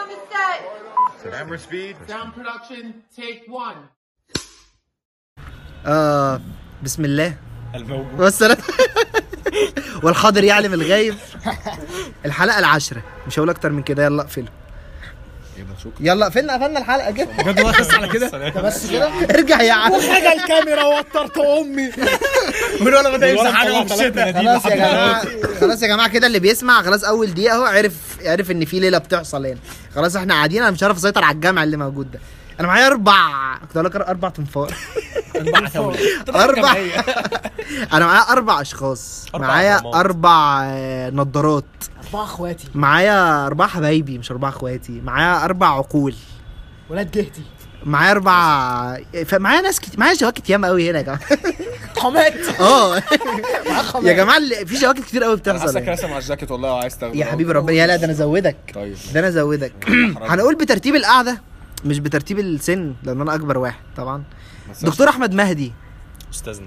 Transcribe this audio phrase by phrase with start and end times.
[0.00, 1.32] Sound is set.
[1.32, 1.96] Camera speed.
[2.08, 2.84] Sound production,
[3.16, 3.76] take one.
[5.86, 6.40] آه
[6.82, 7.34] بسم الله.
[7.74, 8.56] الموجود والسلام.
[10.04, 11.14] والحاضر يعلم الغايب
[12.24, 13.02] الحلقة العاشرة.
[13.26, 14.04] مش هقول أكتر من كده.
[14.04, 14.48] يلا اقفله
[16.00, 17.28] يلا قفلنا قفلنا الحلقة كده.
[17.38, 18.30] بجد بس على كده؟
[18.66, 19.08] بس كده.
[19.30, 19.92] ارجع يا عم.
[19.92, 21.92] حاجة الكاميرا وترت أمي.
[22.80, 25.24] من ولا بدأ يمسح حاجة في الشتاء خلاص يا جماعة.
[25.60, 28.98] خلاص يا جماعة كده اللي بيسمع خلاص أول دقيقة أهو عرف عرف إن في ليلة
[28.98, 29.58] بتحصل هنا
[29.94, 32.20] خلاص إحنا قاعدين أنا مش عارف أسيطر على الجمع اللي موجود ده
[32.60, 34.74] أنا معايا أربع كنت أقول لك أربع تنفار.
[35.36, 36.76] أربع
[37.92, 39.26] أنا معايا أربع أشخاص.
[39.34, 39.80] أربع معايا.
[39.94, 41.64] أربع آه، نضارات
[42.06, 42.68] أربعة إخواتي.
[42.74, 45.00] معايا أربع حبايبي مش أربع إخواتي.
[45.04, 46.14] معايا أربع عقول.
[46.90, 47.42] ولاد جهتي.
[47.84, 48.32] معايا أربع
[49.26, 51.20] ف- معايا ناس كتير معايا جواكت ياما قوي هنا يا جماعة.
[51.98, 52.96] حمات آه.
[54.02, 55.90] يا جماعة اللي- في جواكت كتير قوي بتحصل حاسك هنا.
[55.90, 57.16] راسم على الجاكيت والله وعايز تاخده.
[57.18, 58.96] يا حبيبي ربنا يا لا ده أنا ازودك طيب.
[59.14, 59.72] ده أنا ازودك
[60.20, 61.40] هنقول بترتيب القعده
[61.84, 64.22] مش بترتيب السن لأن أنا أكبر واحد طبعا.
[64.82, 65.72] دكتور أحمد مهدي.
[66.34, 66.66] أستاذنا.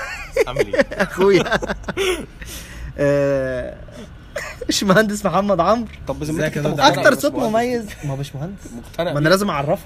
[0.48, 1.44] عامل إيه؟ أخويا.
[2.98, 3.76] آه،
[4.66, 5.88] باشمهندس محمد عمرو.
[6.08, 7.84] طب بذمتك أكتر صوت؟ مميز.
[8.04, 8.60] ما هو باشمهندس.
[8.76, 9.82] مقتنع ما أنا؟ لازم أعرفه.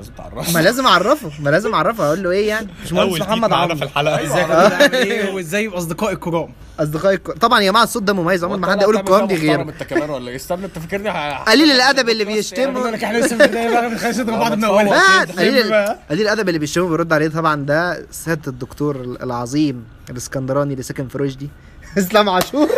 [0.00, 0.52] لازم تعرفه.
[0.52, 3.76] ما لازم اعرفه ما لازم اعرفه أقول له إيه يعني؟ باشمهندس محمد معانا عمرو.
[3.76, 4.22] في الحلقة.
[4.24, 6.52] ازيك يا دود؟ عامل إيه؟ وإزاي اصدقائي الكرام.
[6.80, 9.60] اصدقائي الك- طبعا يا جماعة الصوت ده مميز عمر ما حد يقول القوام دي غير.
[9.60, 11.10] انت كمان ولا إيه؟ استنى أنت فاكرني
[11.50, 12.94] قليل الأدب اللي بيشتمه.
[12.94, 15.24] إحنا لسه في البداية بقى بنخش نضرب بعض من أولها.
[15.24, 21.18] قليل الأدب اللي بيشتمه بيرد عليه طبعا ده سيادة الدكتور العظيم الإسكندراني اللي ساكن في
[21.18, 21.50] رشدي.
[21.98, 22.68] إسلام عاشور.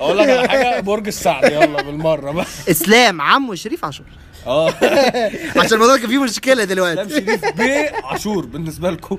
[0.00, 2.46] أقول لك على حاجة برج السعد يلا بالمرة بقى.
[2.70, 4.06] إسلام عمو شريف عاشور.
[4.46, 4.68] آه.
[5.60, 9.16] عشان الموضوع كان فيه مشكلة اسلام دلوقتي شريف بيه عاشور بالنسبة لكم.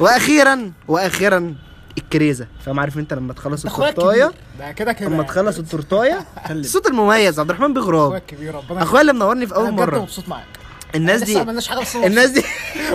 [0.00, 1.54] وأخيرا وأخيرا
[1.98, 2.46] الكريزة.
[2.66, 7.50] فاهم عارف أنت لما تخلص التورتاية؟ ده كده كده لما تخلص التورتاية الصوت المميز عبد
[7.50, 9.98] الرحمن بغراب أخويا الكبير ربنا أخويا اللي منورني في أول مرة.
[9.98, 10.57] مبسوط معاك.
[10.94, 12.42] الناس دي عملناش حاجة بس الناس دي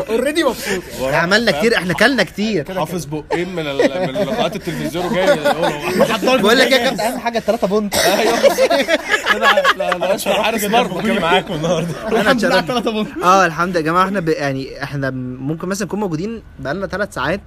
[0.09, 0.83] اوريدي مبسوط.
[1.03, 2.79] إحنا عملنا كتير إحنا كلنا كتير.
[2.79, 5.35] حافظ بقين من ال- من لقاءات التلفزيون وجاي
[6.37, 7.95] بقول لك إيه يا كابتن أهم حاجة الثلاثه بونت.
[9.33, 11.01] لا لا لا اشهر حارس مرمى.
[11.01, 12.07] كمان معاكم النهارده.
[12.21, 12.69] أنا اتشرفت
[13.23, 13.79] آه الحمد لله.
[13.79, 14.29] يا جماعة إحنا ب...
[14.29, 15.09] يعني إحنا
[15.39, 17.41] ممكن مثلا نكون موجودين بقالنا ثلاث ساعات.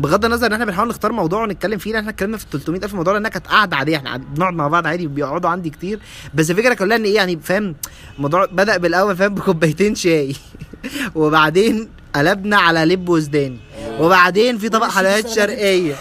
[0.00, 2.94] بغض النظر ان إحنا بنحاول نختار موضوع ونتكلم فيه لأن إحنا اتكلمنا في 300 ألف
[2.94, 5.98] موضوع لأنها كانت قاعدة عاديه إحنا بنقعد مع بعض عادي وبيقعدوا عندي كتير.
[6.34, 7.74] بس الفكرة كلها إن إيه يعني فاهم
[8.16, 10.36] الموضوع بدأ بالأول فاهم بكوبايتين شاي.
[11.14, 13.58] وبعدين قلبنا على لب وزداني
[14.00, 15.94] وبعدين في طبق حلويات شرقية.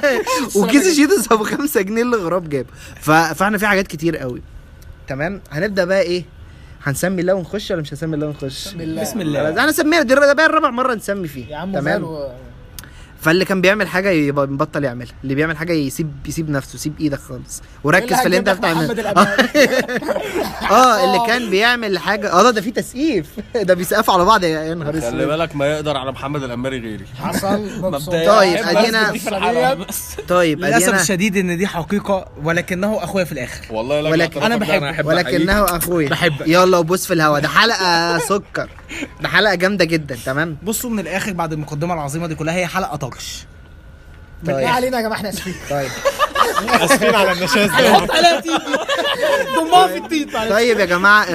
[0.56, 2.68] وكيس الشيتوس ابو 5 جنيه اللي غراب جابه
[3.00, 3.10] ف...
[3.10, 4.42] فاحنا في حاجات كتير قوي.
[5.08, 6.24] تمام؟ هنبدأ بقى إيه؟
[6.82, 9.02] هنسمي الله ونخش ولا مش هنسمي الله ونخش؟ بسم الله.
[9.02, 9.48] بسم الله.
[9.48, 11.46] أنا سمينا دي ده بقى الرابع مرة نسمي فيه.
[11.46, 12.28] يا عم تمام؟ تمام
[13.26, 15.12] فاللي كان بيعمل حاجة يبقى مبطل يعملها.
[15.24, 17.62] اللي بيعمل حاجة يسيب يسيب نفسه يسيب إيدك خالص.
[17.84, 18.92] وركز في اللي أنت بتعمله
[20.70, 22.32] آه اللي كان بيعمل حاجة.
[22.32, 23.26] آه ده في تسقيف.
[23.68, 24.44] ده بيسقفوا على بعض.
[24.44, 25.14] يا نهار خلي أسود.
[25.20, 27.04] بالك ما يقدر على محمد الاماري غيري.
[27.22, 27.68] حصل.
[28.26, 28.58] طيب،
[29.88, 30.16] بس.
[30.28, 33.60] طيب للأسف ادينا الشديد إن دي حقيقة ولكنه أخويا في الآخر.
[33.70, 36.08] والله لا ولكن- أنا أنا بحبك ولكنه أخويا.
[36.08, 36.48] بحبك.
[36.48, 37.38] يلا وبص في الهوا.
[37.38, 38.68] ده حلقة سكر.
[39.22, 42.96] ده حلقة جامدة جدا تمام؟ بصوا من الآخر بعد المقدمة العظيمة دي كلها هي حلقة
[42.96, 43.44] طرش
[44.42, 45.54] بالله علينا يا جماعة إحنا آسفين.
[45.70, 45.90] طيب.
[46.84, 47.70] اسفين على النشاز
[49.56, 51.30] ضمها في التيت طيب يا جماعة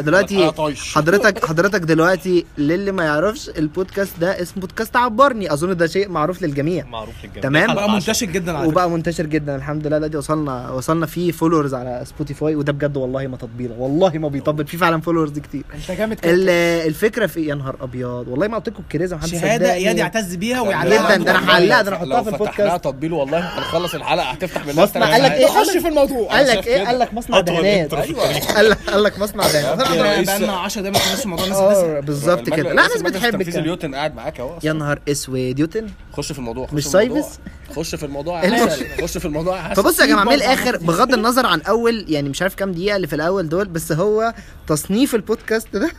[0.00, 0.52] دلوقتي.
[0.94, 5.52] حضرتك حضرتك دلوقتي للي ما يعرفش البودكاست ده اسمه بودكاست عبرني.
[5.52, 6.84] أظن ده شيء معروف للجميع.
[6.84, 7.42] معروف للجميع.
[7.42, 7.74] تمام.
[7.74, 9.96] بقى منتشر جدا على وبقى منتشر جدا الحمد لله.
[9.98, 14.66] دلوقتي وصلنا وصلنا فيه فولورز على سبوتيفاي وده بجد والله ما تطبيله والله ما بيطبل
[14.66, 15.62] في فعلا فولورز كتير.
[15.74, 16.48] أنت جامد كده ال-
[16.86, 18.28] الفكرة في يا نهار أبيض.
[18.28, 19.72] والله ما قلت لكم الكريزه محدش شهاده.
[19.72, 21.16] اياد يعتز بيها جدا، ويعلمها.
[21.16, 22.58] ده أنا حلقها، ده أنا أحطها في لو البودكاست.
[22.60, 24.30] فتحناها تطبيل والله هنخلص الحلقة.
[24.46, 25.12] هتفتح من مصنع.
[25.12, 26.28] قال لك إيه؟ خش في الموضوع.
[26.36, 26.86] قال لك إيه؟ كده.
[26.86, 30.96] قال لك مصنع دهانات قال لك قال لك مصنع دهانات رئيس- بقى لنا 10 دقايق
[30.98, 32.72] ما كناش في موضوع الناس آه بالظبط كده.
[32.72, 34.58] لا ناس بتحب الكلام اليوتن قاعد معاك أهو.
[34.64, 35.86] يا نهار أسود Jotun.
[36.12, 37.22] خش في الموضوع خش مش في الموضوع.
[37.22, 37.38] سايفس؟
[37.76, 38.66] خش في الموضوع إيه.
[39.02, 42.54] خش في الموضوع فبص يا جماعة من الآخر بغض النظر عن أول يعني مش عارف
[42.54, 44.34] كام دقيقة اللي في الأول دول بس هو
[44.66, 45.90] تصنيف البودكاست ده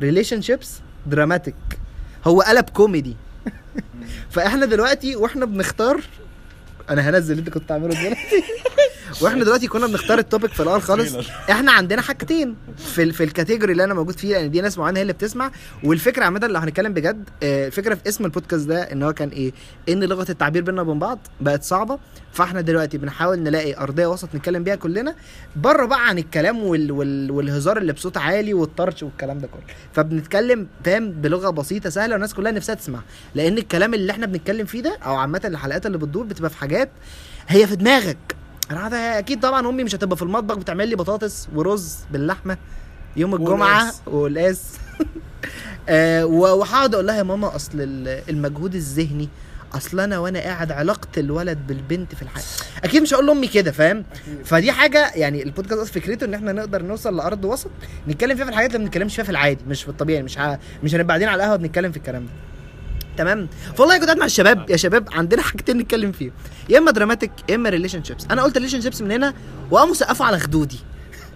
[0.00, 0.70] relationships
[1.06, 1.54] dramatic
[2.26, 3.16] هو قلب كوميدي.
[4.30, 6.00] فإحنا دلوقتي وإحنا بنختار
[6.90, 8.18] أنا هنزل اللي انت كنت عامله دلوقتي.
[9.20, 11.14] وإحنا دلوقتي كنا بنختار ال topic في الأول خالص.
[11.50, 14.78] إحنا عندنا حاجتين في ال- في ال category اللي أنا موجود فيه لأن دي ناس
[14.78, 15.50] معينة هي اللي بتسمع.
[15.84, 19.52] والفكرة عامة لو هنتكلم بجد آه، الفكرة في اسم البودكاست ده إن هو كان إيه؟
[19.88, 21.98] إن لغة التعبير بيننا وبين بعض بقت صعبة.
[22.32, 25.14] فاحنا دلوقتي بنحاول نلاقي أرضية وسط نتكلم بيها كلنا
[25.56, 29.74] بره بقى عن الكلام وال وال والهزار اللي بصوت عالي والطرش والكلام ده كله.
[29.92, 33.00] فبنتكلم فاهم بلغة بسيطة سهلة والناس كلها نفسها تسمع
[33.34, 36.88] لأن الكلام اللي إحنا بنتكلم فيه ده أو عامة الحلقات اللي بتدور بتبقى في حاجات
[37.48, 38.36] هي في دماغك.
[38.70, 42.56] أنا أكيد طبعا أمي مش هتبقى في المطبخ بتعمل لي بطاطس ورز باللحمة
[43.16, 44.62] يوم الجمعة والقاس
[45.88, 49.28] آه وهقعد أقول لها يا ماما أصل ال- المجهود الذهني
[49.74, 52.44] أصل أنا وأنا قاعد علاقة الولد بالبنت في الحياة
[52.84, 54.04] أكيد مش هقول لأمي كده فاهم؟
[54.44, 57.70] فدي حاجة يعني البودكاست أصلا فكرته إن إحنا نقدر نوصل لأرض وسط
[58.08, 60.58] نتكلم فيها في الحاجات اللي ما بنتكلمش فيها في العادي مش في الطبيعي مش ه...
[60.82, 62.30] مش هنبقى قاعدين على القهوة بنتكلم في الكلام ده.
[63.16, 66.32] تمام؟ فوالله كنت قاعد مع الشباب يا شباب عندنا حاجتين نتكلم فيهم
[66.68, 69.34] يا إما dramatic يا إما relationships أنا قلت relationships من هنا
[69.70, 70.78] وقاموا سقفوا على خدودي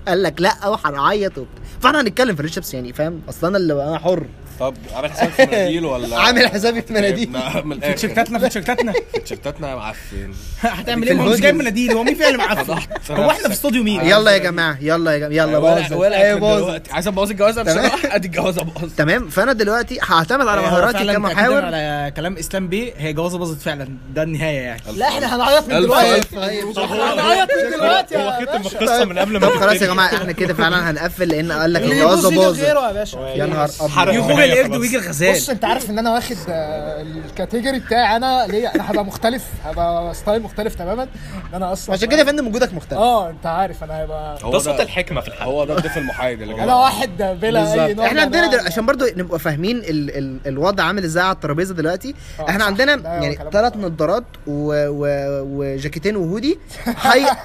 [0.08, 3.98] قال لك لا وهنعيط وبتاع فإحنا هنتكلم في شيبس يعني فاهم؟ أصل أنا اللي أنا
[3.98, 4.26] حر.
[4.60, 7.30] طب عامل حسابك في مناديل ولا؟ عامل حسابي في مناديل.
[7.64, 8.92] من في تيشيرتاتنا في تيشيرتاتنا.
[9.20, 10.32] تيشيرتاتنا معفن.
[10.60, 11.54] هتعمل في إيه؟ مش جايب.
[11.54, 11.92] مناديل.
[11.92, 12.72] هو مين فيها اللي معفن
[13.10, 16.62] هو إحنا في استوديو مين؟ يلا يا جماعة يلا يا جماعة يلا باظت ولا باظت
[16.64, 16.92] دلوقتي.
[16.92, 18.98] عايز أبوظ الجوازة بصراحه أدي الجوازة باظت.
[18.98, 19.28] تمام.
[19.28, 21.64] فأنا دلوقتي هعتمد على هو مهاراتي كمحاور.
[21.64, 22.92] على كلام إسلام بيه.
[22.96, 23.88] هي جوازة باظت فعلا.
[24.14, 24.80] ده النهاية يعني.
[24.96, 26.20] لا إحنا هنعيط من دلوقتي.
[26.20, 28.78] إحنا هنعيط من دلوقتي هو باشا.
[28.80, 29.94] القصة من قبل ما طب خلاص يا.
[29.94, 33.70] جماعة إحنا كده فعلا هنقفل لأن قال لك الجوازه باظت غيره يا باشا يا نهار
[33.81, 34.76] أبيض يخوج القرد.
[34.76, 39.05] ويجي بص الغزال أنت عارف إن أنا واخد آه، الكاتيجوري بتاعي أنا ليه أنا هبقى
[39.05, 41.08] مختلف هبقى ستايل مختلف تماما إن
[41.55, 44.81] أنا أصلا عشان كده يا فندم وجودك مختلف آه أنت عارف أنا هيبقى ده صوت
[44.81, 47.11] الحكمة في الحلقة هو ده الضيف المحايد اللي جاي أنا واحد
[47.43, 48.62] بلا أي بالظبط نوع إحنا عندنا.
[48.67, 50.19] عشان برضو نبقى فاهمين ال...
[50.19, 50.38] ال...
[50.47, 52.64] الوضع عامل إزاي على الترابيزة دلوقتي آه، إحنا.
[52.64, 53.76] عندنا يعني ثلاث.
[53.76, 54.87] نظارات و...
[54.88, 55.06] و...
[55.43, 56.58] وجاكيتين وهودي.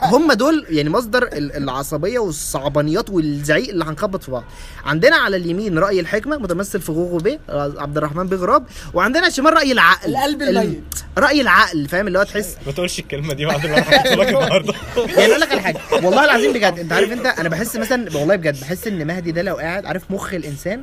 [0.03, 4.43] هم دول يعني مصدر ال- العصبية والصعبانيات والزعيق اللي هنخبط في بعض.
[4.85, 8.63] عندنا على اليمين رأي الحكمة متمثل في غوغو بيه عبد الرحمن بيه غراب.
[8.93, 10.09] وعندنا على الشمال رأي العقل.
[10.15, 10.83] القلب ال- الميت.
[11.17, 14.73] رأي العقل فاهم؟ اللي هو تحس ما تقولش الكلمة دي بعد ما حكيت لك النهارده
[14.97, 15.77] يعني أقول لك على حاجة.
[15.93, 19.41] والله العظيم بجد أنت عارف أنت أنا بحس مثلا والله بجد بحس إن مهدي ده
[19.41, 20.81] لو قاعد عارف مخ الإنسان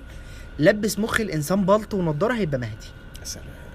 [0.58, 2.86] لبس مخ الإنسان بالطو ونضاره هيبقى مهدي.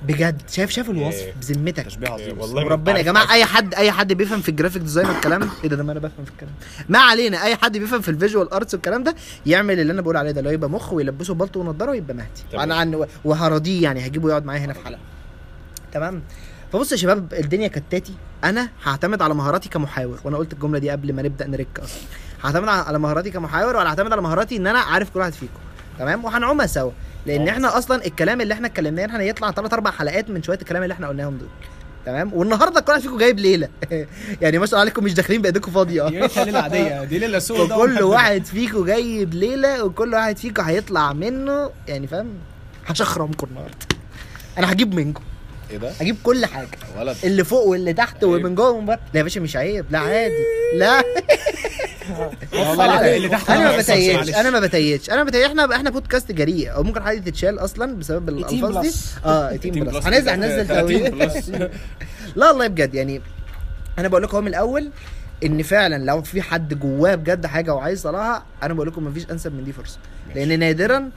[0.08, 0.42] بجد.
[0.50, 1.34] شايف شايف الوصف؟ إيه.
[1.34, 1.86] بذمتك.
[1.86, 2.40] تشبيه عظيم.
[2.40, 3.04] والله ما وربنا يا.
[3.04, 5.92] جماعة أي حد أي حد بيفهم في ال graphic design والكلام إيه ده؟ ده ما
[5.92, 6.54] أنا بفهم في الكلام.
[6.90, 7.44] ما علينا.
[7.44, 9.16] أي حد بيفهم في ال visual arts والكلام ده
[9.46, 12.30] يعمل اللي أنا بقول عليه ده اللي هو يبقى مخ ويلبسه بالطو ونضاره ويبقى مهدي.
[12.54, 15.00] وأنا عن وهرضيه يعني هجيبه يقعد معايا هنا في حلقة.
[15.92, 16.22] تمام؟
[16.74, 18.14] فبص يا شباب الدنيا كتاتي
[18.44, 22.02] أنا هعتمد على مهاراتي كمحاور وأنا قلت الجملة دي قبل ما نبدأ ن rec أصلا.
[22.44, 25.60] هعتمد على على مهاراتي كمحاور ولا هعتمد على مهاراتي إن أنا عارف كل واحد فيكم.
[26.00, 26.92] تمام؟ وهنعومها سوا.
[27.26, 30.84] لأن إحنا أصلا الكلام اللي إحنا اتكلمناه إحنا هيطلع ثلاث أربع حلقات من شوية الكلام
[30.84, 31.50] اللي إحنا قلناهم دول.
[32.06, 33.70] تمام؟ والنهارده كل واحد فيكم جايب ليلة.
[34.42, 36.08] يعني ما شاء الله عليكم مش داخلين بإيديكم فاضية.
[36.08, 37.04] دي ليلة عادية.
[37.04, 42.34] دي ليلة سوق وكل واحد فيكم جايب ليلة وكل واحد فيكم هيطلع منه يعني فاهم؟
[42.88, 43.76] هشخرمكم النهارده.
[44.58, 45.24] أنا هجيب منكم.
[45.72, 46.68] إيه ده؟ هجيب كل حاجة.
[47.00, 47.18] ولد.
[47.24, 49.00] اللي فوق واللي تحت ومن جوه ومن بره.
[49.14, 49.86] لا يا باشا مش عيب.
[49.90, 50.34] لا عادي.
[50.76, 51.04] لا.
[52.54, 53.84] والله اللي تحت أنا ما
[54.16, 54.30] معلش.
[54.36, 56.74] أنا ما بتيجش أنا بتيجش إحنا إحنا بودكاست جريء.
[56.74, 58.88] أو ممكن حاجة تتشال أصلا بسبب الألفاظ دي.
[58.88, 59.16] plus.
[59.26, 61.70] آه 18 plus هنزل هنزل
[62.36, 63.22] لا والله بجد يعني
[64.00, 64.92] أنا بقول لكم هو من الأول
[65.46, 69.54] إن فعلا لو في حد جواه بجد حاجة وعايز يصلحها أنا بقول لكم مفيش أنسب
[69.54, 69.98] من دي فرصة.
[70.36, 71.10] لأن نادرا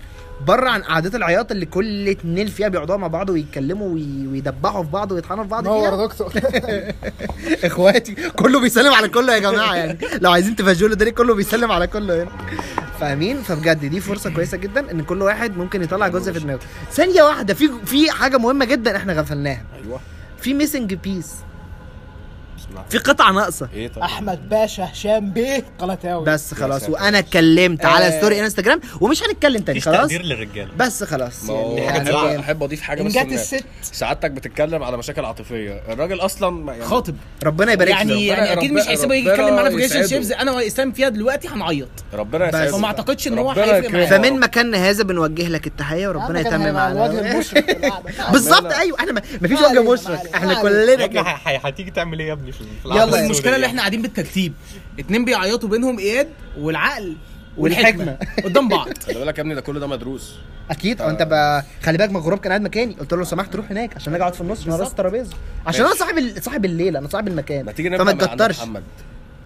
[0.46, 4.90] بره عن قعدات العياط اللي كل اتنين فيها بيقعدوا مع بعض ويتكلموا وي- ويدبحوا في
[4.90, 6.32] بعض ويطحنوا في بعض نور دكتور.
[7.64, 9.98] إخواتي كله بيسلم على كله يا جماعة يعني.
[10.20, 12.30] لو عايزين تفجروا الدنيا كله بيسلم على كله هنا.
[13.00, 16.60] فاهمين؟ فبجد دي فرصة كويسة جدا إن كل واحد ممكن يطلع جزء في دماغه.
[16.92, 19.62] ثانية واحدة في في حاجة مهمة جدا إحنا غفلناها.
[19.84, 20.00] أيوه.
[20.40, 21.32] في missing piece
[22.90, 23.68] في قطعة ناقصة.
[23.74, 26.88] إيه طب أحمد باشا هشام بيه قلتاوي بس خلاص.
[26.88, 28.18] وأنا اتكلمت على آه.
[28.18, 30.70] story انستجرام ومش هنتكلم تاني خلاص تقدير للرجالة.
[30.78, 33.64] بس خلاص ما هو يعني أحب أحب أضيف حاجة بس جت الست.
[33.82, 35.82] سعادتك بتتكلم على مشاكل عاطفية.
[35.88, 37.16] الراجل أصلا يعني خاطب.
[37.44, 40.06] ربنا يبارك يعني له يعني أكيد مش ربنا- هيسيبه يجي ربنا يتكلم معانا في relation.
[40.06, 41.88] ships أنا وإسلام فيها دلوقتي هنعيط.
[42.14, 42.54] ربنا بس.
[42.54, 42.72] يسعده.
[42.72, 43.90] فما أعتقدش إن هو ربنا هيفرق.
[43.90, 44.06] معانا.
[44.06, 47.42] فمن مكان هذا بنوجه لك التحية وربنا كان يتمم على.
[48.32, 50.62] بالظبط أيوه إحنا ما- مفيش ما وجه ما إحنا.
[50.62, 51.08] كلنا
[51.46, 52.52] هتيجي تعمل إيه يا ابني؟
[52.84, 53.24] يلا.
[53.24, 54.52] المشكلة اللي؟ إحنا قاعدين بالترتيب.
[54.98, 56.28] اتنين بيعيطوا بينهم اياد
[56.58, 57.16] والعقل
[57.58, 58.18] والحكمة.
[58.44, 58.88] قدام بعض.
[59.06, 60.34] خلي بالك يا ابني ده كل ده مدروس.
[60.70, 61.00] أكيد.
[61.00, 62.94] آه أنت بقى خلي بالك ما الغراب كان قاعد مكاني.
[62.94, 65.32] قلت له لو سمحت روح هناك عشان أجي اقعد في النص عشان راس الترابيزه
[65.66, 67.64] عشان أنا صاحب ال- صاحب الليلة أنا صاحب المكان.
[67.64, 68.58] ما تيجي نبدأ فما تكترش.
[68.58, 68.82] محمد.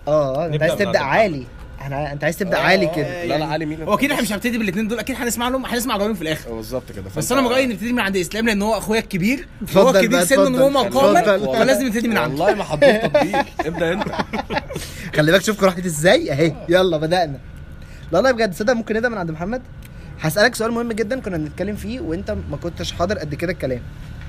[0.08, 1.46] آه أنت عايز تبدأ عالي.
[1.80, 3.24] إحنا انت عايز تبدأ عالي كده.
[3.24, 5.96] لا لا علي مين هو أكيد إحنا مش هنبتدي بالاثنين دول أكيد هنسمع لهم هنسمع
[5.96, 6.54] رايهم في الآخر.
[6.54, 7.04] بالظبط كده.
[7.16, 10.42] بس أنا من رايي نبتدي من عند إسلام لأن هو أخويا الكبير بقى، كبير سنا
[10.42, 10.54] اتفضل.
[10.54, 11.56] وهو مقاما اتفضل.
[11.58, 12.44] فلازم نبتدي من عنده.
[12.44, 13.44] والله ما حضرت تطبيق.
[13.60, 14.04] ابدأ أنت.
[15.16, 16.32] خلي بالك شوف راحت إزاي.
[16.32, 17.38] أهي يلا بدأنا.
[18.12, 19.62] لا لا بجد صدق ممكن نبدأ من عند محمد؟
[20.20, 23.80] هسألك سؤال مهم جدا كنا بنتكلم فيه وأنت ما كنتش حاضر قد كده الكلام.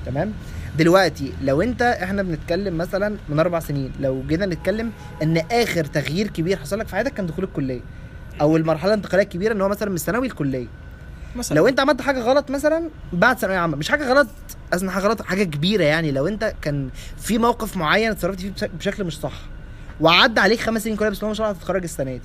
[0.05, 0.33] تمام؟
[0.77, 4.91] دلوقتي لو انت إحنا بنتكلم مثلا من أربع سنين لو جينا نتكلم
[5.23, 7.81] إن آخر تغيير كبير حصل لك في حياتك كان دخول الكلية
[8.41, 10.67] أو المرحلة الانتقالية الكبيرة إن هو مثلا من الثانوي للكليه
[11.35, 11.55] مثلا.
[11.57, 14.27] لو أنت عملت حاجة غلط مثلا بعد ثانوية عامة مش حاجة غلط
[14.73, 18.63] أصلا حاجة غلط حاجة كبيرة يعني لو أنت كان في موقف معين اتصرفت فيه بش-
[18.79, 19.33] بشكل مش صح
[20.01, 22.21] وعدى عليك خمس سنين كلها بس ما شاء الله هتتخرج السنة دي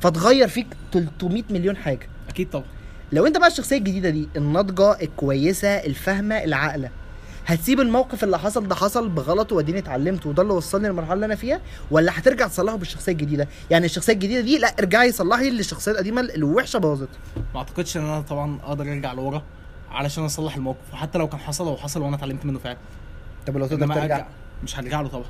[0.00, 2.08] فتغير فيك 300 مليون حاجة.
[2.28, 2.64] أكيد طبعا.
[3.12, 6.90] لو أنت بقى الشخصية الجديدة دي الناضجة الكويسة الفاهمة العاقلة
[7.46, 11.34] هتسيب الموقف اللي حصل ده حصل بغلط واديني اتعلمت وده اللي وصلني للمرحلة اللي أنا
[11.34, 15.92] فيها؟ ولا هترجع تصلحه بالشخصية الجديدة؟ يعني الشخصية الجديدة دي لا ارجعي صلحي اللي الشخصيه
[15.92, 17.08] القديمة الوحشة باظت.
[17.54, 19.42] ما أعتقدش إن أنا طبعا أقدر أرجع لورا
[19.90, 22.78] علشان أصلح الموقف وحتى لو كان حصل أو حصل وأنا اتعلمت منه فعلا.
[23.46, 24.26] طب لو تقدر ترجع؟ أرجع
[24.64, 25.24] مش هرجع له طبعا.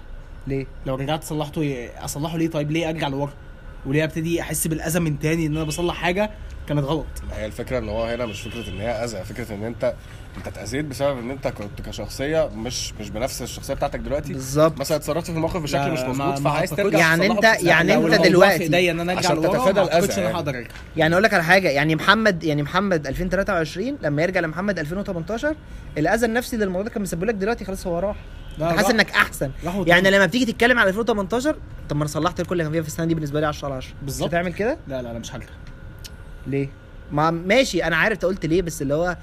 [0.47, 3.33] ليه؟ لو رجعت صلحته أصلحه ليه؟ طيب ليه أرجع لورا؟
[3.87, 6.31] وليه أبتدي أحس بالأذى من تاني إن أنا بصلح حاجة
[6.69, 9.95] كانت غلط؟ هي الفكرة إن هو هنا مش فكرة إن هي أذى فكرة إن أنت
[10.37, 14.79] انت اتأذيت بسبب ان انت كنت كشخصية مش مش بنفس الشخصية بتاعتك دلوقتي؟ بالظبط.
[14.81, 16.71] مثلا اتصرفت في الموقف بشكل مش مظبوط فعايز.
[16.71, 20.19] ترجع يعني بسلاح يعني لو الموضوع دلوقتي ايديا إن أنا أرجع لورا؟ تتفادى ما أعتقدش
[20.19, 20.37] إن أنا يعني.
[20.37, 20.69] هقدر أرجع.
[20.97, 25.57] يعني أقول لك على حاجة يعني محمد يعني محمد 2023 لما يرجع لمحمد 2018
[25.99, 28.17] الأذى النفسي اللي الموضوع ده كان مسبب لك دلوقتي خلاص هو راح.
[28.61, 28.91] انت حاسس.
[28.91, 29.51] إنك أحسن.
[29.87, 31.57] يعني لما بتيجي تتكلم على 2018
[31.89, 33.75] طب ما أنا صلحت كل اللي كان فيها في السنة دي بالنسبة لي 10 على
[33.77, 34.23] 10 بالظبط.
[34.29, 35.47] مش هتعمل كده؟ لا لا لا مش هرجع.
[36.47, 36.69] ليه؟
[37.13, 39.17] ما ماشي أنا عارف أنت قلت ليه بس اللي هو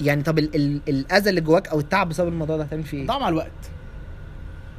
[0.00, 3.06] يعني طب ال ال الأذى اللي جواك أو التعب بسبب الموضوع ده هتعمل فيه إيه؟
[3.06, 3.50] ضاع مع الوقت.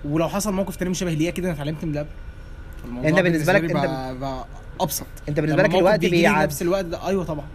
[0.06, 2.06] ولو حصل موقف تاني مشابه ليه كده أنا اتعلمت من
[2.84, 4.46] فالموضوع أنت بالنسبة لك- لي بقى, بقى
[4.82, 5.06] أبسط.
[5.30, 7.46] أنت بالنسبة لما لك الوقت بيجي لي بيعدي نفس الوقت ده أيوه طبعا.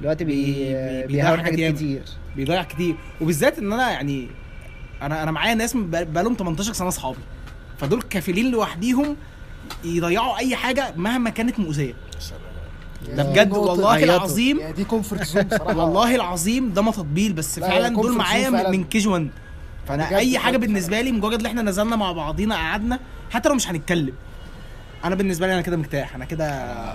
[0.00, 1.76] الوقت بي بي- بيهون بيضيع حاجات حاجات ياما.
[1.76, 2.02] كتير.
[2.36, 2.94] بيضيع كتير.
[3.20, 4.28] وبالذات إن أنا يعني
[5.02, 7.18] أنا أنا معايا ناس من بق- بقالهم 18 سنة أصحابي.
[7.78, 9.16] فدول كافلين لوحديهم
[9.84, 11.94] يضيعوا أي حاجة مهما كانت مؤذية.
[13.16, 14.04] ده بجد والله.
[14.04, 18.16] العظيم دي comfort zone بصراحة والله العظيم ده ما تطبيل بس لا، فعلا لا، دول
[18.16, 18.50] معايا.
[18.70, 19.28] من KG 1
[19.88, 22.98] فانا أي حاجة بالنسبة لي مجرد إن إحنا نزلنا مع بعضينا قعدنا
[23.30, 24.14] حتى لو مش هنتكلم
[25.04, 26.46] أنا بالنسبة لي أنا كده مرتاح أنا كده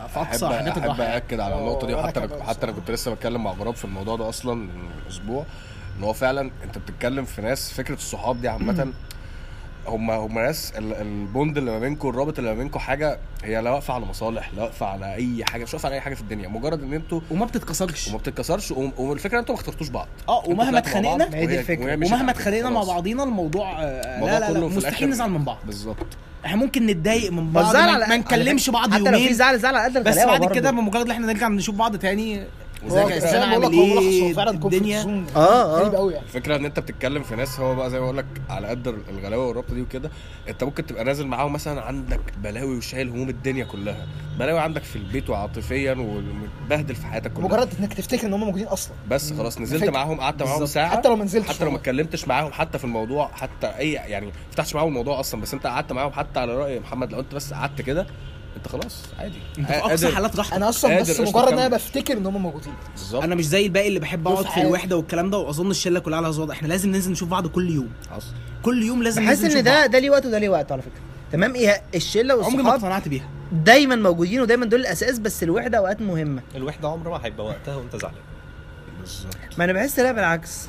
[0.08, 2.92] في أقصى احب حاجات أحب الراحه اكد على النقطة دي وحتى أنا حتى أنا كنت
[2.92, 4.70] لسه بتكلم مع غراب في الموضوع ده أصلا من
[5.10, 5.46] أسبوع
[6.00, 8.88] إن هو فعلا أنت بتتكلم في ناس فكرة الصحاب دي عامة
[9.88, 13.72] هم هم ناس ال- البوند اللي ما بينكم الرابط اللي ما بينكم حاجة هي لا
[13.72, 16.48] واقفة على مصالح لا واقفة على أي حاجة مش واقفة على أي حاجة في الدنيا.
[16.48, 18.08] مجرد إن أنتوا وما بتتكسرش.
[18.08, 20.08] وما بتتكسرش والفكرة أنتوا ما اخترتوش بعض.
[20.30, 22.84] آه ومهما اتخانقنا ما هي دي مشيت ومهما اتخانقنا مع.
[22.84, 23.86] بعضينا الموضوع آه،
[24.16, 25.58] الموضوع لا لا لا مستحيل نزعل من بعض.
[25.66, 26.06] بالظبط.
[26.46, 29.00] إحنا ممكن نتضايق من بس بعض زعل ما, على- ما على نتكلمش فكرة، بعض حتى
[29.00, 29.34] لو في يومين.
[29.34, 30.54] زعل زعل على قد بس بعد.
[30.54, 32.44] كده بمجرد إن إحنا نرجع نشوف بعض تاني
[32.88, 34.32] ازيك يا زي اسلام عامل إيه
[34.66, 35.02] الدنيا.
[35.02, 36.26] زون آه غريب آه قوي يعني.
[36.26, 39.48] الفكرة إن أنت بتتكلم في ناس هو بقى زي ما بقول لك على قد الغلاوة
[39.48, 40.12] والرابطة دي وكده
[40.50, 44.08] أنت ممكن تبقى نازل معاهم مثلا عندك بلاوي وشايل هموم الدنيا كلها.
[44.40, 47.48] بلاوي عندك في البيت وعاطفيا ومتبهدل في حياتك كلها.
[47.48, 48.94] مجرد إنك تفتكر إن هم موجودين أصلا.
[49.10, 49.84] بس خلاص نزلت.
[49.90, 50.66] معاهم قعدت معاهم.
[50.66, 50.90] ساعة.
[50.90, 51.50] حتى لو ما نزلتش.
[51.56, 51.78] حتى لو ما.
[51.78, 55.68] اتكلمتش معاهم حتى في الموضوع حتى أي يعني ما فتحتش معاهم الموضوع أصلا بس أنت
[55.68, 58.06] قعدت معاهم حتى على رأي محمد لو أنت بس قعدت كده
[58.58, 59.40] انت خلاص عادي.
[59.60, 60.54] انت في أقصى حالات راحتك.
[60.54, 61.68] أنا أصلا بس مجرد إن أنا.
[61.68, 62.74] بفتكر إن هم موجودين.
[62.92, 63.24] بالظبط.
[63.24, 64.62] أنا مش زي الباقي اللي بحب أقعد في.
[64.62, 67.90] الوحدة والكلام ده وأظن الشلة كلها على وضع إحنا لازم ننزل نشوف بعض كل يوم.
[68.12, 68.28] حصل.
[68.64, 69.86] كل يوم لازم بحس ننزل نشوف ان ده.
[69.86, 71.02] ده ليه وقت وده ليه وقت على فكرة.
[71.32, 73.30] تمام؟ إيه الشلة عمري ما والصحاب اقتنعت بيها.
[73.52, 76.42] دايما موجودين ودايما دول الأساس بس الوحدة أوقات مهمة.
[76.56, 78.22] الوحدة عمر ما هيبقى وقتها وأنت زعلان.
[79.00, 80.68] بالظبط ما أنا بحس لا بالعكس.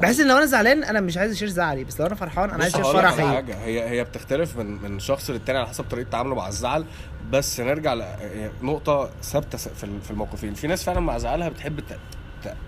[0.00, 2.62] بحس إن لو أنا زعلان أنا مش عايز أشير زعلي بس لو أنا فرحان أنا
[2.62, 3.22] عايز أشير فرحي.
[3.34, 3.54] حاجة.
[3.64, 6.84] هي هي بتختلف من من شخص للتاني على حسب طريقة تعامله مع الزعل.
[7.30, 7.94] بس نرجع
[8.62, 10.54] لنقطه ثابتة في ال- في الموقفين.
[10.54, 11.80] في ناس فعلا مع زعلها بتحب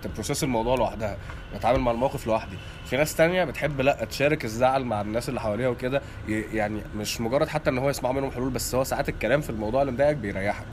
[0.03, 1.17] تبروسيس الموضوع لوحدها
[1.55, 2.55] بتعامل مع الموقف لوحدي.
[2.85, 6.01] في ناس تانية بتحب لأ تشارك الزعل مع الناس اللي حواليها وكده.
[6.27, 9.81] يعني مش مجرد حتى إن هو يسمعوا منهم حلول بس هو ساعات الكلام في الموضوع
[9.81, 10.65] اللي مضايقك بيريحك.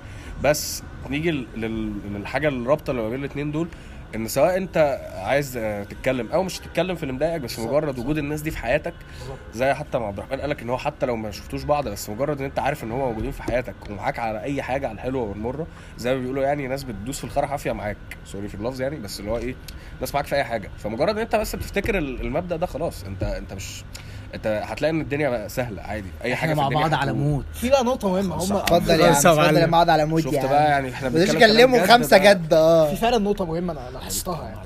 [0.43, 3.69] بس نيجي لل- لل- للحاجة الرابطة اللي ما بين الاثنين دول.
[4.15, 5.53] إن سواء أنت عايز
[5.91, 8.95] تتكلم أو مش تتكلم في اللي مضايقك بس مجرد وجود الناس دي في حياتك
[9.55, 12.11] زي حتى ما عبد الرحمن قال لك إن هو حتى لو ما شفتوش بعض بس
[12.11, 15.23] مجرد إن أنت عارف إن هم موجودين في حياتك ومعاك على أي حاجة على الحلوة
[15.23, 15.67] والمرة
[15.99, 17.97] زي ما بيقولوا يعني ناس بتدوس في الخرا حافية معاك.
[18.25, 19.55] sorry في اللفظ يعني بس اللي هو إيه
[20.01, 20.71] ناس معاك في أي حاجة.
[20.79, 23.85] فمجرد إن أنت بس بتفتكر ال- المبدأ ده خلاص انت أنت مش
[24.35, 27.13] انت هتلاقي ان الدنيا بقى سهلة عادي أي حاجة مع بعض على.
[27.13, 29.67] موت في بقى نقطة مهمة هم اتفضل يا عم اتفضل يا.
[29.67, 32.19] معاد على mode شفت بقى يعني إحنا مش بنتكلم كلموا خمسة.
[32.19, 34.59] جد آه في فعلا نقطة مهمة أنا لاحظتها يعني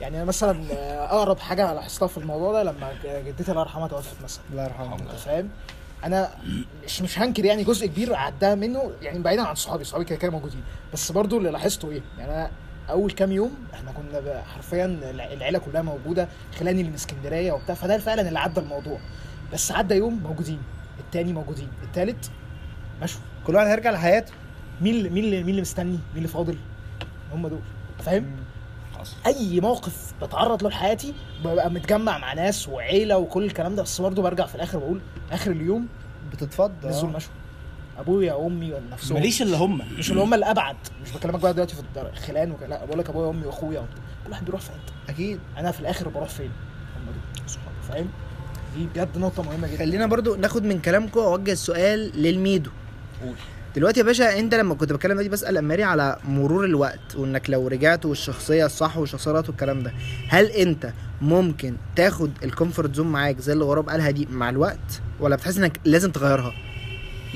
[0.00, 2.92] يعني أنا مثلا آه، أقرب حاجة أنا لاحظتها في الموضوع ده لما
[3.26, 5.48] جدتي الله يرحمها توفت مثلا الله يرحمه أنت فاهم؟
[6.04, 6.28] أنا
[6.84, 10.30] مش مش هنكر يعني جزء كبير عداه منه يعني بعيدا عن صحابي صحابي كده كده
[10.30, 10.60] موجودين
[10.92, 12.50] بس برضو اللي لاحظته إيه؟ يعني أنا
[12.90, 16.28] أول كام يوم إحنا كنا حرفيا الع- العيلة كلها موجودة
[16.58, 18.98] خلاني من اسكندرية وبتاع فده فعلا اللي عدى الموضوع.
[19.52, 20.58] بس عدى يوم موجودين
[21.00, 22.30] التاني موجودين التالت
[23.02, 23.20] مشوا.
[23.46, 24.32] كل واحد هيرجع لحياته.
[24.80, 26.58] مين اللي مين اللي مين اللي مستني؟ مين اللي فاضل؟
[27.32, 27.60] هم دول.
[27.98, 28.36] فاهم.
[29.26, 31.14] أي موقف بتعرض له في حياتي
[31.44, 35.00] ببقى متجمع مع ناس وعيلة وكل الكلام ده بس برضه برجع في الآخر بقول
[35.32, 35.88] آخر اليوم
[36.32, 36.88] بتتفضل.
[36.88, 37.32] نزلوا مشوا.
[37.98, 39.80] أبويا وأمي ولا نفسهم ماليش اللي هم.
[39.98, 42.98] مش اللي هم اللي ابعد مش بكلمك بقى دلوقتي في الدر- خلان وكده لا بقول
[42.98, 43.80] لك أبويا وأمي وأخويا.
[44.24, 45.38] كل واحد بيروح في حتة أكيد.
[45.58, 46.50] أنا في الآخر بروح فين؟
[46.96, 47.48] هم دول.
[47.50, 48.08] صحابي فاهم؟
[48.76, 49.78] دي بجد نقطة مهمة جدا.
[49.78, 52.70] خلينا برضو ناخد من كلامكم اوجه السؤال للميدو.
[53.24, 53.34] قول.
[53.76, 57.68] دلوقتي يا باشا أنت لما كنت بتكلم دي بسأل اماري على مرور الوقت وإنك لو
[57.68, 59.92] رجعت والشخصية الصح والشخصية الغلط والكلام ده
[60.28, 65.00] هل أنت ممكن تاخد ال comfort zone معاك زي اللي غراب قالها دي مع الوقت؟
[65.20, 66.52] ولا بتحس إنك لازم تغيرها؟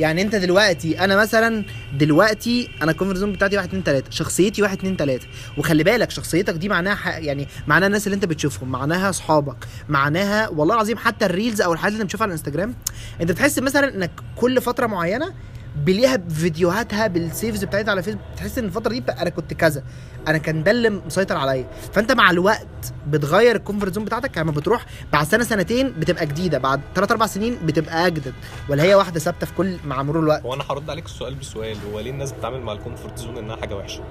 [0.00, 1.64] يعني انت دلوقتي أنا مثلا
[1.98, 5.26] دلوقتي أنا ال comfort zone بتاعتي 1 2 3 شخصيتي 1 2 3
[5.58, 9.56] وخلي بالك شخصيتك دي معناها يعني معناها الناس اللي انت بتشوفهم معناها اصحابك
[9.88, 12.74] معناها والله العظيم حتى ال reels أو الحاجات اللي انت بتشوفها على الانستجرام.
[13.20, 15.32] انت بتحس مثلا إنك كل فترة معينة
[15.76, 18.24] بليها فيديوهاتها بال saves بتاعتها على فيسبوك.
[18.34, 19.82] بتحس إن الفترة دي أنا كنت كذا.
[20.28, 21.66] أنا كان ده اللي مسيطر عليا.
[21.92, 24.38] فأنت مع الوقت بتغير ال comfort zone بتاعتك.
[24.38, 26.58] لما بتروح بعد سنة سنتين بتبقى جديدة.
[26.58, 28.34] بعد 3 4 سنين بتبقى أجدد.
[28.68, 30.42] ولا هي واحدة ثابتة في كل مع مرور الوقت.
[30.42, 31.76] هو أنا هرد عليك السؤال بسؤال.
[31.92, 34.04] هو ليه الناس بتتعامل مع ال comfort zone إنها حاجة وحشة؟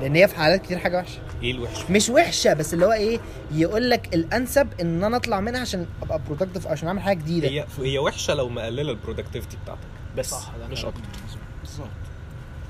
[0.00, 1.18] لأن هي في حالات كتير حاجة وحشة.
[1.42, 3.20] إيه الوحش؟ مش وحشة بس اللي هو إيه؟
[3.52, 7.48] يقول لك الأنسب إن أنا أطلع منها عشان أبقى productive عشان أعمل حاجة جديدة.
[7.48, 9.80] هي هي وحشة لو مقللة ال productivity بتاعتك.
[10.18, 11.27] بس صح ده مش كلام أكتر بالظبط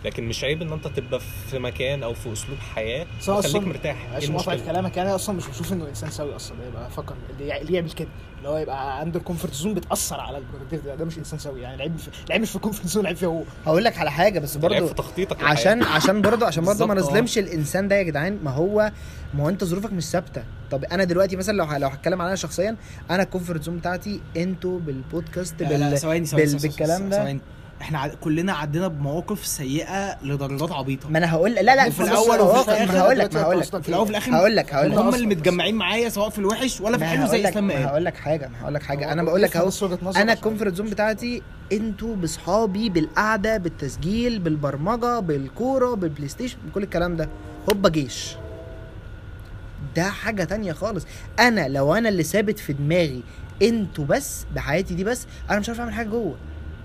[0.05, 4.07] لكن مش عيب إن أنت تبقى في مكان أو في أسلوب حياة أصلاً- مرتاح.
[4.13, 6.57] معلش مقاطعة المشكلة؟ كلامك يعني أنا أصلا مش بشوف إنه إنسان سوي أصلا.
[6.69, 10.21] يبقى فكر اللي يع- اللي يعمل كده اللي هو يبقى عنده ال comfort zone بتأثر
[10.21, 11.61] على ال productive ده, ده مش إنسان سوي.
[11.61, 13.43] يعني العيب في العيب مش في ال comfort zone العيب فيه هو.
[13.67, 15.43] هقول لك على حاجة بس برضو في تخطيطك.
[15.45, 16.95] عشان عشان برضه عشان برضه ما.
[16.95, 18.39] نظلمش الإنسان ده يا جدعان.
[18.45, 18.93] ما هو
[19.35, 20.45] ما هو أنت ظروفك مش ثابتة.
[20.71, 22.77] طب أنا دلوقتي مثلا لو ه- لو هتكلم على أنا شخصيا
[23.11, 25.99] أنا ال comfort zone بتاعتي أنتوا بالبودكاست لا لا بال...
[25.99, 26.59] ثواني ثواني بال...
[26.59, 27.17] بالكلام ده.
[27.19, 27.41] ثواني.
[27.83, 28.09] إحنا.
[28.09, 31.09] كلنا عدينا بمواقف سيئة لدرجات عبيطة.
[31.11, 33.65] ما أنا هقول لا لا الأول بص- وفي الآخر ما هقول لك ما هقول لك.
[33.83, 34.99] في الأول وفي الآخر هقول لك هقول لك.
[34.99, 38.17] هم اللي متجمعين معايا سواء في الوحش ولا في الحلو زي إسلام ما هقول لك
[38.17, 39.13] حاجة ما هقول لك حاجة.
[39.13, 39.71] أنا بقول لك أهو
[40.17, 41.43] أنا ال comfort zone بتاعتي
[41.73, 47.29] أنتوا باصحابي بالقعدة بالتسجيل بالبرمجة بالكورة بالبلاي ستيشن بكل الكلام ده.
[47.71, 48.37] هوبا جيش.
[49.97, 51.07] ده حاجة تانية خالص.
[51.41, 53.23] أنا لو أنا اللي ثابت في دماغي
[53.63, 56.37] أنتوا بس بحياتي دي بس أنا مش عارف أعمل حاجة جوه.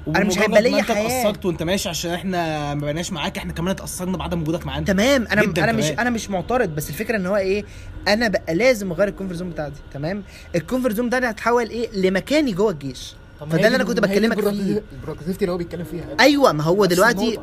[0.08, 1.22] أنا مش هيبقى ليا ما أنت حياة.
[1.22, 4.86] اتأثرت وأنت ماشي عشان إحنا ما بقيناش معاك إحنا كمان اتأثرنا بعدم وجودك معانا.
[4.86, 5.86] تمام أنا أنا مش.
[5.92, 7.63] أنا مش معترض بس الفكرة إن هو إيه
[8.08, 10.24] أنا بقى لازم أغير ال comfort zone بتاعتي تمام؟
[10.56, 13.13] ال comfort zone بتاعتي هتحول إيه لمكاني جوه الجيش.
[13.52, 14.50] فده اللي أنا كنت بكلمك فيه.
[14.50, 16.06] ال productive- ال productivity اللي هو بيتكلم فيها.
[16.20, 17.39] أيوه ما هو دلوقتي.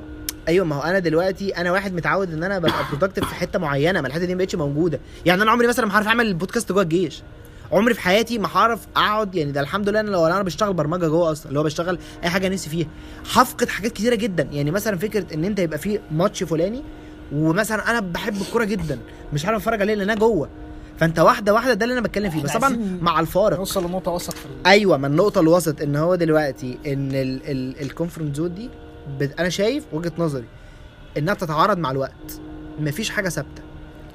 [0.49, 4.01] أيوه ما هو أنا دلوقتي أنا واحد متعود إن أنا ببقى productive في حتة معينة
[4.01, 5.01] ما الحتة دي ما بقتش موجودة.
[5.27, 7.23] يعني أنا عمري مثلا ما هعرف أعمل البودكاست جوه الجيش.
[7.73, 11.07] عمري في حياتي ما هعرف اقعد يعني ده الحمد لله أنا لو أنا بشتغل برمجة
[11.07, 12.87] جوه أصلا اللي هو بشتغل اي حاجة نفسي فيها.
[13.33, 14.49] هفقد حاجات كتيرة جدا.
[14.53, 16.83] يعني مثلا فكرة إن أنت يبقى في ماتش فلاني
[17.33, 18.99] ومثلا أنا بحب الكورة جدا
[19.33, 20.49] مش عارف أتفرج عليه لأن أنا جوه.
[20.99, 22.43] فأنت واحدة واحدة ده اللي أنا بتكلم فيه.
[22.43, 23.59] بس طبعا مع الفارق.
[23.59, 27.11] نوصل لنقطة وسط في أيوه ما النقطة الوسط إن هو دلوقتي إن
[27.83, 28.71] الكونفرنت زون دي.
[29.39, 30.45] أنا شايف وجهة نظري
[31.19, 32.41] إنها بتتعارض مع الوقت.
[32.81, 33.63] مفيش حاجة ثابتة.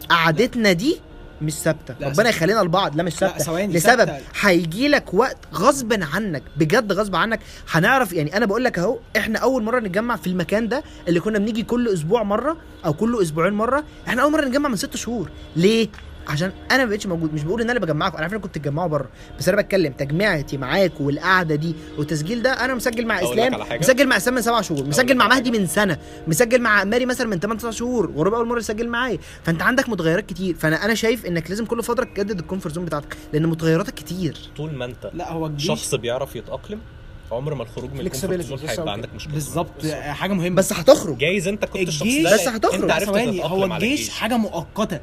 [0.09, 0.99] قعدتنا دي
[1.41, 1.95] مش ثابتة.
[2.01, 2.29] ربنا.
[2.29, 3.65] يخلينا لبعض لا مش ثابتة.
[3.65, 4.09] لسبب.
[4.41, 7.39] هيجي لك وقت غصب عنك بجد غصب عنك.
[7.71, 11.39] هنعرف يعني أنا بقول لك أهو إحنا أول مرة نتجمع في المكان ده اللي كنا
[11.39, 15.29] بنيجي كل أسبوع مرة أو كل أسبوعين مرة إحنا أول مرة نتجمع من ست شهور.
[15.55, 15.87] ليه؟
[16.27, 17.33] عشان أنا ما بقتش موجود.
[17.33, 19.09] مش بقول ان أنا اللي بجمعكم أنا عارف ان كنت تتجمعوا بره
[19.39, 24.17] بس أنا بتكلم تجميعتي معاكم والقعدة دي والتسجيل ده أنا مسجل مع إسلام؟ مسجل مع
[24.17, 27.59] إسلام من سبع شهور مسجل مع مهدي من سنة مسجل مع ماري مثلا من 8
[27.59, 29.17] 9 شهور وربع أول مرة يسجل معايا.
[29.43, 30.55] فأنت عندك متغيرات كتير.
[30.55, 34.37] فانا أنا شايف إنك لازم كل فترة تجدد ال comfort zone بتاعتك لأن متغيراتك كتير.
[34.57, 36.79] طول ما أنت لا هو الجيش شخص بيعرف يتأقلم
[37.31, 38.91] عمر ما الخروج من ال comfort zone هيبقى.
[38.91, 39.33] عندك مشكلة.
[39.33, 39.85] بالظبط.
[39.93, 40.55] حاجة مهمة.
[40.55, 41.17] بس هتخرج.
[41.17, 42.33] جايز أنت كنت الشخص ده.
[42.33, 42.81] بس هتخرج.
[42.81, 44.09] أنت عرفت هو الجيش.
[44.09, 44.99] حاجة مؤقتة.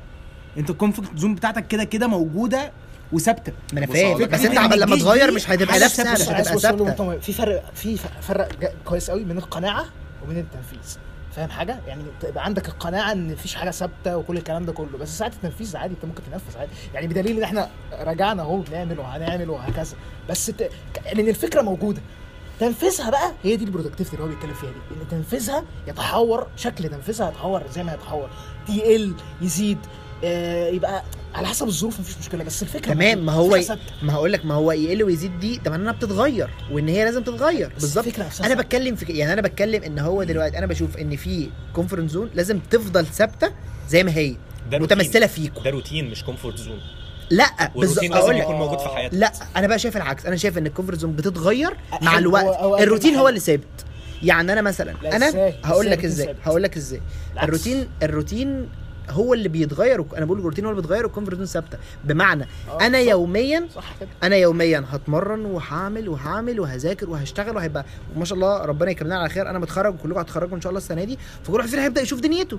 [0.58, 2.72] انت ال comfort zone بتاعتك كده كده موجودة
[3.12, 3.52] وثابتة.
[3.72, 4.26] ما أنا فاهم.
[4.26, 6.12] بس أنت لما تغير مش هتبقى ثابتة.
[6.12, 7.18] مش هتبقى ثابتة.
[7.18, 8.48] في فرق في فرق
[8.84, 9.84] كويس قوي بين القناعة
[10.24, 10.98] وبين التنفيذ.
[11.36, 14.98] فاهم حاجة؟ يعني تبقى عندك القناعة إن مفيش حاجة ثابتة وكل الكلام ده كله.
[14.98, 16.70] بس ساعة التنفيذ عادي أنت ممكن تنفذ عادي.
[16.94, 19.96] يعني بدليل إن إحنا رجعنا أهو بنعمل وهنعمل وهكذا.
[20.30, 20.70] بس ت...
[21.14, 22.00] لأن الفكرة موجودة.
[22.60, 25.00] تنفيذها بقى هي دي ال productivity اللي هو بيتكلم فيها دي.
[25.02, 28.30] إن تنفيذها يتحور شكل تنفيذها يتحور زي ما يتحور.
[28.68, 29.78] يقل يزيد.
[30.22, 31.02] يبقى
[31.34, 33.26] على حسب الظروف مفيش مشكلة بس الفكرة تمام.
[33.26, 33.82] ما هو ثابتة.
[34.02, 37.72] ما هقول لك ما هو يقل ويزيد دي طب انها بتتغير وإن هي لازم تتغير
[37.80, 38.04] بالظبط
[38.44, 38.54] أنا.
[38.54, 42.58] بتكلم في يعني أنا بتكلم إن هو دلوقتي أنا بشوف إن في comfort zone لازم
[42.58, 43.52] تفضل ثابتة
[43.88, 44.36] زي ما هي.
[44.72, 46.78] متمثلة فيكم ده روتين مش comfort zone
[47.30, 50.26] لأ بالظبط والروتين لازم أقول لك يكون موجود في حياتك لأ أنا بقى شايف العكس
[50.26, 53.14] أنا شايف إن ال comfort zone بتتغير مع الوقت هو- هو الروتين.
[53.14, 53.64] هو اللي ثابت
[54.22, 57.00] يعني أنا مثلا لا، أنا إزاي؟ هقول إزاي لك إزاي؟ هقول لك إزاي.
[57.42, 58.68] الروتين الروتين
[59.10, 61.78] هو اللي بيتغير أنا بقول الروتين هو اللي بيتغير والكونفرت زون ثابتة.
[62.04, 63.08] بمعنى آه، أنا صح.
[63.10, 64.08] يوميا صح كده.
[64.22, 67.84] أنا يوميا هتمرن وهعمل وهعمل وهذاكر وهشتغل وهيبقى
[68.16, 69.50] وما شاء الله ربنا يكرمنا على خير.
[69.50, 72.58] أنا متخرج وكلكم هتخرجوا إن شاء الله السنة دي فكل واحد فينا هيبدأ يشوف دنيته.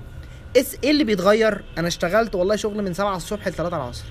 [0.84, 4.04] إيه اللي بيتغير؟ أنا اشتغلت والله شغل من 7 الصبح ل 3 العصر.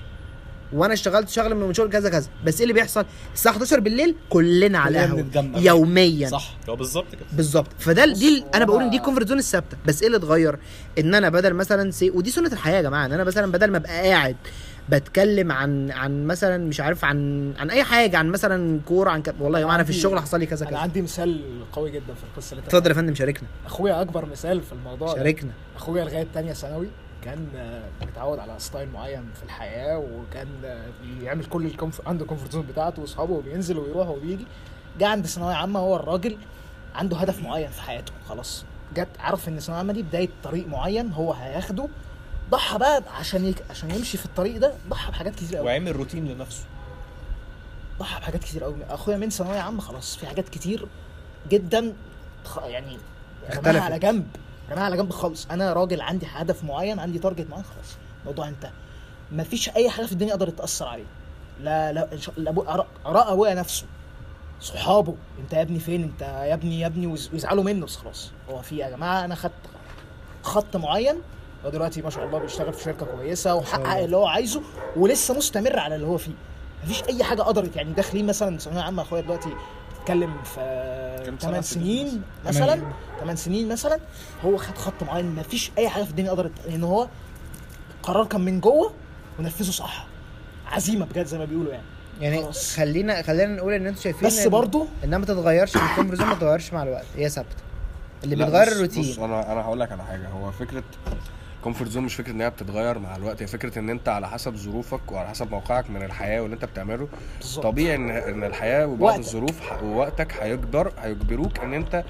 [0.74, 2.28] وأنا اشتغلت شغل من شغل كذا كذا.
[2.44, 5.26] بس إيه اللي بيحصل؟ الساعة 11 بالليل كلنا على القهوة.
[5.56, 6.28] يوميا.
[6.28, 6.56] صح.
[6.68, 7.26] هو بالظبط كده.
[7.32, 7.68] بالظبط.
[7.78, 9.76] فده دي أنا بقول إن دي ال comfort zone الثابتة.
[9.86, 10.58] بس إيه اللي اتغير؟
[10.98, 13.06] إن أنا بدل مثلا سي ودي سنة الحياة يا جماعة.
[13.06, 14.36] إن أنا مثلا بدل ما أبقى قاعد
[14.88, 19.34] بتكلم عن عن مثلا مش عارف عن عن أي حاجة عن مثلا كورة عن ك...
[19.40, 21.40] والله يا جماعة أنا في الشغل حصل لي كذا أنا كذا عندي مثال
[21.72, 23.48] قوي جدا في القصة اللي اتفضل يا فندم شاركنا.
[23.66, 25.14] أخويا أكبر مثال في الموضوع ده.
[25.14, 25.50] شاركنا.
[25.76, 26.88] أخويا لغاية تانية ثانوي.
[27.24, 32.08] كان آه، متعود على style معين في الحياة وكان آه، بيعمل كل ال comf...
[32.08, 34.46] عنده comfort zone بتاعته وأصحابه وبينزل ويروح وبيجي.
[34.98, 36.38] جه عند ثانوية عامة هو الراجل
[36.94, 38.64] عنده هدف معين في حياته خلاص.
[38.96, 41.88] جت عرف إن الثانويه عامة دي بداية طريق معين هو هياخده.
[42.50, 43.64] ضحى بقى عشان يك...
[43.70, 46.64] عشان يمشي في الطريق ده ضحى بحاجات كتير قوي وعامل روتين لنفسه.
[47.98, 50.86] ضحى بحاجات كتير قوي أخويا من ثانوية عامة خلاص في حاجات كتير
[51.50, 51.92] جدا
[52.66, 52.98] يعني
[53.48, 53.68] اختلفت.
[53.68, 54.26] رماها على جنب.
[54.70, 55.46] رماها على جنب خالص.
[55.50, 57.96] أنا راجل عندي هدف معين عندي تارجت معين خلاص.
[58.20, 58.70] الموضوع انتهى.
[59.32, 61.04] مفيش اي حاجة في الدنيا قدرت تاثر عليه.
[61.60, 62.08] لا لا
[63.06, 63.86] اراء أبويا نفسه.
[64.60, 65.14] صحابه.
[65.40, 68.30] انت يا ابني فين؟ انت يا ابني يا ابني ويز- ويزعلوا منه بس خلاص.
[68.50, 69.52] هو في يا جماعة أنا خدت
[70.42, 71.16] خط معين.
[71.64, 74.62] هو دلوقتي ما شاء الله بيشتغل في شركة كويسة وحقق اللي هو عايزه
[74.96, 76.32] ولسه مستمر على اللي هو فيه.
[76.84, 79.02] مفيش أي حاجة قدرت يعني داخلين مثلا ثانوية عامة.
[79.02, 79.48] أخويا دلوقتي
[80.04, 80.60] اتكلم في
[81.26, 82.82] كام 8 سنة سنين مثلا؟
[83.20, 83.68] 8 سنين.
[83.68, 83.98] مثلا.
[84.44, 87.08] هو خد خط معين مفيش أي حاجة في الدنيا قدرت لأن هو
[88.02, 88.92] قرار كان من جوه
[89.38, 90.06] ونفذه صح.
[90.66, 91.84] عزيمة بجد زي ما بيقولوا يعني.
[92.20, 92.76] يعني خلاص.
[92.76, 96.26] خلينا خلينا نقول إن أنتوا شايفين بس إن- برضه إنها ما تتغيرش ال comfort zone
[96.28, 97.06] ما تتغيرش مع الوقت.
[97.16, 97.56] هي ثابتة.
[98.24, 100.28] اللي بيتغير بص- بص الروتين أنا أنا هقول لك على حاجة.
[100.28, 100.82] هو فكرة
[101.64, 104.56] comfort zone مش فكرة إن هي بتتغير مع الوقت هي فكرة إن أنت على حسب
[104.56, 107.08] ظروفك وعلى حسب موقعك من الحياة واللي أنت بتعمله
[107.40, 109.18] بالظبط طبيعي إن إن الحياة وبعض وقتك.
[109.18, 112.04] الظروف ووقتك هيجبر هيجبروك إن أنت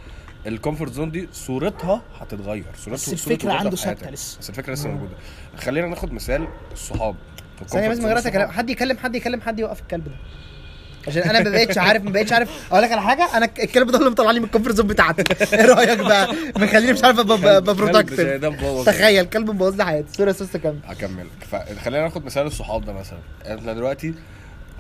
[0.46, 3.76] ال comfort zone دي صورتها هتتغير صورتها بس وجودها عنده.
[3.76, 4.38] ثابتة لسه.
[4.38, 5.14] بس الفكرة لسه موجودة
[5.56, 7.16] خلينا ناخد مثال الصحاب
[7.68, 8.48] ثانية بس من غير.
[8.48, 10.14] حد يكلم حد يكلم حد يوقف الكلب ده
[11.08, 12.72] عشان أنا ما بقتش عارف ما بقتش عارف.
[12.72, 15.24] أقول لك على حاجة أنا الكلب ده اللي مطلع لي من ال comfort zone بتاعتي.
[15.56, 18.20] إيه رأيك بقى؟ مخليني مش عارف أبقى productive
[18.86, 20.12] تخيل كلب مبوظ لي حياتي.
[20.16, 21.26] sorry يا أستاذ كمل هكمل.
[21.50, 23.18] فخلينا ناخد مثال الصحاب ده مثلا.
[23.46, 24.14] إحنا دلوقتي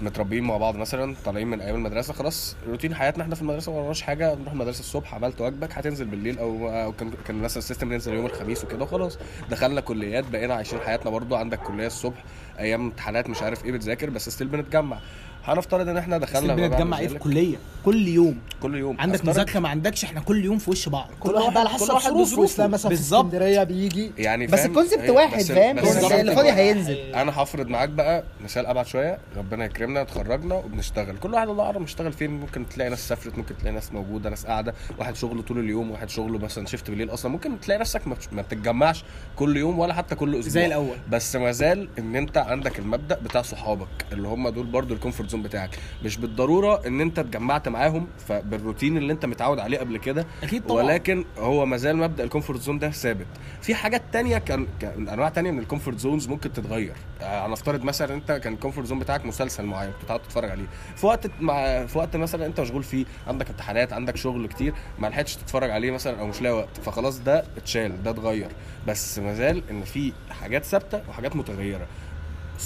[0.02, 3.78] متربيين مع بعض مثلا طالعين من أيام المدرسة خلاص روتين حياتنا إحنا في المدرسة ما
[3.78, 7.63] وراناش حاجة بنروح المدرسة الصبح عملت واجبك هتنزل بالليل أو أو كان كان مثلا ال
[7.63, 9.18] system ننزل يوم الخميس وكده وخلاص
[9.50, 12.24] دخلنا كليات بقينا عايشين حياتنا برضو عندك كلية الصبح
[12.58, 14.98] أيام امتحانات مش عارف إيه بتذاكر بس still بنتجمع.
[15.44, 17.22] هنفترض إن إحنا دخلنا بنتجمع إيه في ذلك.
[17.22, 18.38] كلية؟ كل يوم.
[18.62, 19.00] كل يوم.
[19.00, 21.08] عندك مذاكرة ما عندكش إحنا كل يوم في وش بعض.
[21.20, 21.86] كل واحد بقى على حسب
[22.24, 23.24] ظروفه مثلا في بالظبط.
[23.24, 24.10] اسكندرية بيجي.
[24.18, 26.52] يعني بس؟ ال concept هي- واحد فاهم بس بس ال concept اللي فاضي.
[26.52, 26.94] هينزل.
[26.94, 29.18] أنا هفرض معاك بقى مثال أبعد شوية.
[29.36, 31.16] ربنا يكرمنا اتخرجنا وبنشتغل.
[31.18, 34.46] كل واحد الله اعلم اشتغل فين؟ ممكن تلاقي ناس سافرت ممكن تلاقي ناس موجودة ناس
[34.46, 34.74] قاعدة.
[34.98, 37.30] واحد شغله طول اليوم واحد شغله مثلا shift بالليل أصلا.
[37.32, 38.02] ممكن تلاقي نفسك
[38.32, 39.04] ما بتتجمعش
[39.36, 40.52] كل يوم ولا حتى كل أسبوع.
[40.52, 40.96] زي الأول.
[41.10, 45.33] بس ما زال إن أنت عندك المبدأ بتاع صحابك اللي هم دول برضو ال comfort
[45.34, 45.70] zone بتاعك.
[46.04, 50.82] مش بالضرورة إن أنت اتجمعت معاهم فبالروتين اللي أنت متعود عليه قبل كده أكيد طبعا.
[50.82, 53.26] ولكن هو ما زال مبدأ ال comfort zone ده ثابت.
[53.62, 56.92] في حاجات تانية كان كان أنواع تانية من ال comfort zones ممكن تتغير.
[57.22, 60.66] آه، هنفترض مثلا أنت كان ال comfort zone بتاعك مسلسل معين كنت قاعد تتفرج عليه.
[60.96, 65.06] في وقت مع في وقت مثلا أنت مشغول فيه عندك امتحانات عندك شغل كتير ما
[65.06, 68.48] لحقتش تتفرج عليه مثلا أو مش لاقي وقت فخلاص ده اتشال ده اتغير.
[68.86, 71.86] بس ما زال إن في حاجات ثابتة وحاجات متغيرة.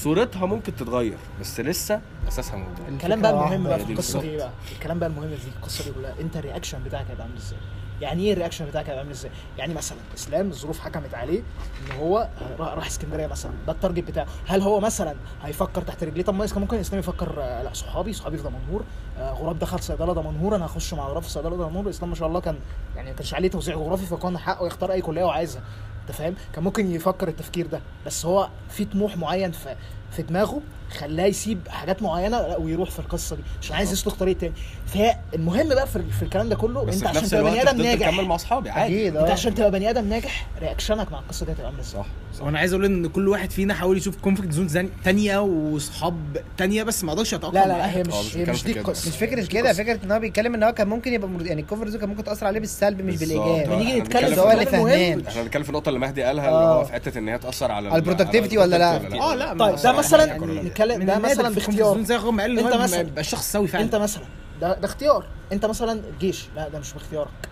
[0.03, 2.89] صورتها ممكن تتغير بس لسه أساسها موجود.
[2.89, 4.37] الكلام بقى المهم بقى في القصة دي.
[4.37, 4.51] بقى.
[4.73, 6.15] الكلام بقى المهم في القصة دي كلها.
[6.21, 7.59] أنت ال reaction بتاعك هيبقى عامل إزاي؟
[8.01, 11.97] يعني إيه ال reaction بتاعك هيبقى عامل إزاي؟ يعني مثلا إسلام الظروف حكمت عليه إن
[11.99, 13.53] هو راح إسكندرية مثلا.
[13.67, 14.27] ده ال target بتاعه.
[14.47, 18.37] هل هو مثلا هيفكر تحت رجليه؟ طب ما ممكن إسلام يفكر آه، لا صحابي صحابي
[18.37, 18.85] في دمنهور.
[19.19, 21.91] آه، غراب دخل صيدلة دمنهور أنا هخش مع غراب في صيدلة دمنهور.
[21.91, 22.57] إسلام ما شاء الله كان
[22.97, 25.63] يعني ما كانش عليه توزيع جغرافي فكان حقه يختار أي كلية هو عايزها.
[26.09, 27.81] انت فاهم؟ كان ممكن يفكر التفكير ده.
[28.07, 29.77] بس هو في طموح معين في
[30.13, 30.61] في دماغه
[30.99, 34.55] خلاه يسيب حاجات معينة ويروح في القصة دي عشان عايز يسلك طريق تاني.
[34.93, 37.63] فالمهم بقى في, في الكلام ده كله بس انت في عشان نفس تبقى الوقت بني
[37.71, 38.95] آدم فضلت ناجح مكمل مع أصحابي عادي.
[38.95, 42.01] أكيد انت آه عشان تبقى بني آدم ناجح رياكشنك مع القصة دي هتبقى عاملة إزاي؟
[42.03, 42.07] صح.
[42.39, 46.15] صح وأنا عايز أقول ان كل واحد فينا حاول يشوف كومفورت زون تانية وصحاب
[46.57, 47.97] تانية بس ما قدرش يتاقلم لا لا معاها.
[47.97, 48.81] هي آه، مش مش هي بتكلم مش في دي كده.
[48.83, 49.09] القصة.
[49.11, 49.73] مش فكرة كده.
[49.73, 51.47] فكرة إن هو بيتكلم إن هو كان ممكن يبقى مرد...
[51.47, 53.41] يعني ال comfort zone كان ممكن تأثر عليه بالسلب مش بالظبط.
[53.47, 55.27] آه، بنيجي إحنا نتكلم بنتكلم في هو اللي الكلام المهم فهمان.
[55.27, 56.79] إحنا بنتكلم في النقطة اللي مهدي قالها اللي آه.
[56.81, 59.77] هو في حتة إن هي تأثر على على ال productivity ولا لا؟ آه لا طيب
[59.77, 61.95] ده مثلا يعني نتكلم من ده النادر مثلا في ال comfort باختيار.
[61.95, 63.85] zone زي ما قال ان انت هو مثلا- يبقى الشخص سوي فعلا.
[63.85, 64.23] انت مثلا
[64.61, 65.25] ده ده اختيار.
[65.53, 67.49] انت مثلا الجيش لا ده مش باختيارك.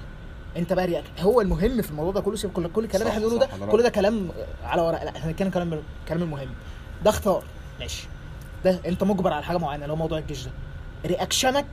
[0.56, 3.26] انت بقى reac هو المهم في الموضوع ده كله سيب كل كل الكلام اللي إحنا
[3.26, 3.66] بنقوله ده.
[3.72, 4.28] كل ده كلام
[4.64, 5.02] على ورق.
[5.04, 6.48] لا إحنا بنتكلم كلام كلام المهم.
[7.04, 7.42] ده اختيار.
[7.80, 8.08] ماشي.
[8.64, 10.50] ده انت مجبر على حاجة معينة اللي هو موضوع الجيش ده.
[11.06, 11.66] رياكشنك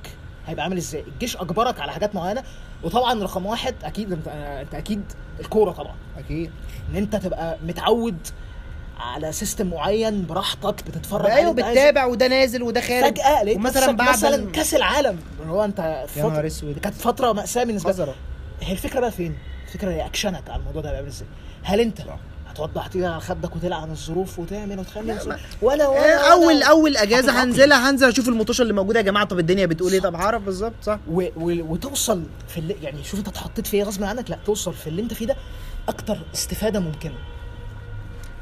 [0.48, 2.44] هيبقى عامل إزاي؟ الجيش أجبرك على حاجات معينة
[2.84, 5.04] وطبعا رقم واحد أكيد انت أنت أكيد
[5.40, 5.96] الكورة طبعا.
[6.18, 6.52] أكيد.
[6.92, 8.28] إن أنت تبقى متعود
[9.00, 11.52] على system معين براحتك بتتفرج عليه أيوه.
[11.54, 15.80] بتتابع وده نازل وده خارج فجأة لقيت مثلا بعد مثلا كأس العالم اللي هو أنت
[15.80, 16.80] يا نهار فترة- أسود.
[16.80, 18.16] كانت فترة مأساة بالنسبة لي قذرة.
[18.62, 19.36] هي الفكرة بقى فين؟
[19.68, 21.28] الفكرة رياكشنك على الموضوع ده هيبقى عامل إزاي؟
[21.64, 21.98] هل أنت
[22.50, 25.12] هتوضح تيجي على خدك وتلعب عن الظروف وتعمل وتخلي
[25.62, 25.88] ولا ولا
[26.30, 27.44] آه، اول ولا- أول أجازة.
[27.44, 30.74] هنزلها هنزل أشوف المطوشه اللي موجودة يا جماعة طب الدنيا بتقول إيه طب هعرف بالظبط
[30.84, 31.22] صح و...
[31.22, 31.62] و...
[31.74, 35.02] وتوصل في اللي يعني شوف أنت اتحطيت في إيه غصب عنك لا توصل في اللي
[35.02, 35.36] أنت فيه ده
[35.88, 37.16] أكتر استفادة ممكنة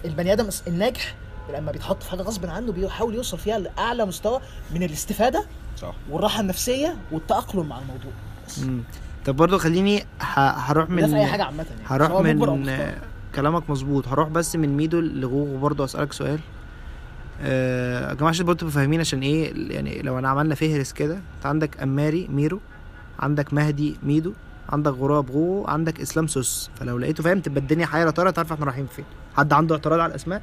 [0.06, 1.16] البني آدم الناجح
[1.54, 4.40] لما بيتحط في حاجة غصب عنه بيحاول يوصل فيها لأعلى مستوى
[4.74, 5.46] من الاستفادة
[5.78, 5.94] صح.
[6.10, 8.12] والراحة النفسية والتأقلم مع الموضوع.
[8.48, 8.62] بس.
[9.26, 11.82] طب برضو خليني هروح ده من في أي حاجة عامة يعني.
[11.86, 12.96] هروح من
[13.36, 14.08] كلامك مظبوط.
[14.08, 16.40] هروح بس من ميدو لغوغو برضو أسألك سؤال.
[17.42, 21.14] آه، يا جماعة عشان برضو تبقوا فاهمين عشان إيه يعني لو أنا عملنا فهرس كده
[21.16, 22.60] أنت عندك أماري ميرو
[23.20, 24.34] عندك مهدي ميدو
[24.70, 26.70] عندك غراب غوغو عندك إسلام سوس.
[26.80, 29.06] فلو لقيته فاهم تبقى الدنيا حيره طارة تعرف إحنا رايحين فين.
[29.38, 30.41] حد عنده اعتراض على الأسماء؟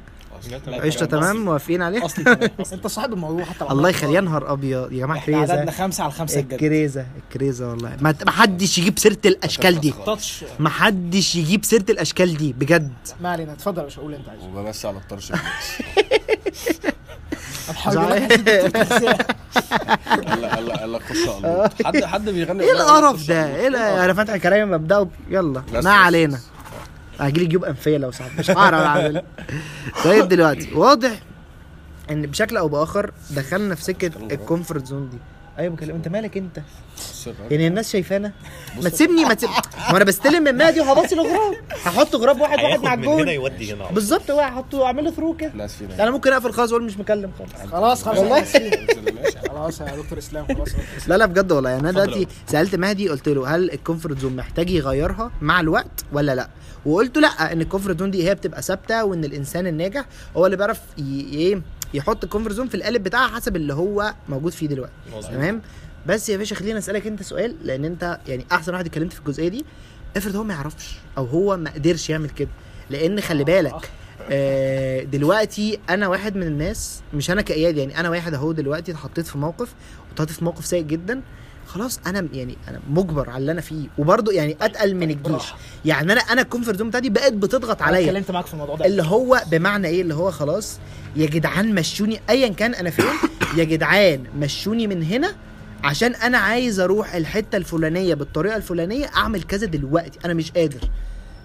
[0.83, 2.49] قشطه تمام موافقين عليه؟ اصلي.
[2.73, 5.17] أنت صاحب الموضوع حتى لو الله يخلي يا نهار أبيض يا جماعة.
[5.17, 7.97] إحنا عددنا كريزه خمسة على خمسة الجد الكريزة الكريزة والله.
[8.01, 9.93] ما ما حدش يجيب سيرة الأشكال دي.
[10.05, 12.93] تاتش ما حدش يجيب سيرة الأشكال دي بجد.
[13.21, 14.45] ما علينا اتفضل يا باشا قول اللي انت عايزه.
[14.47, 15.31] وبمسي على الطرش.
[20.67, 21.17] لك- قال لك خش
[21.85, 23.55] حد حد بيغني إيه القرف ده.
[23.55, 23.67] إيه
[24.05, 25.09] أنا فاتح كلامي مبدأه.
[25.29, 25.63] يلا.
[25.73, 26.39] ما علينا.
[27.19, 29.23] هجيلي جيوب أنفية لو صاحبي مش هعرف أعمل.
[30.03, 31.19] طيب دلوقتي واضح
[32.11, 35.17] إن بشكل أو بآخر دخلنا في سكة ال comfort zone دي.
[35.59, 36.59] أيوه بكلم أنت مالك أنت.
[37.51, 38.31] يعني الناس شايفانا
[38.83, 39.49] ما تسيبني ما تسيب.
[39.91, 43.29] ما أنا بستلم من مادي وهبصي الغراب هحط غراب واحد واحد مع من هنا الجول
[43.29, 43.91] يودي هنا.
[43.91, 45.51] بالظبط هو هحطه اعمله through كده.
[45.99, 47.71] أنا ممكن أقفل خالص وأقول مش مكلم خالص.
[47.71, 48.17] خلاص خلاص.
[48.17, 48.43] والله.
[49.49, 50.69] خلاص يا دكتور إسلام خلاص.
[51.07, 51.69] لا لا بجد والله.
[51.69, 56.05] يعني أنا دلوقتي سألت مهدي قلت له هل ال comfort zone محتاج يغيرها مع الوقت
[56.13, 56.49] ولا لا؟
[56.85, 60.05] وقلت له لأ إن ال comfort zone دي هي بتبقى ثابتة وإن الإنسان الناجح
[60.37, 61.01] هو اللي بيعرف ي-
[61.33, 61.61] إيه
[61.93, 64.93] يحط ال comfort zone في القالب بتاعها حسب اللي هو موجود فيه دلوقتي.
[65.21, 65.61] تمام؟
[66.07, 69.47] بس يا باشا خليني أسألك أنت سؤال لأن أنت يعني أحسن واحد اتكلمت في الجزئية
[69.47, 69.65] دي.
[70.17, 72.49] افرض هو ما يعرفش أو هو ما قدرش يعمل كده.
[72.89, 73.91] لأن خلي بالك
[74.31, 79.27] آه دلوقتي أنا واحد من الناس مش أنا كإياد يعني أنا واحد أهو دلوقتي اتحطيت
[79.27, 79.73] في موقف
[80.09, 81.21] واتحطيت في موقف سيء جدا.
[81.69, 85.31] خلاص أنا يعني أنا مجبر على اللي أنا فيه وبرضه يعني أتقل من الجيش.
[85.31, 85.57] براحة.
[85.85, 88.09] يعني أنا أنا ال comfort zone بتاعتي بقت بتضغط أنا عليا.
[88.09, 88.85] اتكلمت معاك في الموضوع ده.
[88.85, 90.79] اللي هو بمعنى إيه؟ اللي هو خلاص
[91.15, 93.05] يا جدعان مشوني ايا كان أنا فين
[93.57, 95.35] يا جدعان مشوني من هنا
[95.83, 100.19] عشان أنا عايز أروح الحتة الفلانية بالطريقة الفلانية أعمل كذا دلوقتي.
[100.25, 100.89] أنا مش قادر.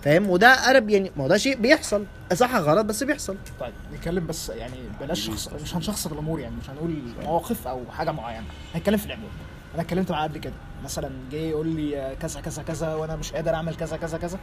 [0.05, 2.05] فاهم؟ وده أنا يعني ما ده شيء بيحصل.
[2.35, 3.37] صح غلط؟ بس بيحصل.
[3.61, 8.11] طيب نتكلم بس يعني بلاش شخص مش هنشخص الأمور يعني مش هنقول مواقف أو حاجة
[8.13, 8.45] معينة.
[8.75, 9.31] هنتكلم في العموم.
[9.75, 10.53] أنا اتكلمت معاه قبل كده.
[10.85, 14.39] مثلا جه يقول لي كذا كذا كذا وأنا مش قادر أعمل كذا كذا كذا.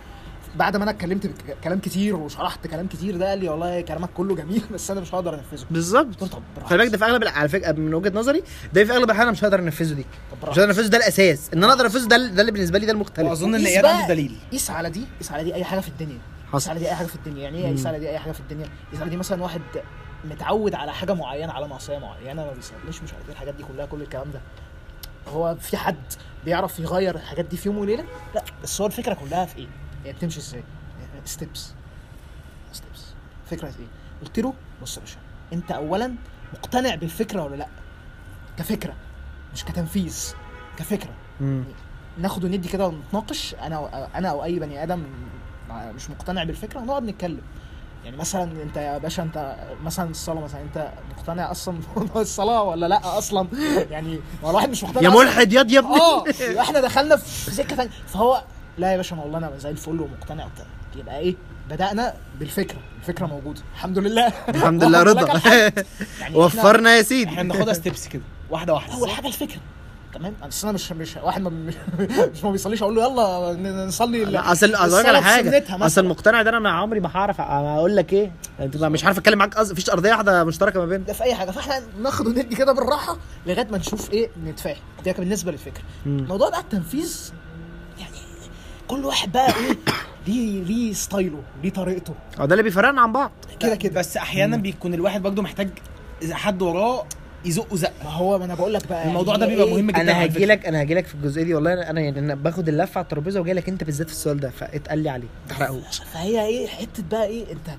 [0.56, 1.32] بعد ما أنا اتكلمت
[1.63, 5.15] كلام كتير وشرحت كلام كتير ده قال لي والله كلامك كله جميل بس أنا مش
[5.15, 5.65] هقدر أنفذه.
[5.72, 6.06] بالظبط.
[6.06, 6.70] قلت له طب براحتك.
[6.70, 9.32] خلي بالك ده في أغلب على فكرة من وجهة نظري ده في أغلب الأحيان أنا
[9.32, 10.06] مش هقدر أنفذه دي.
[10.41, 10.60] طب مش.
[10.60, 11.50] هقدر أنفذه ده الأساس.
[11.54, 13.28] إن أنا أقدر أنفذه ده ده اللي بالنسبة لي ده المختلف.
[13.28, 14.36] وأظن إن إياد عنده دليل.
[14.52, 16.20] قيس على دي قيس على دي أي حاجة في الدنيا.
[16.54, 16.70] قيس حصل.
[16.70, 17.44] على دي أي حاجة في الدنيا.
[17.44, 19.62] يعني إيه قيس على دي أي حاجة في الدنيا؟ قيس على دي مثلا واحد
[20.24, 23.86] متعود على حاجة معينة على معصيه معينة ما بيصليش مش عارف إيه الحاجات دي كلها
[23.86, 24.41] كل الكلام ده.
[25.28, 25.96] هو في حد
[26.46, 28.06] بيعرف يغير الحاجات دي في يوم وليلة؟
[28.36, 29.68] لا بس هو الفكرة كلها في إيه؟
[30.06, 30.64] هي بتمشي إزاي؟
[31.26, 31.74] steps
[32.72, 33.06] steps
[33.50, 33.88] فكرة إيه؟
[34.22, 35.18] قلت له بص يا باشا
[35.54, 36.16] أنت اولا
[36.54, 37.68] مقتنع بالفكرة ولا لأ؟
[38.58, 38.94] كفكرة
[39.54, 40.34] مش كتنفيذ
[40.78, 41.14] كفكرة.
[41.42, 41.64] مم.
[42.18, 43.56] ناخد وندي كده ونتناقش.
[43.56, 45.04] أنا أنا أو أي بني آدم
[45.72, 47.42] مش مقتنع بالفكرة ونقعد نتكلم.
[48.06, 52.86] يعني مثلا أنت يا باشا أنت مثلا الصلاة مثلا أنت مقتنع أصلا بموضوع الصلاة ولا
[52.86, 53.48] لأ أصلا؟
[53.92, 55.10] يعني ما هو الواحد مش مقتنع يا.
[55.10, 55.96] ملحد ياض يا ابني.
[55.96, 56.24] آه
[56.62, 58.44] إحنا دخلنا في سكة ثانية فهو
[58.78, 60.46] لا يا باشا أنا والله أنا زي الفل ومقتنع.
[60.46, 61.36] وبتاع يبقى إيه؟
[61.70, 62.80] بدأنا بالفكرة.
[63.02, 63.62] الفكرة موجودة.
[63.76, 64.28] الحمد لله.
[64.50, 65.42] الحمد لله رضا.
[66.20, 67.30] يعني وفرنا يا سيدي.
[67.30, 68.94] إحنا بناخدها ستيبس كده واحدة واحدة.
[68.94, 69.60] أول حاجة الفكرة.
[70.13, 74.52] تمام؟ أصل أنا مش مش واحد ما مش, ما بيصليش أقول له يلا نصلي لا
[74.52, 75.65] اصل الصلاة على حاجة.
[75.86, 76.02] أصل.
[76.02, 78.32] المقتنع ده أنا مع عمري ما هعرف أقول لك إيه.
[78.60, 81.52] أنت مش عارف أتكلم معاك مفيش أرضية واحدة مشتركة ما بيننا ده في أي حاجة.
[81.52, 84.78] فإحنا ناخد وندي كده بالراحة لغاية ما نشوف إيه نتفاهم.
[85.06, 85.84] ده بالنسبة للفكرة.
[86.06, 86.26] مم.
[86.30, 87.32] موضوع بقى التنفيذ
[88.00, 88.15] يعني
[88.88, 89.78] كل واحد بقى إيه
[90.28, 92.13] ليه ليه ستايله ليه طريقته.
[92.39, 93.32] هو ده اللي بيفرقنا عن بعض.
[93.60, 94.00] كده كده.
[94.00, 95.69] بس أحيانا بيكون الواحد برضه محتاج
[96.21, 97.06] إذا حد وراه
[97.46, 99.92] يزقه زق ما هو ما أنا بقول لك بقى الموضوع يعني ده بيبقى إيه؟ مهم
[99.92, 100.46] جدا أنا هاجي.
[100.46, 101.74] لك أنا هاجي لك في الجزئية دي والله.
[101.74, 104.50] أنا أنا يعني أنا باخد اللفة على الترابيزة وجاي لك أنت بالذات في السؤال ده
[104.50, 105.28] فاتقال لي عليه.
[105.48, 107.70] ما تحرقهوش فهي إيه؟ حتة بقى إيه؟ أنت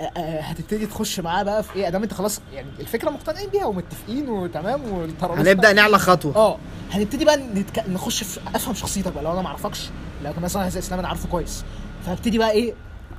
[0.00, 3.64] آه، آه، هتبتدي تخش معاه بقى في إيه؟ أدام أنت خلاص يعني الفكرة مقتنعين بيها
[3.66, 6.36] ومتفقين وتمام والترابيزة هنبدأ نعلى خطوة.
[6.36, 6.58] آه
[6.92, 7.84] هنبتدي بقى نتك...
[7.88, 9.90] نخش في أفهم شخصيتك بقى لو أنا ما أعرفش
[10.24, 11.64] لو كان مثلا هذا الاسلام أنا عارفه كويس.
[12.06, 12.74] فهبتدي بقى إيه؟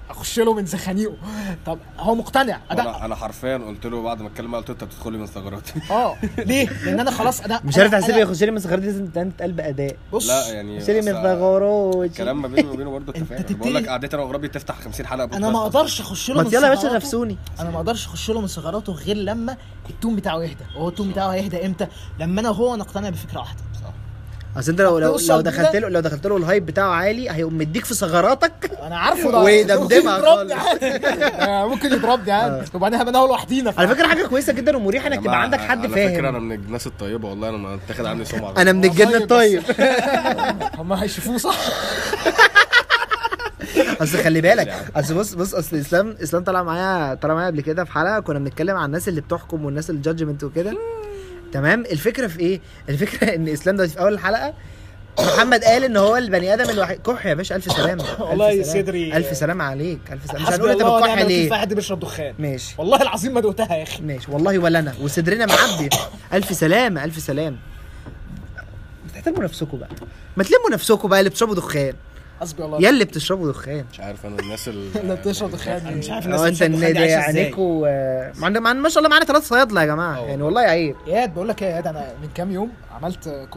[0.10, 1.14] أخش له من زخانيقه.
[1.66, 4.74] طب هو مقتنع؟ أنا أنا أنا حرفيا قلت له بعد ما اتكلم معاه قلت له
[4.76, 5.74] أنت بتدخلي من ثغراتي.
[5.92, 6.16] آه.
[6.38, 9.52] ليه؟ لأن أنا خلاص أنا مش عارف تحسب أنا- يخش لي من صغيرتي لازم تتقال
[9.52, 10.28] باداء بص.
[10.28, 12.08] لا يعني يخش لي من ثغراتي.
[12.08, 13.52] الكلام ما بيني وبينه برضه أنت اتفاق.
[13.58, 15.60] بقول لك قعدتي أنا وغرابي تفتح 50 حلقة أنا ما.
[15.62, 16.88] أقدرش أخش له ما من يلا يا باشا.
[16.88, 19.58] نفسوني أنا ما أقدرش أخش له من ثغراته غير لما
[19.90, 20.64] ال tone بتاعه يهدى.
[20.76, 21.88] وهو ال tone بتاعه هيهدى إمتى؟
[22.20, 23.60] لما أنا وهو نقتنع بفكرة واحدة.
[24.60, 27.58] أصل أنت لو لو, لو دخلت له لو دخلت له ال hype بتاعه عالي هيقوم
[27.58, 29.40] مديك في ثغراتك أنا عارفه ده.
[29.40, 30.86] ويدمدمها ممكن يضربني عادي.
[31.26, 32.66] آه، ممكن يضربني عادي.
[32.74, 36.20] وبعدين هبقى لوحدينا على فكرة حاجة كويسة جدا ومريحة إنك تبقى عندك حد على فكرة
[36.20, 38.54] أنا فاهم من الناس الطيبة والله أنا ما اتاخد عني سمعة.
[38.58, 39.64] أنا من الجن الطيب.
[40.80, 41.58] هم هيشوفوه صح.
[44.02, 47.84] أصل خلي بالك أصل بص بص أصل اسلام إسلام طلع معايا طلع معايا قبل كده
[47.84, 50.78] في حلقة كنا بنتكلم عن الناس اللي بتحكم والناس ال judgement وكده.
[51.54, 54.54] تمام؟ الفكرة في إيه؟ الفكرة إن إسلام دلوقتي في أول الحلقة
[55.20, 58.64] محمد قال إن هو البني آدم الوحيد كح يا باشا ألف سلامة والله.
[58.64, 60.48] صدري- ألف سلامة عليك ألف سلامة.
[60.48, 62.34] مش هنقول إنت بتكح الوكيل في ليه حد بيشرب دخان.
[62.40, 62.76] ماشي.
[62.78, 64.02] والله العظيم ما دقتها يا أخي.
[64.02, 64.32] ماشي.
[64.32, 64.94] والله ولا أنا.
[65.02, 65.90] وصدرنا معبي.
[66.34, 67.58] ألف سلامة ألف سلامة.
[69.10, 69.90] بتحترموا نفسكم بقى.
[70.38, 71.94] ما تلموا نفسكم بقى اللي بتشربوا دخان.
[72.42, 72.82] حسبي الله.
[72.82, 73.86] يا اللي بتشربوا دخان.
[73.94, 75.88] مش عارف أنا الناس اللي بتشرب دخان.
[75.88, 79.10] أنا مش عارف الناس أنت اللي بتشرب دخان دي عينيكوا معنا معنا ما شاء الله
[79.10, 80.20] معانا ثلاث صيادلة يا جماعة.
[80.20, 80.96] يعني والله عيب.
[81.08, 83.48] اياد بقول لك إيه يا اياد أنا من كام يوم عملت يعني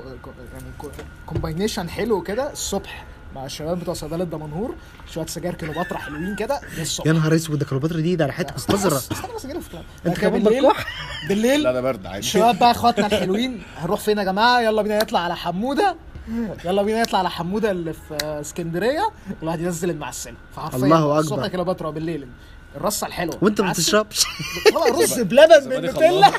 [1.26, 4.74] combination حلو كده الصبح مع الشباب بتوع صيدلة دمنهور.
[5.12, 7.06] شوية سجاير كليوباترا حلوين كده للصبح.
[7.06, 8.96] يا نهار أسود ده كليوباترا دي ده ريحتها مستفزة.
[8.96, 9.76] استنى بس في.
[10.06, 10.86] أنت كده كمان بالليل بتكح؟
[11.28, 12.18] بالليل لا ده برد عادي.
[12.18, 13.62] الشباب بقى اخواتنا الحلوين.
[13.76, 15.96] هنروح فين يا جماعة؟ يلا بينا نطلع على حمودة.
[16.64, 21.18] يلا بينا نطلع على حمودة اللي في اسكندرية والواحد ينزل المعسل فحرفيا الله أكبر.
[21.18, 22.28] الصبح كيلوباترا بالليل.
[22.76, 23.38] الرصة الحلوة.
[23.40, 23.70] وأنت ما.
[23.72, 24.24] بتشربش؟
[24.74, 26.32] طبعا رز بلبن زبادي بالنوتيلا.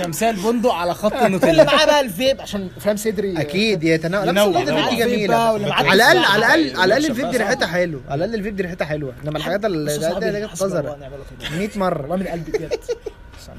[0.00, 3.40] تمثال بندق على خط اللي النوتيلا معاه بقى الفيب عشان فاهم صدري.
[3.40, 4.26] أكيد يتناول.
[4.26, 4.58] والله.
[4.64, 5.36] فيديو الفيب جميلة.
[5.72, 6.18] على الاقل.
[6.24, 7.36] على الاقل على الأقل الفيب دي.
[7.36, 9.12] ريحتها حلو على الأقل الفيب دي ريحتها حلوة.
[9.24, 11.58] إنما الحاجات اللي يا قذره ونعم الوكيل.
[11.58, 12.00] 100 مرة.
[12.02, 12.78] والله من قلبي بجد.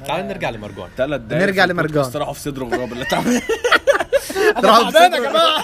[0.08, 0.88] تعال نرجع لمرجان.
[0.98, 2.12] ثلاث دقايق نرجع لمرجان.
[2.16, 3.42] راحوا في صدر غراب اللي تعمل.
[4.62, 5.64] تعبان يا جماعة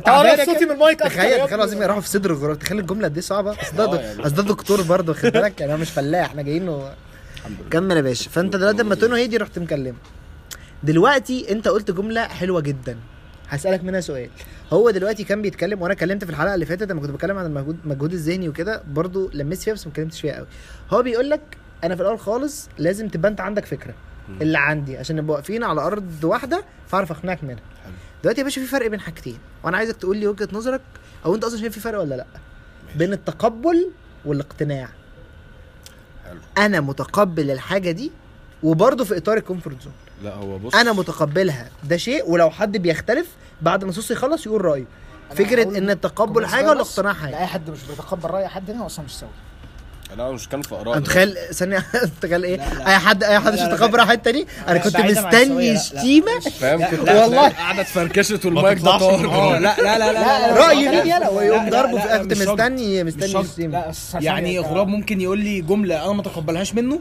[0.00, 1.54] تعبانة اعرف صوتي من المايك تخيل تخيل.
[1.54, 3.52] العظيم يروحوا في صدر الغراب تخيل الجملة دي صعبة.
[3.52, 4.26] أصل آه ده يعني.
[4.26, 5.60] أصل ده دكتور برضه خد بالك.
[5.60, 6.26] يعني هو مش فلاح.
[6.26, 6.80] إحنا جايين.
[7.70, 8.30] كمل يا باشا.
[8.30, 9.96] فأنت دلوقتي لما تونو هيدي رحت مكلمه.
[10.82, 12.96] دلوقتي أنت قلت جملة حلوة جدا.
[13.48, 14.28] هسألك منها سؤال.
[14.72, 17.78] هو دلوقتي كان بيتكلم وأنا اتكلمت في الحلقة اللي فاتت لما كنت بتكلم عن المجهود
[17.84, 20.46] المجهود الذهني وكده برضه لمست فيها بس ما اتكلمتش فيها قوي.
[20.90, 21.40] هو بيقول لك
[21.84, 23.94] أنا في الأول خالص لازم تبقى أنت عندك فكرة.
[24.28, 24.96] اللي عندي.
[24.98, 27.62] عشان نبقى واقفين على أرض واحدة فأعرف أقنعك منها.
[28.22, 29.38] دلوقتي يا باشا في فرق بين حاجتين.
[29.62, 30.80] وأنا عايزك تقول لي وجهة نظرك
[31.24, 32.26] أو أنت أصلا شايف في فرق ولا لأ؟
[32.96, 33.90] بين التقبل
[34.24, 34.88] والاقتناع.
[36.24, 36.40] حلو.
[36.58, 38.12] أنا متقبل الحاجة دي
[38.62, 40.74] وبرضه في إطار ال comfort zone لا هو بص.
[40.74, 41.70] أنا متقبلها.
[41.84, 43.28] ده شيء ولو حد بيختلف
[43.62, 44.84] بعد ما صوصي يخلص يقول رأيه.
[45.30, 46.68] فكرة إن التقبل حاجة.
[46.68, 47.30] والاقتناع حاجة.
[47.30, 49.28] لاي حد مش بيتقبل رأي حد هنا هو أصلا مش سوي.
[50.16, 51.84] لا مش كان في اراء تخيل ثانية
[52.22, 52.86] تخيل إيه لا، لا.
[52.88, 55.78] اي حد اي حد متقبل راي حد تاني أنا كنت مستني السوية، لا، لا.
[55.78, 57.48] شتيمه فاهم والله.
[57.48, 61.70] قعدت فركشت والمايك ده طار آه لا لا لا لا, لا, راي مين يلا ويقوم
[61.70, 62.32] ضربه كنت.
[62.32, 63.44] مستني مستني.
[63.44, 63.84] شتيمه
[64.20, 67.00] يعني غراب ممكن يقول لي جمله أنا ما اتقبلهاش منه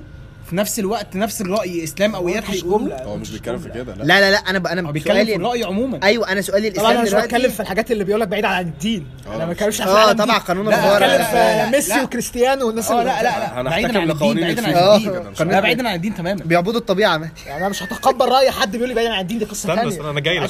[0.53, 3.03] في نفس الوقت نفس الرأي إسلام أو إياد جملة.
[3.03, 4.03] هو مش بيتكلم في كده لا.
[4.03, 4.67] لا لا لا أنا ب...
[4.67, 5.99] أنا بيتكلم في الرأي عموما.
[6.03, 8.61] أيوه أنا سؤالي طبعا الإسلام أنا مش بتكلم في الحاجات اللي بيقول لك بعيد عن
[8.67, 9.07] الدين.
[9.27, 10.11] آه، أنا ما مش- بتكلمش في آه.
[10.13, 12.03] طبعا قانون لا، بتكلم في ميسي لا.
[12.03, 13.69] وكريستيانو والناس آه اللي لا لا لا.
[13.69, 14.95] بعيدا عن الدين لقوانين بعيدا عن.
[14.95, 15.15] الدين.
[15.41, 16.43] آه، لا بعيدا عن الدين تماما.
[16.43, 17.31] بيعبدوا الطبيعة.
[17.45, 19.89] يعني أنا مش هتقبل رأي حد بيقول لي بعيد عن الدين دي قصة استنى ثانية
[19.89, 20.49] استنى أنا جاي لك.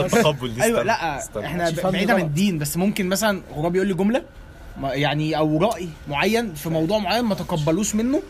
[0.00, 0.62] التقبل دي.
[0.62, 0.78] أيوه
[1.18, 1.46] استنى، لا.
[1.46, 2.20] إحنا بعيد عن.
[2.20, 4.22] الدين بس ممكن مثلا غراب يقول لي جملة
[4.82, 8.22] يعني أو رأي معين في موضوع معين ما تقبلوش منه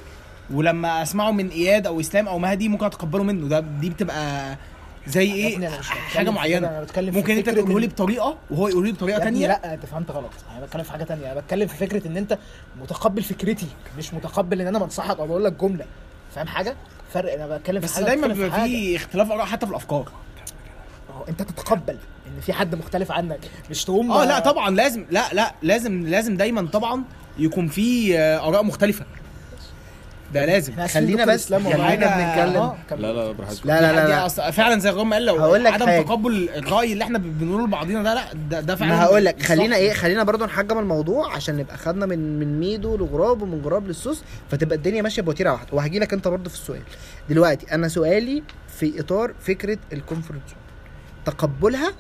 [0.54, 3.48] ولما اسمعه من اياد أو اسلام أو مهدي ممكن اتقبله منه.
[3.48, 4.56] ده دي بتبقى
[5.06, 6.68] زي إيه؟ حاجة في معينة.
[6.68, 9.86] أنا بتكلم في ممكن انت تقوله لي بطريقة وهو يقول لي بطريقة تانية؟ لا أنت
[9.86, 10.30] فهمت غلط.
[10.56, 11.32] أنا بتكلم في حاجة تانية.
[11.32, 12.38] أنا بتكلم في فكرة إن أنت
[12.82, 13.66] متقبل فكرتي
[13.98, 15.84] مش متقبل إن أنا بنصحك أو بقول لك جملة.
[16.34, 16.76] فاهم حاجة؟
[17.12, 18.70] فرق أنا بتكلم في بس حاجة دايما بتكلم بيبقى حاجة.
[18.70, 20.08] في اختلاف آراء حتى في الأفكار.
[21.28, 23.38] أنت تتقبل إن في حد مختلف عنك
[23.70, 27.04] مش تقوم آه لا طبعا لازم لا لا لازم لازم دايما طبعا
[27.38, 29.04] يكون في آه، آراء مختلفة.
[30.40, 30.86] ده لازم.
[30.86, 32.72] خلينا بس إسلام يعني بنتكلم.
[33.02, 34.50] لا لا براحتك لا لا لا, لا.
[34.50, 36.02] فعلا زي غرام قال لو هقول لك عدم حاجة.
[36.02, 39.42] تقبل الرأي اللي إحنا بنقوله لبعضينا ده لا ده, ده فعلا ما هقول لك.
[39.42, 39.76] خلينا.
[39.76, 44.22] إيه خلينا برضو نحجم الموضوع عشان نبقى خدنا من من ميدو لغراب ومن غراب للسوس
[44.50, 45.68] فتبقى الدنيا ماشية بوتيرة واحدة.
[45.72, 46.82] وهجي لك أنت برضو في السؤال.
[47.30, 50.56] دلوقتي أنا سؤالي في إطار فكرة ال comfort zone
[51.24, 51.92] تقبلها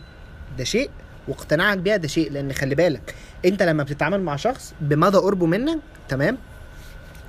[0.58, 0.90] ده شيء
[1.28, 3.14] واقتناعك بيها ده شيء لأن خلي بالك
[3.44, 5.78] أنت لما بتتعامل مع شخص بمدى قربه منك
[6.08, 6.38] تمام؟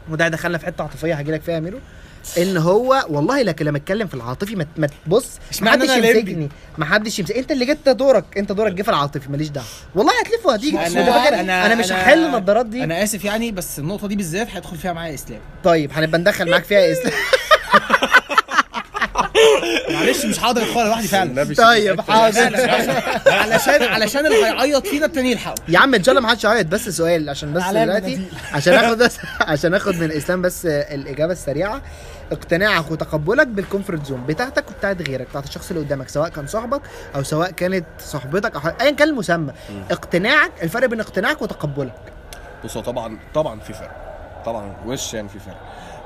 [0.10, 1.80] وده دخلنا في حتة عاطفية هجي لك فيها يا ميرو.
[2.38, 5.26] إن هو والله لكن لما اتكلم في العاطفي ما ما تبص
[5.62, 9.48] أنا ليمبي؟ يمسكني محدش يمسك أنت اللي جبت دورك أنت دورك جه في العاطفي ماليش
[9.50, 9.68] دعوة.
[9.96, 10.78] والله هتلف وهتيجي.
[10.78, 12.84] أنا- أنا- أنا مش أنا- هحل النضارات دي.
[12.84, 15.40] أنا آسف يعني بس النقطة دي بالذات هيدخل فيها معايا إسلام.
[15.64, 17.14] طيب هنبقى ندخل معاك فيها إسلام.
[19.90, 21.56] معلش مش هقدر ادخل لوحدي فعلا.
[21.56, 22.70] طيب حاضر.
[23.28, 26.68] علشان علشان اللي هيعيط فينا التاني يلحقه يا عم ان شاء الله ما حدش يعيط
[26.68, 28.22] بس سؤال عشان بس دلوقتي.
[28.54, 31.82] عشان آخد بس عشان آخد من اسلام بس الإجابة السريعة.
[32.32, 34.26] اقتناعك وتقبلك بال comfort zone.
[34.26, 36.82] بتاعتك وبتاعت غيرك بتاعت الشخص اللي قدامك سواء كان صاحبك
[37.16, 39.54] أو سواء كانت صاحبتك أو ايا كان المسمى.
[39.92, 41.94] اقتناعك الفرق بين اقتناعك وتقبلك.
[42.66, 43.92] بص هو طبعا طبعا في فرق.
[44.46, 45.62] طبعا وش يعني في فرق؟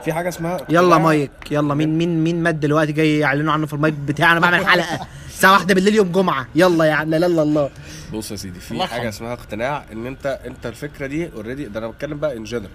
[0.06, 1.74] في حاجة اسمها يلا مايك يلا.
[1.74, 5.52] مين مين مين مات دلوقتي جاي يعلنوا عنه في المايك بتاعي أنا بعمل حلقه الساعة
[5.54, 6.48] واحدة بالليل يوم جمعة.
[6.56, 7.70] يلا يا عم لا لا الله.
[8.14, 9.10] بص يا سيدي في حاجة.
[9.10, 12.70] اسمها اقتناع إن انت أنت الفكرة دي already ده أنا بتكلم بقى in general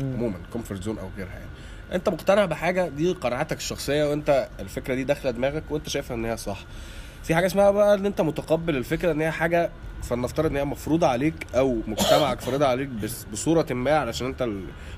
[0.00, 1.50] عموما comfort zone أو غيرها يعني.
[1.92, 6.36] أنت مقتنع بحاجة دي قناعاتك الشخصية وأنت الفكرة دي داخلة دماغك وأنت شايفها إن هي
[6.36, 6.58] صح.
[7.24, 9.70] في حاجة اسمها بقى إن أنت متقبل الفكرة إن هي حاجة
[10.02, 12.88] فلنفترض إن هي مفروضة عليك أو مجتمعك فرضها عليك
[13.32, 14.48] بصورة ما علشان أنت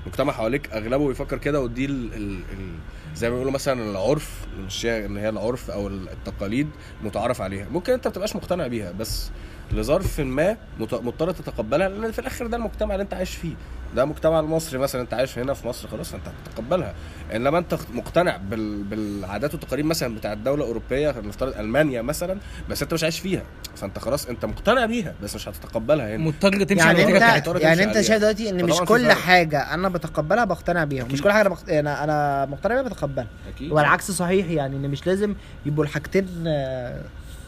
[0.05, 2.75] المجتمع حواليك أغلبه بيفكر كده ودي ال ال ال
[3.15, 6.69] زي ما بيقولوا مثلا العرف مش إن هي العرف أو التقاليد
[7.03, 7.69] متعارف عليها.
[7.69, 9.29] ممكن أنت ما بتبقاش مقتنع بيها بس
[9.71, 13.53] لظرف ما مضطر تتقبلها لأن في الآخر ده المجتمع اللي أنت عايش فيه.
[13.95, 16.93] ده مجتمع المصري مثلا أنت عايش هنا في مصر خلاص فانت هتتقبلها.
[17.35, 18.83] إنما أنت مقتنع بال...
[18.83, 22.37] بالعادات والتقاليد مثلا بتاعت دوله اوروبيه نفترض ألمانيا مثلا
[22.69, 23.43] بس أنت مش عايش فيها.
[23.75, 26.23] فأنت خلاص أنت مقتنع بيها بس مش هتتقبلها هنا.
[26.23, 28.07] مضطر تمشي يعني على النتيجة انت يعني تمشي أنت.
[28.07, 29.11] شايف دلوقتي إن مش كل.
[29.11, 31.03] حاجة أنا بتقبلها بقتنع بيها.
[31.03, 31.69] مش كل حاجة أنا بقت...
[31.69, 33.27] أنا أنا مقتنع بيها بتقبلها.
[33.55, 33.71] أكيد.
[33.71, 35.35] والعكس صحيح يعني إن مش لازم
[35.65, 37.01] يبقوا الحاجتين آه،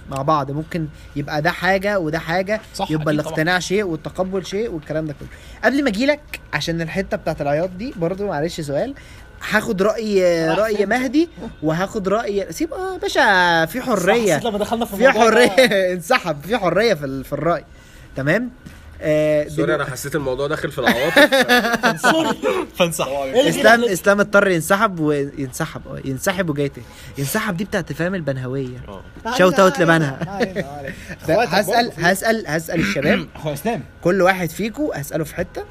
[0.09, 0.51] مع بعض.
[0.51, 5.27] ممكن يبقى ده حاجة وده حاجة صح، يبقى الاقتناع شيء والتقبل شيء والكلام ده كله.
[5.63, 8.93] قبل ما أجي لك عشان الحتة بتاعت العياط دي برضو معلش سؤال
[9.49, 11.29] هاخد رأي رأي مهدي
[11.63, 14.39] وهاخد رأي سيب آه باشا في حرية.
[14.43, 15.49] لما دخلنا في في حرية.
[15.93, 16.41] انسحب.
[16.41, 17.63] في حرية في في الرأي.
[18.15, 18.51] تمام؟
[19.01, 21.19] آه سوري أنا حسيت الموضوع داخل في العواطف.
[22.75, 25.81] فانصح اسلام إسلام اضطر ينسحب وينسحب.
[25.87, 26.87] آه ينسحب وجاي تاني.
[27.17, 28.77] ينسحب دي بتاعت فهم البنهوية.
[29.37, 30.39] shout out لبنها
[31.29, 31.91] هسال.
[31.97, 33.27] هسال هسأل الشباب.
[33.35, 33.83] اخويا إسلام.
[34.01, 35.63] كل واحد فيكم هسأله في حتة.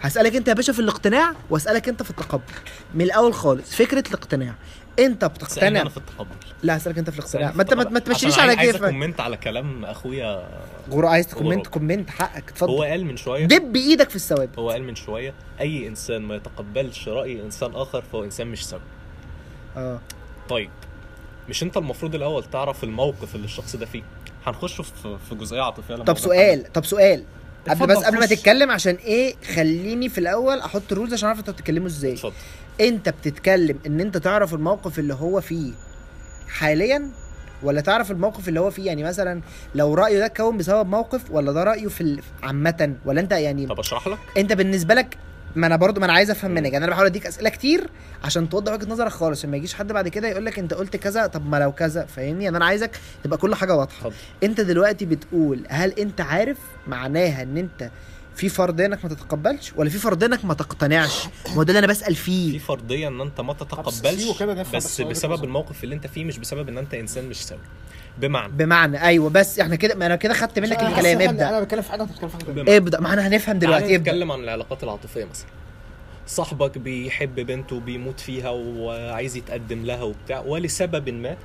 [0.00, 2.42] هسألك أنت يا باشا في الاقتناع وأسألك أنت في التقبل.
[2.94, 4.54] من الأول خالص فكرة الاقتناع.
[4.98, 5.80] انت بتقتنع.
[5.80, 6.28] أنا في التقبل.
[6.62, 7.52] لا هسألك انت في الاقتناع.
[7.52, 8.84] ما انت ما- تمشيش على عايز كيفك.
[8.84, 10.48] اكومنت على كلام أخويا.
[10.90, 11.66] غورو عايز تكومنت.
[11.66, 13.46] كومنت حقك هو اتفضل قال من شوية.
[13.46, 18.02] دب بإيدك في الثواب هو قال من شوية أي إنسان ما يتقبلش رأي إنسان آخر
[18.12, 18.80] فهو إنسان مش سوي.
[19.76, 20.00] آه.
[20.48, 20.70] طيب
[21.48, 24.02] مش أنت المفروض الأول تعرف الموقف اللي الشخص ده فيه؟
[24.46, 26.18] هنخش في في جزئية عاطفية طب.
[26.18, 27.24] سؤال طب سؤال.
[27.68, 28.26] قبل بس قبل ما.
[28.26, 32.12] تتكلم عشان إيه خليني في الأول أحط رولز عشان أعرف أنتوا بتتكلموا إزاي.
[32.12, 32.32] اتفضل.
[32.80, 35.72] انت بتتكلم ان انت تعرف الموقف اللي هو فيه
[36.48, 37.08] حاليا
[37.62, 39.40] ولا تعرف الموقف اللي هو فيه؟ يعني مثلا
[39.74, 43.78] لو رأيه ده اتكون بسبب موقف ولا ده رأيه في عامه؟ ولا انت يعني طب
[43.80, 44.18] اشرح لك.
[44.36, 45.16] انت بالنسبة لك
[45.56, 46.72] ما أنا برضو ما أنا عايز افهم منك.
[46.72, 47.90] يعني أنا بحاول اديك اسئلة كتير
[48.24, 49.38] عشان توضح وجهة نظرك خالص.
[49.38, 52.04] عشان ما يجيش حد بعد كده يقول لك انت قلت كذا طب ما لو كذا
[52.06, 52.90] فاهمني؟ يعني أنا عايزك
[53.24, 54.10] تبقى كل حاجة واضحة.
[54.42, 57.90] انت دلوقتي بتقول هل انت عارف معناها ان انت
[58.36, 61.78] في فرضيه إنك ما تتقبلش ولا في فرضيه إنك ما تقتنعش؟ ما هو ده اللي
[61.78, 65.44] أنا بسأل في فيه فرضية إن أنت ما تتقبلش بس بس بسبب.
[65.44, 67.58] الموقف اللي أنت فيه مش بسبب إن أنت إنسان مش سوي.
[68.18, 71.48] بمعنى بمعنى أيوه بس إحنا كده ما أنا كده خدت منك الكلام ابدأ.
[71.48, 73.00] أنا بتكلم في حاجة وانت بتتكلم في حاجة ابدأ.
[73.00, 74.12] ما إحنا هنفهم دلوقتي ابدأ.
[74.12, 75.46] نتكلم عن العلاقات العاطفية مثلا.
[76.26, 81.36] صاحبك بيحب بنته وبيموت فيها وعايز يتقدم لها وبتاع ولسبب ما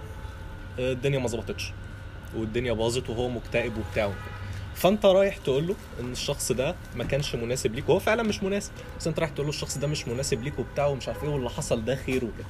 [0.80, 1.72] آه، الدنيا ما ظبطتش
[2.36, 4.06] والدنيا باظت وهو مكتئب وبتاع.
[4.06, 4.18] وكده.
[4.78, 8.72] فانت رايح تقول له إن الشخص ده ما كانش مناسب ليك وهو فعلا مش مناسب.
[9.00, 11.50] بس انت رايح تقول له الشخص ده مش مناسب ليك وبتاع ومش عارف إيه واللي
[11.50, 12.46] حصل ده خير وكده.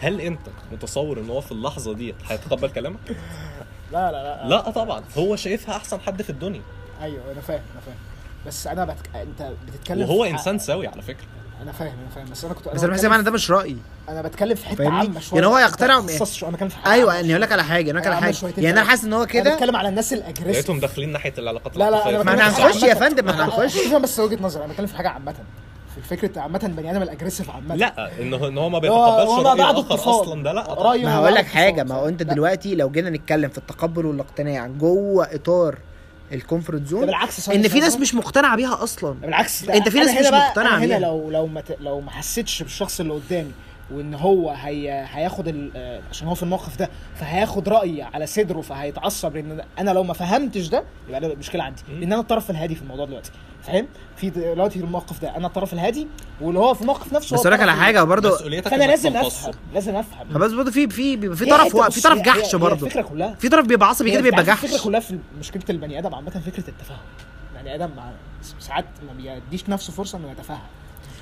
[0.00, 0.40] هل أنت
[0.72, 2.98] متصور إن هو في اللحظة دي هيتقبل كلامك؟
[3.92, 4.48] لا لا لا.
[4.48, 5.02] لا طبعا.
[5.18, 6.62] هو شايفها أحسن حد في الدنيا.
[7.02, 7.96] أيوه أنا فاهم أنا فاهم.
[8.46, 9.16] بس أنا بتك...
[9.16, 11.26] أنت بتتكلم وهو إنسان سوي على فكرة.
[11.62, 13.76] أنا فاهم أنا فاهم بس أنا كنت بس أنا بحس بتكلم معنى ده مش رأيي
[14.08, 17.14] أنا بتكلم في حتة؟ عامة شوية يعني هو يقتنع شوية أنا بتكلم في حتة أيوه
[17.14, 18.84] يعني أقول لك على حاجة أقول لك على أنا حاجة يعني أنا.
[18.84, 22.08] حاسس إن هو أنا كده بتكلم على الناس الأجريسيف لقيتهم داخلين ناحية العلاقات لا لا.
[22.08, 22.94] أنا ما إحنا هنخش يا.
[22.94, 23.86] فندم، ما إحنا هنخش.
[23.86, 25.34] بس وجهة نظر أنا بتكلم في حاجة عامة
[25.94, 29.42] في فكرة عامة بني آدم الأجريسيف عامة لا إن هو إن هو ما بيتقبلش هو
[29.42, 29.94] راي الآخر.
[30.22, 31.82] أصلا ده لا ما هقول لك حاجة.
[31.82, 32.22] ما هو أنت.
[32.22, 35.78] دلوقتي لو جينا نتكلم في التقبل والاقتناع جوه إطار
[36.32, 37.96] ال comfort zone بالعكس إن في ناس.
[37.96, 40.96] مش مقتنعة بيها أصلا بالعكس أنت في ناس مش أنا بيها.
[40.98, 43.52] هنا لو لو ما ت- لو ما حسيتش بالشخص اللي قدامي
[43.90, 45.70] وإن هو هي هياخد ال...
[45.76, 50.14] آه، عشان هو في الموقف ده فهياخد رأيي على صدره فهيتعصب لأن أنا لو ما
[50.14, 53.30] فهمتش ده يبقى ده مشكلة عندي لأن أنا الطرف الهادي في الموضوع دلوقتي
[53.66, 53.86] فاهم؟
[54.16, 55.36] في دلوقتي في الموقف ده.
[55.36, 56.06] أنا الطرف الهادي
[56.40, 59.16] واللي هو في الموقف نفسه بس هو أقول لك على حاجة برضه مسؤوليتك فأنا لازم.
[59.16, 59.52] أفهم.
[59.74, 60.28] لازم أفهم.
[60.38, 61.90] بس برضه في في بيبقى في طرف و...
[61.90, 63.34] في طرف جحش برضه الفكرة كلها.
[63.34, 64.84] في طرف بيبقى عصبي كده بيبقى عارف الفكرة جحش.
[64.84, 66.98] كلها في مشكلة البني آدم عامة فكرة التفاهم.
[67.56, 68.10] البني آدم مع
[68.60, 70.34] ساعات ما بيديش نفسه فرصة إنه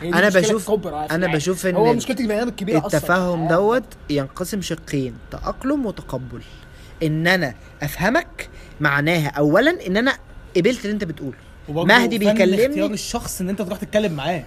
[0.03, 1.33] أنا مشكلة بشوف- العالم.
[1.33, 2.79] بشوف إن هو ال- مشكلة البني آدم الكبيرة.
[2.79, 3.49] التفاهم آه.
[3.49, 6.43] دوت ينقسم شقين تأقلم وتقبل.
[7.03, 8.49] إن أنا أفهمك
[8.81, 10.19] معناها اولا إن أنا
[10.57, 11.37] قبلت اللي أنت بتقوله.
[11.69, 14.45] مهدي فن اختيار بيكلمني الشخص ان انت تروح تتكلم معاه.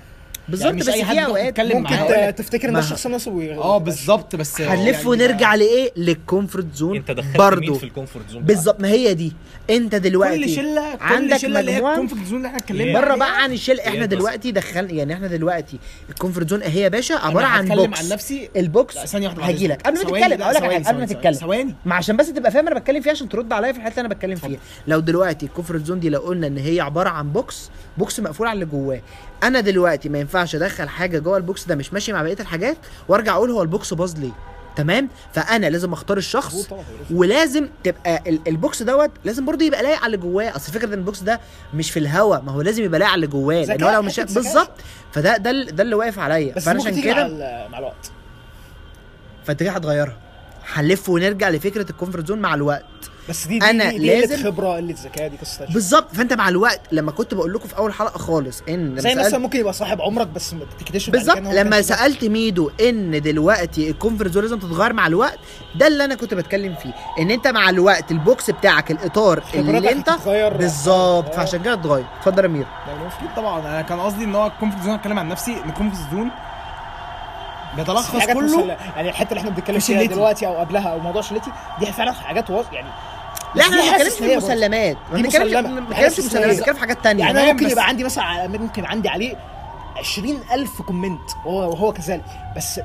[0.49, 2.29] بالظبط مش بس أي حد في أوقات تتكلم ممكن معاه.
[2.29, 6.95] تفتكر إن ده الشخص وي- آه بالظبط بس هنلف يعني ونرجع لإيه؟ لل comfort zone
[6.95, 9.33] أنت دخلت مين برضه في ال comfort zone بالظبط ما هي دي.
[9.69, 13.15] أنت دلوقتي كل شله كل عندك شلة اللي هي الكومفورت زون اللي إحنا اتكلمنا بره.
[13.15, 15.79] بقى عن الشل إحنا دلوقتي دخلنا يعني إحنا دلوقتي
[16.09, 18.49] ال comfort zone هي يا باشا عبارة أنا عن box عن نفسي.
[18.55, 18.95] ال box.
[18.97, 19.81] ثانية واحدة هجي لك.
[19.81, 21.33] قبل ما تتكلم أقول لك قبل ما تتكلم.
[21.33, 21.75] ثواني.
[21.85, 24.13] ما عشان بس تبقى فاهم أنا بتكلم فيها عشان ترد عليا في الحتة اللي أنا
[24.15, 24.59] بتكلم فيها.
[24.87, 28.47] لو دلوقتي ال comfort zone دي لو قلنا إن هي عبارة عن box box مقفول
[28.47, 29.01] على اللي جواه.
[29.43, 32.77] أنا دلوقتي ما ينفعش ادخل حاجة جوه ال box ده مش ماشي مع بقية الحاجات
[33.07, 34.31] وارجع أقول هو ال box باظ ليه؟
[34.75, 36.53] تمام؟ فانا لازم اختار الشخص
[37.11, 40.55] ولازم تبقى ال- ال box دوت لازم برضه يبقى لايق على اللي جواه.
[40.55, 41.39] اصل فكرة إن ال box ده
[41.73, 44.19] مش في الهوا ما هو لازم يبقى لايق على اللي جواه لأن هو لو مش.
[44.19, 44.71] بالظبط
[45.11, 46.59] فده ده ده اللي واقف عليا.
[46.59, 47.27] فانا عشان كده
[47.71, 48.11] مع الوقت.
[49.45, 50.17] فانت كده هتغيرها.
[50.73, 52.85] هنلف ونرجع لفكرة ال comfort zone مع الوقت.
[53.29, 55.65] بس دي دي أنا دي, دي لازم- خبرة قلة ذكاء دي قصة.
[55.73, 59.37] بالظبط فأنت مع الوقت لما كنت بقول لكم في أول حلقة خالص إن زي مثلا
[59.37, 61.81] ممكن يبقى صاحب عمرك بس ما تكتشف بالظبط لما.
[61.81, 65.39] سألت ميدو إن دلوقتي ال comfort zone لازم تتغير مع الوقت
[65.75, 69.91] ده اللي أنا كنت بتكلم فيه إن أنت مع الوقت ال box بتاعك الإطار اللي
[69.91, 70.09] انت.
[70.57, 71.31] بالظبط آه.
[71.35, 72.65] فعشان كده اتغير اتفضل يا امير
[73.35, 76.11] طبعا أنا كان قصدي إن هو ال comfort zone أتكلم عن نفسي إن ال comfort
[76.11, 76.29] zone
[78.19, 78.77] حاجات كله.
[78.95, 80.03] يعني الحتة اللي إحنا بنتكلم في فيها.
[80.03, 82.65] دلوقتي أو قبلها أو موضوع شلتي دي فعلا حاجات واض...
[82.73, 82.87] يعني
[83.55, 84.33] لا إحنا دي ما حاجة بنتكلمش في.
[84.33, 86.19] المسلمات ما بنتكلمش بنتكلمش في.
[86.19, 89.35] المسلمات بنتكلم في حاجات تانية يعني أنا ممكن يبقى عندي مثلا ممكن عندي عليه
[89.99, 92.23] 20000 comment وهو وهو كذلك
[92.57, 92.79] بس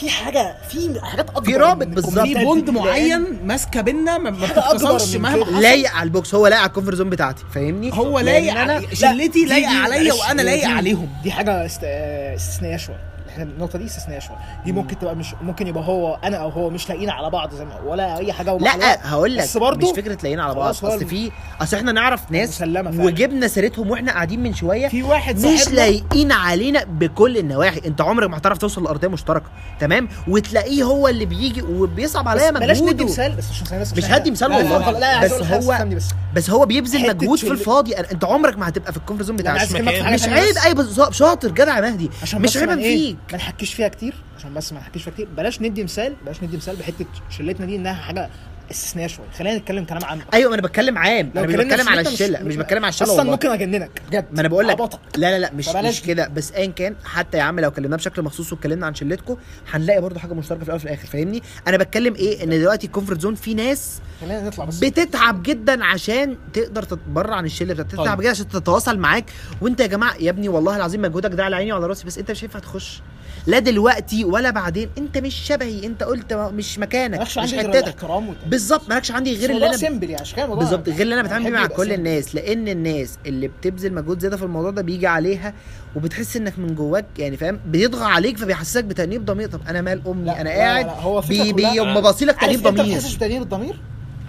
[0.00, 2.18] في حاجة في حاجات أكبر في رابط بالظبط.
[2.26, 4.62] في bond معين ماسكة بينا ما من مهما.
[4.62, 8.54] حصل لايق على ال box هو لايق على ال comfort zone بتاعتي فاهمني هو لايق
[8.54, 11.80] أنا- على شلتي لايقه عليا وأنا لايق عليهم دي حاجة است...
[11.84, 13.00] استثنائية شوية
[13.42, 14.36] النقطة دي استثنائيه شوية.
[14.64, 17.64] دي ممكن تبقى مش ممكن يبقى هو أنا أو هو مش لايقين على بعض زي
[17.64, 18.56] ما ولا أي حاجة.
[18.58, 20.68] لا هقول لك بس برضه مش فكرة لايقين على بعض.
[20.68, 21.30] أصل في
[21.60, 22.62] أصل إحنا نعرف ناس.
[23.06, 24.88] وجبنا سيرتهم وإحنا قاعدين من شوية.
[24.88, 27.80] في واحد مش لايقين علينا بكل النواحي.
[27.86, 29.46] أنت عمرك ما هتعرف توصل لأرضية مشتركة
[29.80, 34.30] تمام؟ وتلاقيه هو اللي بيجي وبيصعب عليا بس بلاش ندي مثال بس مش عشان- هدي
[34.30, 35.20] مثال والله.
[35.24, 35.86] بس هو-
[36.34, 36.50] بس.
[36.50, 37.92] هو بيبذل مجهود في الفاضي.
[37.94, 40.28] أنت عمرك ما هتبقى في الكونفرت زون لا، أنا عايز بتاعك أكلمك في حاجة مش
[40.28, 40.56] عيب.
[40.66, 42.10] أي بالظبط شاطر جدع مهدي.
[42.34, 43.25] مش عيب إيه، فيك.
[43.32, 45.28] ما نحكيش فيها كتير عشان بس ما نحكيش فيها كتير.
[45.36, 48.30] بلاش ندي مثال بلاش ندي مثال بحتة شلتنا دي إنها حاجة
[48.70, 49.26] استثنائية شوية.
[49.38, 51.30] خلينا نتكلم كلام عام أيوه ما أنا بتكلم عام.
[51.36, 53.32] أنا مش بتكلم على الشلة مش بتكلم على الشلة أصلا والله.
[53.32, 54.02] ممكن أجننك.
[54.08, 54.26] بجد.
[54.32, 54.78] ما أنا بقول لك.
[54.80, 56.28] لا لا لا مش مش كده.
[56.28, 59.36] بس ايا كان حتى يا عم لو كلمناه بشكل مخصوص واتكلمنا عن شلتكم
[59.70, 62.90] هنلاقي برضو حاجة مشتركة في الأول وفي الآخر فاهمني؟ أنا بتكلم إيه؟ إن دلوقتي ال
[62.90, 64.78] comfort zone في ناس خلينا نطلع بس.
[64.78, 67.74] بتتعب جدا عشان تقدر تتبرع عن الشلة.
[67.74, 68.20] بتاعتك تتعب طيب.
[68.20, 69.24] جدا عشان تتواصل معاك.
[69.60, 72.30] وأنت يا جماعة يا ابني والله العظيم مجهودك ده على عيني وعلى راسي بس أنت
[72.30, 73.02] مش هينفع تخش.
[73.46, 74.88] لا دلوقتي ولا بعدين.
[74.98, 78.04] انت مش شبهي انت قلت مش مكانك مش حتتك.
[78.46, 81.50] بالظبط مالكش عندي غير اللي أنا simple يعني عشان بالظبط غير اللي أنا بتعامل بيه
[81.50, 81.92] مع كل.
[81.92, 82.34] الناس.
[82.34, 85.54] لأن الناس اللي بتبذل مجهود زيادة في الموضوع ده بيجي عليها
[85.96, 89.48] وبتحس إنك من جواك يعني فاهم؟ بيضغى عليك فبيحسسك بتأنيب ضمير.
[89.48, 92.38] طب أنا مال أمي؟ أنا قاعد لا، لا، هو الفكرة بي بي كلها- هم باصيلك
[92.38, 92.96] عارف تأنيب أنت ضمير.
[92.98, 93.80] بتحسش بتأنيب الضمير؟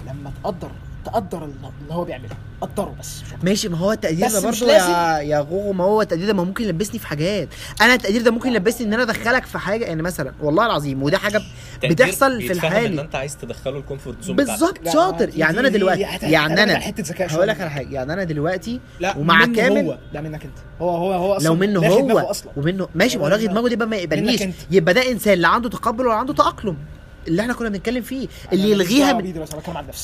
[0.07, 0.69] لما تقدر
[1.11, 2.29] تقدر اللي هو بيعمله.
[2.61, 3.21] قدره بس.
[3.43, 5.29] ماشي ما هو التقدير ده برضه يا لازم.
[5.29, 7.47] يا غوغو ما هو التقدير ده ما ممكن يلبسني في حاجات.
[7.81, 11.17] أنا التقدير ده ممكن يلبسني إن أنا أدخلك في حاجة يعني مثلا والله العظيم وده
[11.17, 11.41] حاجة
[11.83, 14.35] بتحصل في بيتفهم إن أنت عايز تدخله الكومفورت زون.
[14.35, 15.29] بالظبط شاطر.
[15.35, 17.61] يعني أنا دلوقتي يعني أنا ذكاء هقول لك.
[17.61, 17.93] على حاجة.
[17.93, 19.97] يعني أنا دلوقتي لا ومع منه كامل هو.
[20.13, 20.57] ده منك أنت.
[20.81, 22.19] هو هو هو أصلا لو منه هو.
[22.19, 22.51] أصلا.
[22.57, 24.43] ومنه ماشي ما هو منك- دماغه دي بقى ما يقبلنيش.
[24.71, 26.77] يبقى ده إنسان لا عنده تقبل ولا عنده تأقلم.
[27.27, 29.19] اللي إحنا كنا بنتكلم فيه اللي يلغيها من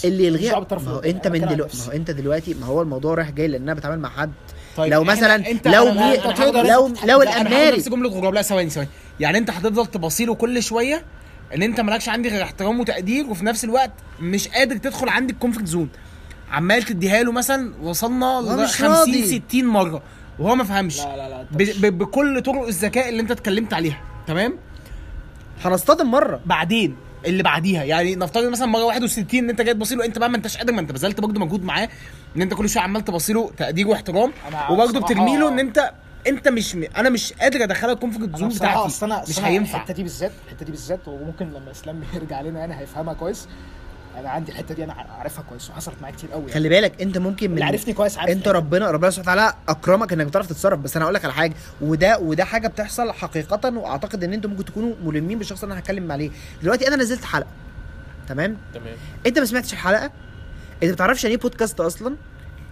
[0.05, 1.85] اللي يلغيها ما هو أنت من دلوقتي ما.
[1.85, 4.31] هو أنت دلوقتي ما هو الموضوع رايح جاي لأن أنا بتعامل مع حد.
[4.77, 8.33] طيب لو مثلا انت لو أنا- مي أنا لو لو هقول الاماري نفس جملة غراب
[8.33, 8.89] لا ثواني ثواني.
[9.19, 11.05] يعني أنت هتفضل تبصيله كل شوية
[11.55, 15.67] إن أنت مالكش عندي غير احترام وتقدير وفي نفس الوقت مش قادر تدخل عندي الكومفورت
[15.67, 15.89] زون
[16.51, 19.41] عمال تديها له مثلا وصلنا ل مش 50 راضي.
[19.47, 20.01] 60 مرة
[20.39, 20.99] وهو ما فهمش.
[20.99, 24.53] لا لا لا ب- ب- بكل طرق الذكاء اللي أنت اتكلمت عليها تمام؟
[25.63, 26.39] هنصطدم مرة.
[26.45, 26.95] بعدين
[27.25, 27.83] اللي بعديها.
[27.83, 30.73] يعني نفترض مثلا مرة 61 إن أنت جاي تبصي له أنت بقى ما أنتش قادر
[30.73, 31.89] ما أنت بذلت برضه مجهود معاه
[32.35, 34.31] إن أنت كل شوية عمال تبصي له تقدير واحترام
[34.71, 35.91] وبرضه بصراحة- بترمي له إن أنت
[36.27, 36.83] أنت مش م...
[36.97, 38.77] أنا مش قادر ادخلها ال comfort أنا zone بتاعتي.
[39.29, 39.77] مش هينفع.
[39.77, 43.47] الحتة دي بالذات الحتة دي بالذات وممكن لما إسلام يرجع لنا يعني هيفهمها كويس.
[44.19, 46.53] أنا عندي الحته دي أنا عارفها كويس وحصلت معايا كتير قوي يعني.
[46.53, 50.13] خلي بالك انت ممكن من اللي عارفني كويس عارف انت ربنا ربنا سبحانه وتعالى اكرمك
[50.13, 50.79] انك بتعرف تتصرف.
[50.79, 54.65] بس أنا هقول لك على حاجة وده وده حاجة بتحصل حقيقة واعتقد ان أنتوا ممكن
[54.65, 56.31] تكونوا ملمين بالشخص اللي أنا هتكلم عليه.
[56.63, 57.47] دلوقتي أنا نزلت حلقة
[58.27, 58.95] تمام؟ تمام.
[59.27, 60.05] انت ما سمعتش الحلقة؟
[60.83, 62.15] انت ما بتعرفش يعني إيه بودكاست أصلا؟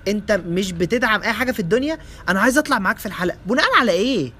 [0.07, 1.97] انت مش بتدعم اي حاجة في الدنيا؟
[2.29, 3.37] أنا عايز اطلع معاك في الحلقة.
[3.45, 4.31] بناء على إيه؟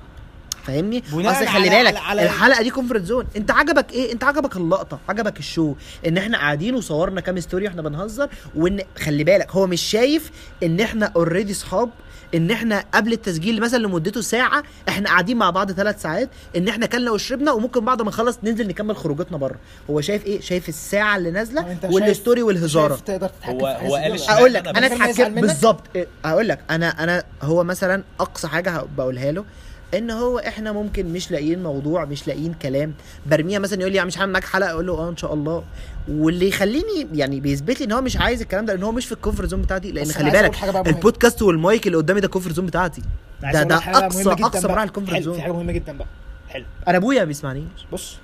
[0.68, 4.14] فاهمني؟ بناء أصل خلي على- بالك على- على- الحلقة دي comfort zone أنت عجبك إيه؟
[4.14, 5.76] أنت عجبك اللقطة عجبك ال show
[6.08, 10.32] إن إحنا قاعدين وصورنا كام ستوري وإحنا بنهزر وإن خلي بالك هو مش شايف
[10.64, 11.90] إن إحنا already صحاب
[12.36, 16.86] إن إحنا قبل التسجيل مثلا لمدته ساعة إحنا قاعدين مع بعض ثلاث ساعات إن إحنا
[16.86, 19.56] كلنا وشربنا وممكن بعد ما نخلص ننزل نكمل خروجاتنا بره.
[19.90, 22.88] هو شايف إيه؟ شايف الساعة اللي نازلة شايف- وال story والهزار.
[22.90, 25.84] شايف تقدر هو- هو قال؟ أقول لك أنا أنا اتحكم؟ بالظبط.
[26.26, 29.46] هقول لك أنا أنا هو مثلا أقصى حاجة بقولها له
[29.94, 32.94] إن هو إحنا ممكن مش لاقيين موضوع مش لاقيين كلام.
[33.26, 35.64] برميها مثلا يقول لي يا مش هعمل معاك حلقة؟ أقول له آه إن شاء الله.
[36.10, 39.12] واللي يخليني يعني بيثبت لي إن هو مش عايز الكلام ده لأن هو مش في
[39.12, 39.92] ال comfort zone بتاعتي.
[39.92, 40.88] لأن خلي بالك.
[40.88, 43.02] البودكاست والمايك اللي قدامي ده ال comfort zone بتاعتي.
[43.42, 44.68] ده ده اقصى أقصى.
[44.68, 46.08] مراحل ال comfort حلو، في zone حاجة مهمة جدا بقى.
[46.50, 46.66] حلو.
[46.88, 47.64] أنا أبويا ما بيسمعنيش
[47.94, 48.16] بص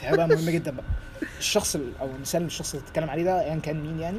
[0.00, 0.84] في حاجة بقى مهمة جدا بقى.
[1.38, 4.18] الشخص ال- أو المثال الشخص اللي بتتكلم عليه ده ايا كان مين يعني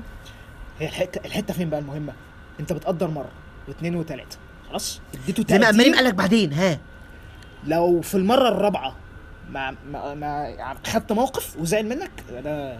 [0.80, 2.14] هي الحته الحتة فين بقى المهمة؟
[2.60, 3.30] أنت بتقدر مرة
[3.68, 4.38] واثنين وثلاثه
[4.70, 6.80] خلاص؟ اديته زي ما اماري قال لك بعدين ها.
[7.68, 8.96] لو في المرة الرابعة
[9.52, 12.74] ما ما, ما يعني خدت موقف وزعل منك يبقى ده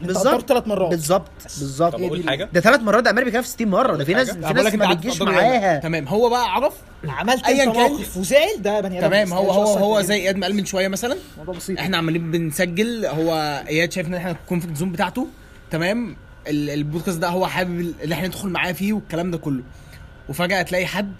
[0.00, 0.48] أنت بالظبط.
[0.48, 0.90] ثلاث مرات.
[0.90, 1.92] بالظبط بالظبط.
[1.92, 4.52] طب أقول حاجة؟ ده ثلاث مرات ده أمريكا بيكافئ 60 مرة ده في ناس؟ في
[4.54, 5.78] ناس ما بتجيش معاها.
[5.78, 6.08] تمام.
[6.08, 6.74] هو بقى عرف
[7.08, 7.90] عملت أياً أنت كان.
[7.90, 9.28] موقف وزعل ده بني آدم تمام.
[9.30, 10.00] ما هو هو هو.
[10.00, 11.16] زي إياد ما قال من شوية مثلا.
[11.38, 11.78] موضوع بسيط.
[11.78, 13.06] إحنا عمالين بنسجل.
[13.06, 15.26] هو إياد شايف إن إحنا الكونفرت زون بتاعته.
[15.70, 16.16] تمام.
[16.48, 19.62] ال- البودكاست ده هو حابب اللي إحنا ندخل معاه فيه والكلام ده كله.
[20.28, 21.12] وفجأة تلاقي حد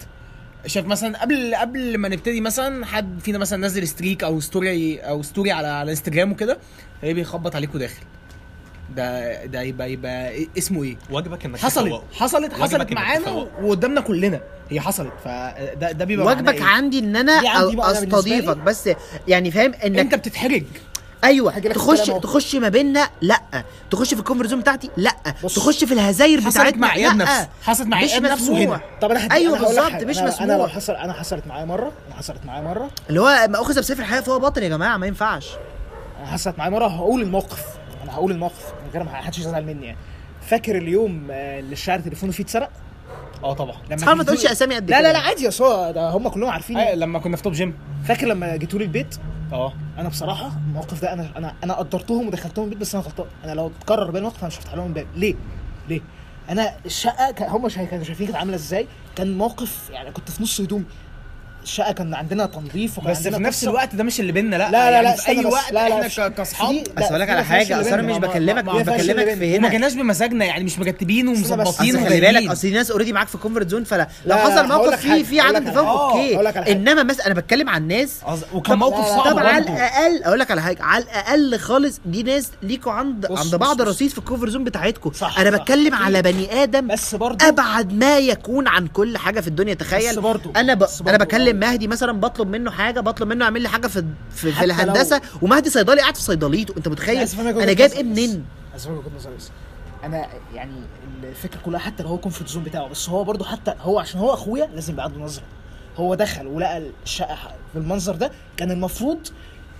[0.65, 5.21] شاف مثلا قبل قبل ما نبتدي مثلا حد فينا مثلا نزل ستريك أو ستوري أو
[5.23, 6.57] ستوري على على إنستجرام وكده
[7.01, 8.03] فهي بيخبط عليكوا داخل
[8.95, 12.03] ده ده يبقى يبقى اسمه إيه واجبك إنك حصلت تفوقه.
[12.13, 13.47] حصلت حصلت معانا.
[13.61, 18.57] وقدامنا كلنا هي حصلت فده ده بيبقى واجبك إيه؟ عندي إن أنا دي عندي أستضيفك.
[18.57, 18.89] بس
[19.27, 20.63] يعني فاهم إنك أنت بتتحرج
[21.27, 22.07] أيوه تخش.
[22.07, 23.41] تخش ما بيننا لأ
[23.91, 25.55] تخش في الكومفورت زون بتاعتي لأ بص.
[25.55, 27.23] تخش في الهزاير بتاعتنا مع اياد لأ.
[27.23, 28.59] نفسه حصلت مع مش اياد نفسه مسموح.
[28.59, 30.03] هنا طب أنا لك بالظبط،.
[30.03, 30.49] مش أنا- أنا مسموح.
[30.57, 33.99] لو حصل أنا حصلت معايا مرة أنا حصلت معايا مرة اللي هو ما أخذ بسيف
[33.99, 35.49] الحياة فهو بطل يا جماعة ما ينفعش
[36.19, 37.63] أنا حصلت معايا مرة هقول الموقف
[38.03, 39.97] أنا هقول الموقف من غير ما حدش يزعل مني يعني
[40.47, 42.69] فاكر اليوم آه، اللي الشعر تليفونه فيه اتسرق
[43.43, 43.75] آه طبعا.
[43.91, 45.07] لما ما تقولش أسامي قد لا كده.
[45.07, 47.73] لا لا عادي يا سو ده هم كلهم عارفين أيوة، لما كنا في توب جيم
[48.05, 49.15] فاكر لما جيتوا لي البيت؟
[49.53, 49.73] آه.
[49.97, 53.27] أنا بصراحة الموقف ده أنا أنا أنا قدرتهم ودخلتهم البيت بس أنا غلطان.
[53.43, 55.07] أنا لو اتكرر بين الموقف أنا مش هفتح لهم الباب.
[55.15, 55.35] ليه؟
[55.89, 56.01] ليه؟
[56.49, 58.87] أنا الشقة هم كانوا شايفين كانت عاملة إزاي.
[59.15, 60.85] كان موقف يعني كنت في نص هدوم
[61.67, 63.63] الشقه كان عندنا تنظيف وكان بس في نفس.
[63.63, 65.53] الوقت ده مش اللي بينا لا لا لا يعني لا في أي بس.
[65.53, 67.89] وقت لا لا إحنا في- كأصحاب في- بس أقول لك على في ما حاجة اصل
[67.89, 68.17] أنا مش.
[68.17, 69.33] بكلمك ما- مش ما بكلمك.
[69.33, 71.27] في هنا كناش بمزاجنا يعني مش مرتبين.
[71.27, 72.51] ومظبطين خلي بالك.
[72.51, 75.69] أصل ناس اوريدي معاك في كومفورت زون فلو لا، حصل موقف فيه في هقول عدم
[75.71, 75.87] تفاهم.
[75.87, 76.75] أوكي هقول لك على حاجة.
[76.75, 78.15] إنما مثلا أنا بتكلم عن ناس
[78.53, 79.57] وكان موقف صعب طب على.
[79.57, 83.81] الأقل أقول لك على حاجة على الأقل خالص دي ناس ليكوا عند عند بعض.
[83.81, 85.49] رصيد في الكومفورت زون بتاعتكم أنا.
[85.49, 90.09] بتكلم على بني آدم بس برضه أبعد ما يكون عن كل حاجة في الدنيا تخيل
[90.11, 90.83] بس برضه- أنا ب...
[90.83, 91.25] أنا برضه
[91.57, 95.23] مهدي مثلا بطلب منه حاجة بطلب منه يعمل لي حاجة في في, في الهندسه لو-
[95.41, 96.73] ومهدي صيدلي قاعد في صيدليته.
[96.77, 98.03] أنت متخيل؟ أنا جايب إيه.
[98.03, 98.45] منين
[99.37, 99.51] بس
[100.03, 100.71] أنا يعني
[101.23, 104.33] الفكرة كلها حتى لو هو comfort zone بتاعه بس هو برضه حتى هو عشان هو
[104.33, 105.43] أخويا لازم يبقى عنده نظرة.
[105.97, 107.37] هو دخل ولقى الشقة
[107.75, 109.19] بالمنظر ده كان المفروض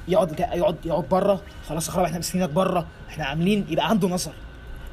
[0.07, 1.41] يقعد يقعد يقعد بره.
[1.69, 2.88] خلاص خراب إحنا مستنيينك بره.
[3.09, 4.32] إحنا عاملين يبقى عنده نظر.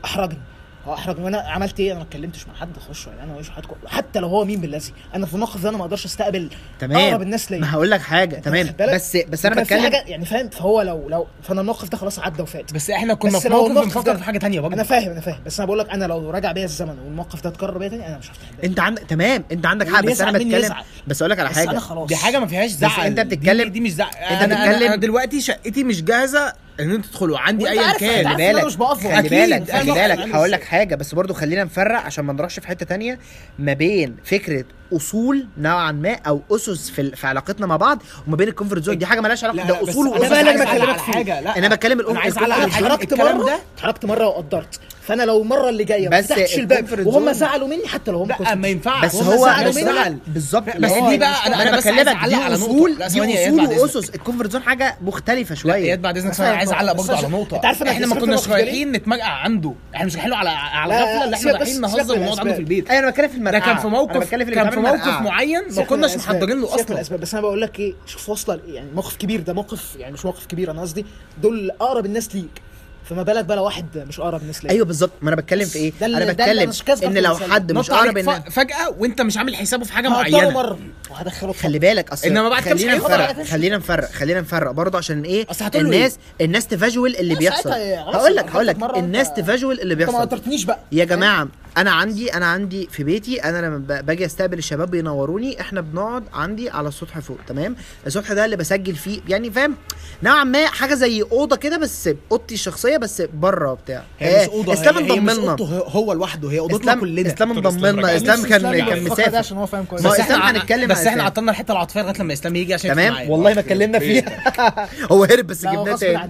[0.04, 0.38] أحرجني.
[0.86, 2.68] هو احرجني وأنا عملت إيه؟ أنا ما اتكلمتش مع حد.
[2.88, 5.78] خشوا يعني أنا وش حياتكم حتى لو هو مين بالذي أنا في الموقف ده أنا
[5.78, 6.98] ما أقدرش استقبل تمام.
[7.08, 7.58] أقرب الناس ليا.
[7.58, 8.36] ما هقول لك حاجة.
[8.36, 12.18] تمام؟ بس بس أنا بتكلم حاجة يعني فاهم؟ فهو لو لو فأنا الموقف ده خلاص
[12.18, 12.72] عدى وفات.
[12.74, 14.74] بس إحنا كنا بس في موقف بنفكر في حاجة تانية برضه.
[14.74, 15.38] أنا فاهم أنا فاهم.
[15.46, 18.18] بس أنا بقول لك أنا لو راجع بيا الزمن والموقف ده اتكرر بيا تاني أنا
[18.18, 19.44] مش هفتح أنت عندك تمام.
[19.52, 20.00] أنت عندك حق.
[20.04, 20.74] بس أنا بتكلم.
[21.06, 21.70] بس أقول لك على حاجة.
[21.70, 23.06] أنا دي حاجة ما فيهاش زعل.
[23.06, 24.08] انت بتتكلم- دي, مش زعل.
[24.14, 28.26] أنت أنا, أنا, بتتكلم- أنا دلوقتي شقتي مش جاهزة ان أنتوا تدخلوا عندي ايا كان.
[28.26, 28.64] انت خلي بالك.
[29.04, 30.18] خلي بالك خلي بالك.
[30.34, 33.18] هقول بس- لك حاجة بس برضو خلينا نفرق عشان ما نروحش في حتة تانية.
[33.58, 38.48] ما بين فكرة أصول نوعا ما أو أسس في, في علاقتنا مع بعض وما بين
[38.48, 38.98] الكومفورت زون.
[38.98, 40.32] دي حاجة مالهاش علاقة لا، ده اصول أنا وأسس.
[40.32, 41.12] بس بقى على فيه.
[41.12, 41.58] حاجة لا.
[41.58, 43.44] أنا بتكلم الأم- أنا عايز أعلق على أنا حاجة اتحركت الكلام مرة.
[43.46, 44.80] ده اتحركت مرة وقدرت.
[45.02, 48.28] فأنا لو المره اللي جاية ما بس فتحتش الباب وهم زعلوا مني حتى لو هم
[48.28, 48.54] لا.
[48.54, 49.04] ما ينفعش.
[49.04, 49.72] بس هو زعلوا.
[49.72, 50.16] زعل.
[50.26, 50.76] بالظبط.
[50.76, 54.10] بس دي بقى أنا أنا بكلمك دي أصول دي أصول وأسس.
[54.10, 55.74] الكومفورت زون حاجة مختلفة لا شوية.
[55.74, 56.40] اياد بعد إذنك.
[56.40, 57.56] أنا عايز أعلق برضه على نقطة.
[57.56, 59.74] أنت عارف إحنا ما كناش؟ رايحين نتمجع عنده.
[59.94, 62.58] إحنا مش رايحين له على على لا، الغفله اللي إحنا رايحين نهزر ونقعد عنده في.
[62.58, 62.90] البيت.
[62.90, 64.34] أنا بتكلم في ده المرقعه كان في موقف
[64.74, 65.20] في موقف.
[65.20, 66.34] معين ما كناش الأسباب.
[66.36, 66.88] محضرين له أصلا.
[66.96, 67.20] الأسباب.
[67.20, 68.60] بس أنا بقول لك إيه شوف واصلة.
[68.66, 69.40] يعني موقف كبير.
[69.40, 71.06] ده موقف يعني مش موقف كبير أنا قصدي
[71.42, 72.62] دول أقرب الناس ليك.
[73.10, 74.72] فما بالك بقى لو واحد مش أقرب الناس ليك.
[74.72, 75.10] أيوه بالظبط.
[75.22, 76.72] ما أنا بتكلم في إيه؟ أنا بتكلم
[77.04, 77.34] إن لو.
[77.36, 80.50] حد مش أقرب الناس فجأة وأنت مش عامل حسابه في حاجة معينة.
[80.50, 80.78] مره
[81.10, 83.42] وهدخله خلي بالك اصل إنما بعد خلينا نفرق.
[83.42, 84.10] خلينا نفرق.
[84.10, 87.70] خلينا نفرق برضه عشان إيه؟ أصل هتقول له الناس الناس تفاجول اللي بيحصل.
[87.72, 88.76] هقول لك هقول لك.
[88.96, 90.20] الناس تفاجول اللي أنت ما بيحصل.
[90.20, 90.78] قدرتنيش بقى.
[90.92, 91.48] يا جماعة
[91.78, 96.24] أنا عندي أنا عندي في بيتي أنا لما ب- باجي استقبل الشباب بينوروني إحنا بنقعد
[96.32, 99.74] عندي على السطح فوق تمام؟ السطح ده اللي بسجل فيه يعني فاهم؟
[100.22, 104.04] نوعا ما حاجة زي أوضة كده بس اوضتي الشخصية بس بره وبتاع.
[104.18, 106.80] هي مش آه، أوضة إسلام هي, هي مش انضم لنا اوضته هو- لوحده هي أوضتنا
[106.80, 107.20] إسلام كلنا.
[107.34, 108.16] إسلام دكتور انضم إسلام لنا رجع.
[108.16, 109.36] اسلام كان كان مسافر.
[109.36, 110.02] عشان هو فاهم كويس.
[110.02, 111.22] ما بس إسلام إحنا هنتكلم بس إحنا.
[111.22, 113.30] عطلنا الحته العاطفية لغاية لما إسلام يجي عشان تمام.
[113.30, 114.24] والله ما اتكلمنا فيها.
[115.12, 116.28] هو هرب بس جبناه تاني.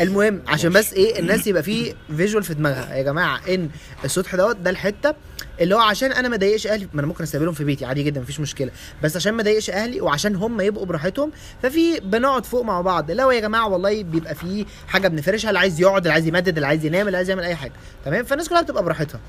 [0.00, 2.94] المهم عشان بس إيه الناس يبقى في visual في دماغها.
[2.96, 3.68] يا جماعة إن
[4.04, 5.14] السطح دوت ده الحته
[5.60, 8.20] اللي هو عشان أنا ما أضايقش أهلي ما أنا ممكن أستقبلهم في بيتي عادي جدا
[8.20, 8.70] مفيش مشكلة.
[9.02, 13.10] بس عشان ما أضايقش أهلي وعشان هم يبقوا براحتهم ففي بنقعد فوق مع بعض.
[13.10, 16.66] لو يا جماعة والله بيبقى في حاجة بنفرشها اللي عايز يقعد اللي عايز يمدد اللي
[16.66, 17.72] عايز ينام اللي عايز يعمل أي حاجة.
[18.04, 19.20] تمام؟ فالناس كلها بتبقى براحتها.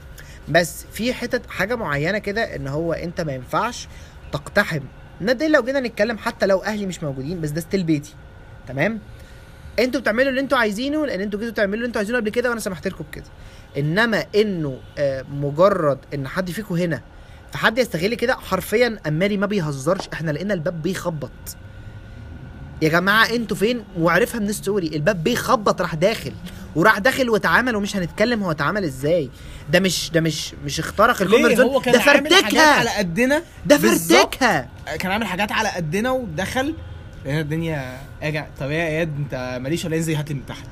[0.49, 3.87] بس في حتت حاجة معينة كده إن هو أنت ما ينفعش
[4.31, 4.81] تقتحم.
[5.21, 8.13] ده لو جينا نتكلم حتى لو أهلي مش موجودين بس ده still بيتي.
[8.67, 8.99] تمام؟
[9.79, 12.59] أنتوا بتعملوا اللي أنتوا عايزينه لأن أنتوا جيتوا تعملوا اللي أنتوا عايزينه قبل كده وأنا
[12.59, 13.25] سمحت لكم بكده.
[13.77, 17.01] إنما إنه آه، مجرد إن حد فيكم هنا
[17.53, 20.07] فحد يستغل كده حرفيا اماري ما بيهزرش.
[20.13, 21.31] إحنا لقينا الباب بيخبط.
[22.81, 26.31] يا جماعة أنتوا فين؟ وعرفها من story الباب بيخبط راح داخل.
[26.75, 29.29] وراح داخل واتعامل ومش هنتكلم هو اتعامل إزاي.
[29.71, 33.77] ده مش ده مش مش اخترق ال comfort zone ده حاجات على فرتكها قدنا؟ ده.
[33.77, 34.69] فرتكها
[34.99, 36.75] كان عامل حاجات على قدنا ودخل.
[37.25, 40.67] لقينا الدنيا؟ اجع طب يا إياد أنت ماليش ولا انزل هات لي من تحت.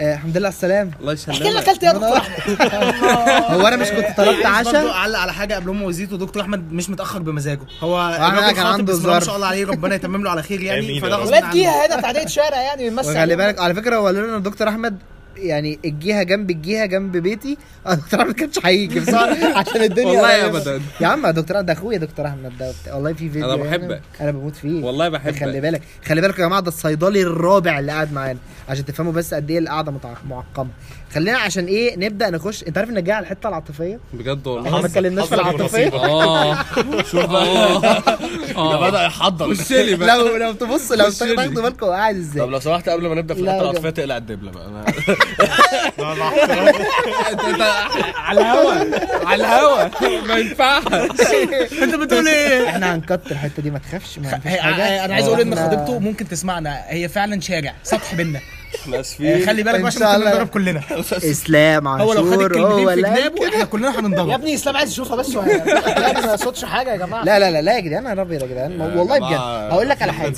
[0.00, 3.66] آه الحمد لله على السلامة الله احكي لنا يسلمك أكلت إيه يا دكتور احمد هو
[3.68, 7.22] أنا مش كنت طلبت عشاء اعلق على حاجة قبل ام وزيت ودكتور أحمد مش متأخر
[7.22, 9.24] بمزاجه هو الراجل كان عنده الله ما ظرف.
[9.24, 11.16] شاء الله عليه ربنا يتمم له على خير يعني فده.
[11.16, 13.38] غصب ولاد عنه جيها هنا تعدية شارع يعني بنمثل وخلي عليهم.
[13.38, 14.98] بالك على فكرة هو لنا دكتور أحمد
[15.36, 17.56] يعني الجهة جنب الجهة جنب بيتي
[17.86, 20.46] أنا دكتور أحمد كانش هيجي بصراحة عشان الدنيا والله.
[20.46, 20.80] أبداً.
[21.00, 22.72] يا عم يا دكتور ده أخويا دكتور أحمد ده.
[22.94, 24.00] والله في فيديو أنا يعني بحبك.
[24.20, 24.84] أنا بموت فيه.
[24.84, 25.36] والله بحبك.
[25.40, 25.82] خلي بالك.
[26.06, 28.38] خلي بالك يا جماعة ده الصيدلي الرابع اللي قاعد معانا.
[28.68, 29.92] عشان تفهموا بس قد إيه القعدة
[30.28, 30.70] معقمة.
[31.14, 32.64] خلينا عشان إيه نبدأ نخش.
[32.64, 34.80] أنت عارف ان جاي على الحتة العاطفية؟ بجد إحنا والله.
[34.80, 35.88] ما اتكلمناش في العاطفية.
[35.94, 36.58] آه.
[37.02, 37.80] شوف بقى.
[38.56, 39.48] ده بدأ يحضر.
[39.96, 40.18] بقى.
[40.18, 41.08] لو لو تبص لو.
[41.10, 42.42] تاخدوا بالكم هو قاعد إزاي.
[42.42, 44.66] طب لو سمحت قبل ما نبدأ في الحتة العاطفية تقلع الدبلة بقى.
[44.68, 44.84] أنا
[48.16, 48.72] على الهوا
[49.26, 49.88] على الهوا
[50.26, 50.82] ما ينفعش.
[51.82, 55.04] انت بتقول إيه إحنا هنكت الحتة دي ما تخافش ما فيش حاجة.
[55.04, 58.40] أنا عايز أقول إن خطيبته ممكن تسمعنا هي فعلا شارع سطح بينا
[58.82, 59.46] إحنا آسفين.
[59.46, 60.34] خلي بالك بقى عشان شاء ممكن الله.
[60.34, 60.80] نضرب كلنا.
[61.12, 62.46] إسلام هو لو خد عاشور.
[62.46, 66.90] الكلمتين في جنابه إحنا كلنا يا هننضرب ابني إسلام عايز يشوفها بس ما صوتش حاجة
[66.92, 67.24] يا جماعة.
[67.24, 68.80] لا لا لا لا يا جدعان أنا ابيض يا جدعان.
[68.80, 69.38] والله بجد.
[69.72, 70.34] هقول لك على حاجة.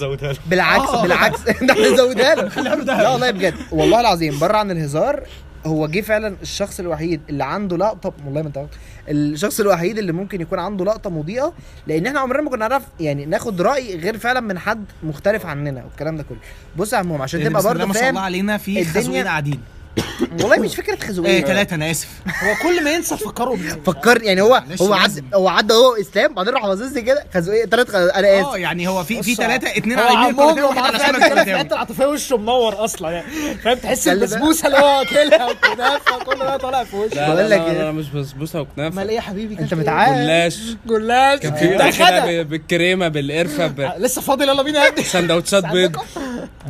[0.47, 1.41] بالعكس بالعكس.
[1.41, 2.43] ده إحنا نزودها له
[3.03, 3.55] لا والله بجد.
[3.73, 5.23] والله العظيم بره عن الهزار
[5.67, 8.65] هو جه فعلا الشخص الوحيد اللي عنده لقطه والله ما انت.
[9.09, 11.53] الشخص الوحيد اللي ممكن يكون عنده لقطة مضيئة
[11.87, 15.85] لأن إحنا عمرنا ما كنا نعرف يعني ناخد رأي غير فعلا من حد مختلف عننا
[15.85, 16.39] والكلام ده كله
[16.77, 19.61] بص يا عموم عشان تبقى برضه ما شاء الله فاهم علينا في خزوين قاعدين
[20.41, 22.09] والله مش فكرة إيه خزوقيه ثلاثة أنا آسف.
[22.27, 23.81] هو كل ما ينسى تفكره بيه.
[23.87, 24.95] فكر يعني هو هو.
[24.95, 27.95] عدى هو عدى هو إسلام بعدين راح باصص لي كده خزوقيه ثلاث خز...
[28.09, 31.73] أنا آه اسف يعني هو في في ثلاثة اثنين على يمين وواحد على شمال الحته
[31.75, 33.27] العاطفيه وشه منور أصلا يعني.
[33.65, 34.09] فاهم؟ تحس.
[34.09, 37.15] البسبوسة اللي هو واكلها والكنافه كل ده طالع في وشه.
[37.15, 38.95] لا بقول لا لك لا, إيه؟ لا مش بسبوسة وكنافة.
[38.95, 40.15] أمال إيه يا حبيبي؟ أنت إيه؟ متعال.
[40.25, 40.59] جلاش.
[40.87, 41.39] جلاش.
[41.41, 45.05] كان في بالكريمة بالقرفة ب- لسه فاضي يلا بينا يا ابني.
[45.05, 45.97] سندوتشات بيض؟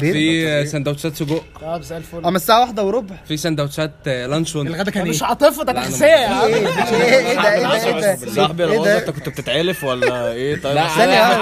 [0.01, 1.45] في سندوتشات سجق.
[1.63, 2.25] طب زي الفل.
[2.27, 3.16] أما الساعة واحدة وربع.
[3.29, 4.67] في سندوتشات لانشون.
[4.67, 8.33] الغدا كان؟ مش عاطفة ده تحسيه يا عم إيه إيه ده إيه ده إيه ده
[8.35, 10.83] صاحبي إيه أنا أنت كنت بتتعلف ولا إيه؟ طيب لا.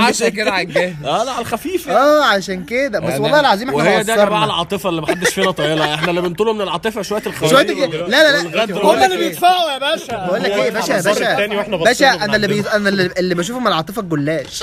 [0.03, 0.93] عشان كده على الجاهز.
[1.05, 1.99] آه لا على الخفيف يعني.
[1.99, 3.01] آه عشان كده.
[3.01, 6.11] بس يعني والله العظيم إحنا وهي دي يا جماعة العاطفة اللي محدش فينا طايلها إحنا
[6.11, 8.65] اللي بنطوله من العاطفة شوية الخوارج شوية لا لا لا.
[8.75, 10.27] هم اللي إيه بيدفعوا يا باشا.
[10.27, 12.65] بقول لك إيه يا باشا يا باشا باشا أنا اللي.
[12.73, 14.63] أنا اللي, اللي بشوفه من العاطفة الجلاش.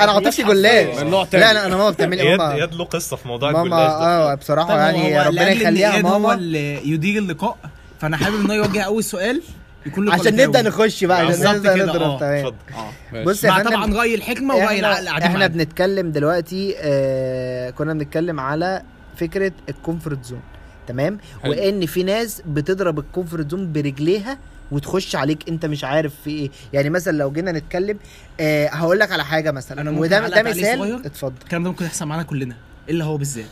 [0.00, 1.44] أنا عاطفتي جلاش من نوع تاني.
[1.44, 4.06] لا لا أنا ماما بتعمل إيه ماما اياد له قصة في موضوع ماما الجلاش ده
[4.06, 7.56] آه بصراحة طيب يعني ربنا يخليها إياد هو ماما اللي يدير اللقاء
[8.00, 9.42] فأنا حابب إن هو يوجه أول سؤال
[9.86, 10.36] يكون له عشان.
[10.36, 12.18] نبدأ نخش بقى عشان بالظبط نبدأ كده، نضرب آه.
[12.18, 15.46] تمام اتفضل بص يا فندم طبعا رأي الحكمة وراي العقل إحنا, إحنا.
[15.46, 18.82] بنتكلم دلوقتي آه كنا بنتكلم على
[19.16, 20.40] فكرة ال comfort zone
[20.86, 21.50] تمام حلو.
[21.52, 24.38] وإن في ناس بتضرب ال comfort zone برجليها
[24.72, 26.50] وتخش عليك انت مش عارف في إيه.
[26.72, 27.98] يعني مثلا لو جينا نتكلم
[28.40, 29.80] آه هقول لك على حاجة مثلا.
[29.80, 31.34] أنا وده ده مثال؟ اتفضل.
[31.42, 32.56] الكلام ده ممكن يحصل معانا كلنا
[32.88, 33.44] إلا هو بالذات.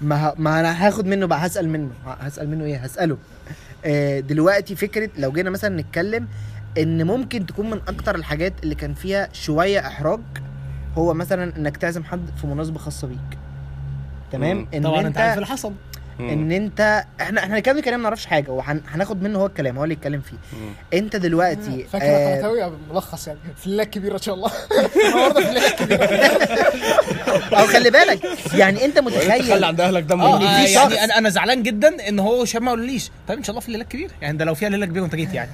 [0.00, 0.34] ما ه...
[0.38, 1.90] ما أنا هاخد منه بقى هسأل منه.
[2.06, 3.18] هسأل منه إيه؟ هسأله.
[3.84, 6.28] آه دلوقتي فكرة لو جينا مثلا نتكلم
[6.78, 10.20] إن ممكن تكون من أكتر الحاجات اللي كان فيها شوية إحراج
[10.98, 13.38] هو مثلا إنك تعزم حد في مناسبة خاصة بيك.
[14.32, 14.68] تمام.
[14.74, 15.72] إن طبعا أنت أنت عارف اللي حصل.
[16.20, 19.94] ان انت إحنا إحنا هنتكلم كلام ما نعرفش حاجة وهناخد منه هو الكلام هو اللي
[19.94, 20.36] يتكلم فيه.
[20.58, 20.72] مم.
[20.94, 23.38] انت دلوقتي فاكر آه ملخص يعني.
[23.56, 24.50] في الليلة الكبيره إن شاء الله.
[25.08, 26.04] النهارده في الليلة الكبيره
[27.60, 28.20] أو خلي بالك
[28.54, 32.44] يعني انت متخيل عند أهلك ده آه، في يعني أنا أنا زعلان جدا إن هو
[32.44, 34.86] شاب ما قالوليش طيب إن شاء الله في الليلة الكبيره يعني ده لو فيها ليلة
[34.86, 35.50] كبيرة وأنت جيت يعني.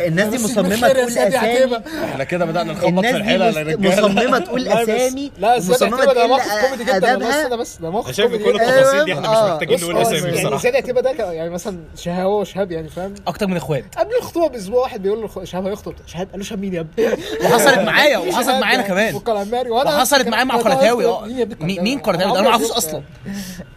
[0.00, 1.76] الناس دي بس مصممة يا تقول أسامي.
[2.04, 4.08] إحنا كده بدأنا نخبط في الناس دي الحيلة للرجالة.
[4.08, 7.42] مصممة تقول بس- أسامي لا ده تقل موقف كوميدي جدا أدبها.
[7.42, 8.50] استنى بس ده موقف أنا شايف كل.
[8.60, 9.52] التفاصيل دي إحنا مش آه.
[9.54, 10.62] محتاجين نقول آه، اسامي يعني بصراحة.
[10.62, 13.84] زياد عتيبة ده يعني مثلا شهاب هو وشهاب يعني فاهم؟ أكتر من إخوات.
[13.98, 17.06] قبل الخطوبة بأسبوع واحد بيقول له شهاب هيخطب شهاب قال له شهاب مين يا ابني؟
[17.44, 21.24] وحصلت معايا وحصلت معايا أنا يعني كمان وحصلت معايا مع قرطاوي آه
[21.60, 23.02] مين يا؟ قرطاوي ده أنا ما اعرفوش أصلا.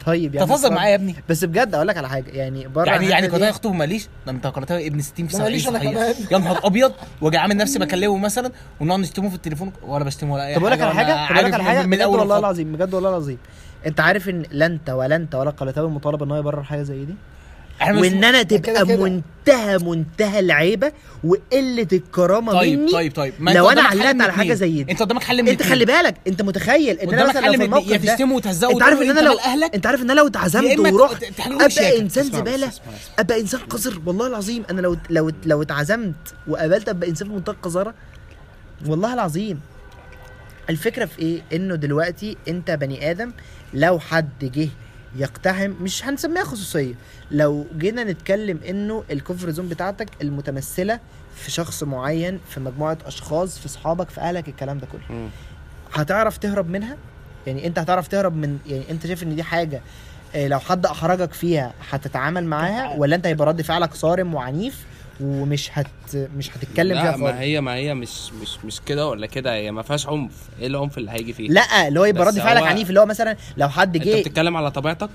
[0.06, 0.74] طيب انت بتهزر اتفضل.
[0.76, 1.16] معايا يا ابني.
[1.30, 2.32] بس بجد أقول لك على حاجة.
[2.32, 5.44] يعني بره يعني يعني دي- يخطب ماليش؟ ده انت قرطاوي ابن 60 في ده 70
[5.44, 6.11] ماليش أنا صحيح كمان.
[6.32, 6.92] يا نهار أبيض.
[7.22, 9.72] وأجي عامل نفسي بكلمه مثلا ونقعد نشتمه في التليفون.
[9.84, 11.90] ولا بشتمه ولا أي طب أقول لك على حاجة؟ طب أقول لك على حاجة؟ من
[11.90, 12.40] بجد اول والله.
[12.40, 13.38] العظيم بجد والله العظيم.
[13.86, 17.06] أنت عارف إن لا انت ولا انت ولا قلتاوي مطالب إن هو يبرر حاجة زي
[17.06, 17.16] دي؟
[17.82, 18.86] إحنا وإن أنا تبقى.
[18.86, 20.92] منتهى منتهى العيبه
[21.24, 24.54] وقلة الكرامة طيب مني طيب طيب ما لو أنا علقت على حاجة.
[24.54, 25.64] زي دي أنت قدامك حل من أنت.
[25.64, 27.60] خلي بالك أنت متخيل إن أنا مثلا لو في.
[27.60, 30.20] يا الموقف ده تشتمه وتهزقه أنت عارف إن أنا لو أهلك أنت عارف إن أنا
[30.20, 32.00] لو يا اتعزمت ورحت أبقى.
[32.00, 32.72] إنسان زبالة.
[33.20, 36.16] أبقى إنسان قذر والله العظيم أنا لو لو لو اتعزمت
[36.48, 37.94] وقابلت أبقى إنسان في منتهى القذاره
[38.88, 39.60] والله العظيم
[40.70, 43.32] الفكرة في إيه إنه دلوقتي أنت بني آدم
[43.74, 44.70] لو حد جه
[45.16, 46.94] يقتحم مش هنسميها خصوصية.
[47.32, 51.00] لو جينا نتكلم إنه ال comfort zone بتاعتك المتمثلة
[51.36, 55.30] في شخص معين في مجموعة أشخاص في اصحابك في أهلك الكلام ده كله.
[55.94, 56.98] هتعرف تهرب منها؟
[57.48, 59.82] يعني أنت هتعرف تهرب من يعني أنت شايف إن دي حاجة
[60.36, 64.86] آه، لو حد أحرجك فيها هتتعامل معاها؟ ولا أنت هيبقى رد فعلك صارم وعنيف؟
[65.22, 69.54] ومش هت مش هتتكلم فيها ما هي ما هي مش مش مش كده ولا كده
[69.54, 70.32] هي ما فيهاش عنف.
[70.60, 73.38] إيه العنف اللي هيجي فيه لا اللي هو يبقى رد فعلك عنيف اللي هو مثلا
[73.58, 75.10] لو حد انت جه بتتكلم على طبيعتك؟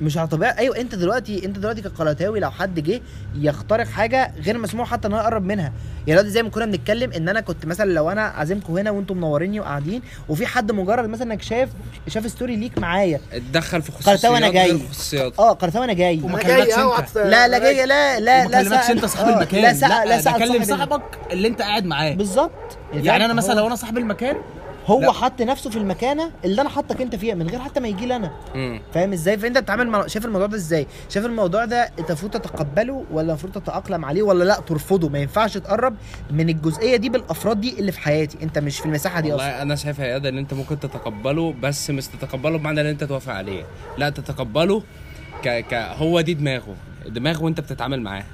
[0.00, 3.00] مش على طبيعه أيوه أنت دلوقتي أنت دلوقتي كقلاتاوي لو حد جه
[3.38, 5.72] يخترق حاجة غير مسموح حتى إن هو يقرب منها.
[6.06, 9.16] يعني دلوقتي زي ما كنا بنتكلم إن أنا كنت مثلا لو أنا عازمكم هنا وأنتم
[9.16, 11.68] منوريني وقاعدين وفي حد مجرد مثلا إنك شاف
[12.08, 13.20] شاف ستوري ليك معايا.
[13.32, 14.70] اتدخل في خصوصيات أنا جاي.
[14.70, 15.38] غير خصوصيات.
[15.38, 16.20] آه قراتاوي أنا جاي.
[16.22, 17.16] وما أنا كلمكش جاي انت.
[17.16, 19.62] لا لا جاي لا لا لا كلمكش أنت صاحب آه، المكان.
[19.62, 22.14] لا سأل لا ده سأل كلم صاحبك اللي أنت قاعد معاه.
[22.14, 22.50] بالظبط.
[22.92, 24.36] يعني فاهم؟ أنا مثلا لو أنا صاحب المكان
[24.86, 25.12] هو لا.
[25.12, 28.16] حط نفسه في المكانة اللي أنا حاطك أنت فيها من غير حتى ما يجي لي
[28.16, 28.30] أنا.
[28.94, 33.04] فاهم إزاي؟ فأنت بتتعامل مع شايف الموضوع ده إزاي؟ شايف الموضوع ده أنت المفروض تتقبله
[33.10, 35.08] ولا المفروض تتأقلم عليه ولا لأ؟ ترفضه.
[35.08, 35.94] ما ينفعش تقرب
[36.30, 38.38] من الجزئية دي بالأفراد دي اللي في حياتي.
[38.42, 39.62] أنت مش في المساحة دي أصلا.
[39.62, 43.64] أنا شايف يا إن أنت ممكن تتقبله بس مش تتقبله بمعنى إن أنت توافق عليه.
[43.98, 44.82] لأ تتقبله
[45.44, 45.48] ك...
[45.48, 46.74] ك هو دي دماغه.
[47.06, 48.24] دماغه وأنت بتتعامل معاه.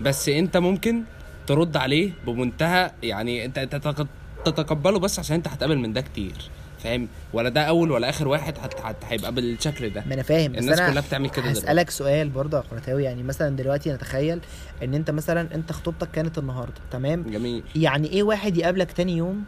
[0.00, 1.02] بس أنت ممكن
[1.46, 4.06] ترد عليه بمنتهى يعني انت أنت
[4.44, 6.34] تتقبله بس عشان انت هتقابل من ده كتير
[6.78, 8.80] فاهم؟ ولا ده أول ولا آخر واحد هت...
[8.80, 8.96] هت...
[9.04, 10.04] هيبقى بالشكل ده.
[10.06, 11.60] ما أنا فاهم الناس أنا كلها بتعمل كده دلوقتي.
[11.60, 14.40] هسألك سؤال برضه يا قراتاوي يعني مثلا دلوقتي نتخيل
[14.82, 17.62] إن أنت مثلا أنت خطوبتك كانت النهارده تمام؟ جميل.
[17.76, 19.44] يعني إيه واحد يقابلك تاني يوم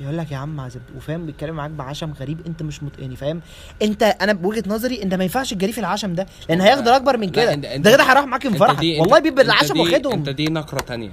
[0.00, 2.98] يقول لك يا عم عزب وفاهم بيتكلم معاك بعشم غريب انت مش مت...
[2.98, 3.40] يعني فاهم
[3.82, 7.28] انت أنا بوجهة نظري انت ما ينفعش تجري في العشم ده لأن هياخد اكبر من
[7.30, 7.54] كده.
[7.54, 10.12] ده كده هيروح معاك دي- والله بيبقى العشم واخدهم.
[10.12, 11.10] انت دي نقرة تانية.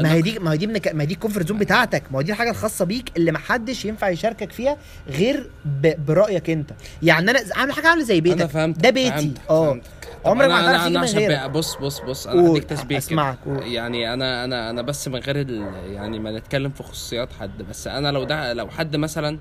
[0.00, 2.02] ما هي دي ما هي دي ما هي دي ال comfort zone بتاعتك.
[2.10, 4.76] ما هو دي الحاجة الخاصة بيك اللي ما حدش ينفع يشاركك فيها
[5.08, 6.06] غير ب...
[6.06, 6.70] برأيك انت.
[7.02, 8.38] يعني أنا عامل حاجة عاملة زي بيتك.
[8.40, 9.32] أنا فهمت ده بيتي.
[9.50, 9.80] آه.
[10.24, 11.50] عمرك ما هتعرف تيجي من غيرك.
[11.50, 13.64] بص بص بص أنا هديك تشبيه أسمعك، كده.
[13.64, 15.50] يعني أنا أنا أنا بس من غير.
[15.86, 19.38] يعني ما نتكلم في خصوصيات حد بس أنا لو ده لو حد مثلا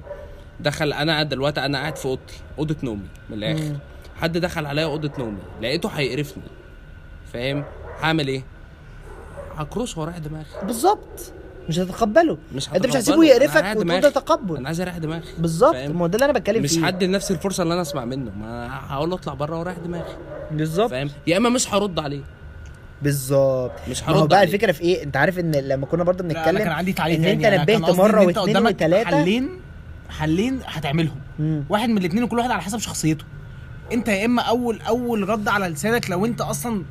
[0.59, 3.63] دخل أنا دلوقتي أنا قاعد في أوضتي أوضة نومي من الآخر.
[3.63, 3.77] مم.
[4.21, 6.43] حد دخل عليا أوضة نومي لقيته هيقرفني.
[7.34, 7.63] فاهم؟
[8.01, 8.43] هعمل إيه؟
[9.57, 10.45] هكروش ورايح دماغي.
[10.63, 11.34] بالظبط.
[11.70, 12.38] مش هتتقبله.
[12.55, 12.95] مش انت مش.
[12.95, 14.01] هتسيبه يقرفك وتقول.
[14.01, 14.57] ده تقبل.
[14.57, 15.24] أنا عايز أريح دماغي.
[15.38, 16.88] بالظبط؟ ما هو ده اللي أنا بتكلم مش فيه.
[16.88, 18.32] هدي لنفسي الفرصة اللي أنا أسمع منه.
[18.39, 20.16] ما هقول له اطلع بره ورايح دماغي.
[20.51, 20.89] بالظبط.
[20.89, 22.22] فاهم؟ يا إما مش هرد عليه.
[23.01, 23.72] بالظبط.
[23.89, 24.47] مش ما هو هرد بقى عليه.
[24.47, 27.45] الفكرة في إيه؟ أنت عارف إن لما كنا برضه بنتكلم كان عندي تعليق إن أنت
[27.45, 29.49] نبهت مرة واثنين وثلاثه حلين
[30.09, 31.18] حلين هتعملهم.
[31.39, 31.64] مم.
[31.70, 33.26] واحد من الاثنين وكل واحد على حسب شخصيته.
[33.93, 36.84] أنت يا إما أول أول رد على لسانك لو أنت أصلا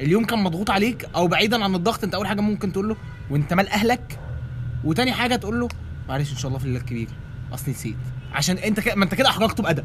[0.00, 2.96] اليوم كان مضغوط عليك أو بعيدا عن الضغط أنت أول حاجة ممكن تقول له
[3.30, 4.18] وانت مال اهلك؟
[4.84, 5.68] وتاني حاجة تقول له
[6.08, 7.08] معلش إن شاء الله في الليلة الكبير
[7.54, 7.96] أصلي نسيت.
[8.32, 9.84] عشان أنت كده ما أنت كده احرجته بأدب.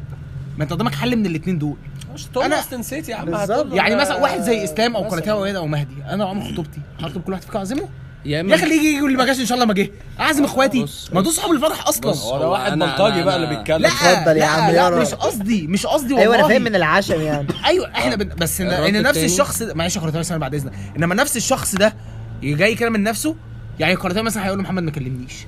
[0.56, 1.76] ما أنت قدامك حل من الاثنين دول.
[2.14, 3.28] مش تقول أنا- له اصل نسيت يا عم
[3.72, 5.10] يعني مثلا واحد زي إسلام أو مثلاً.
[5.20, 7.88] كراتاوي أو مهدي أنا عمر خطوبتي هطلب كل واحد فيكم أعزمه؟
[8.24, 9.90] يا إما أخي اللي يجي يقول لي ما جاش إن شاء الله ما جه.
[10.20, 10.82] أعزم إخواتي.
[10.82, 12.10] بص- ما دول صحاب الفرح أصلا.
[12.10, 13.86] بص، هو ده واحد بلطجي بقى اللي بيتكلم.
[13.86, 15.00] اتفضل يا عم يارا.
[15.02, 17.46] مش قصدي مش قصدي والله أيوه أنا فاهم من العشم يعني.
[17.64, 18.28] أيوه إحنا بن...
[18.36, 19.18] بس ان, إن نفس.
[19.18, 20.72] الشخص ده معلش يا كراتاوي ثانية بعد إذنك.
[20.96, 21.94] إنما نفس الشخص ده
[22.42, 23.36] جاي كده من نفسه
[23.80, 25.46] يعني كراتاوي مثلا هيقول له محمد ما كلمنيش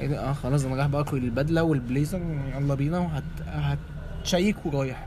[0.00, 2.20] آه خلاص أنا رايح باكل البدلة والبليزر
[2.56, 3.22] يلا بينا وهت
[4.22, 5.06] هتشيك ورايح.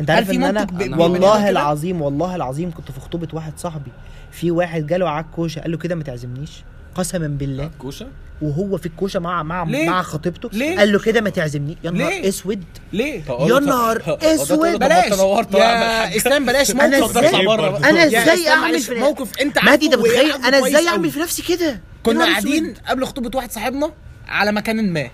[0.00, 3.90] أنت عارف في إن أنا ب- والله؟ العظيم والله العظيم كنت في خطوبة واحد صاحبي
[4.30, 6.62] في واحد جاله على الكوشه قال له كده ما تعزمنيش؟
[6.94, 8.06] قسما بالله كوشه
[8.42, 11.90] وهو في الكوشة مع مع ليه؟ مع خطيبته ليه؟ قال له كده ما تعزمنيش يا
[11.90, 15.12] نهار؟ أسود ليه؟ يا نهار أسود بلاش
[15.54, 17.90] يا إسلام بلاش موقف أنا إزاي.
[17.90, 20.88] أنا إزاي أعمل في موقف أنت مهدي انت عارفه وهي متخيل عارفه أنا إزاي.
[20.88, 22.74] أعمل في نفسي كده كنا قاعدين.
[22.88, 23.92] قبل خطوبة واحد صاحبنا
[24.28, 25.10] على مكان ما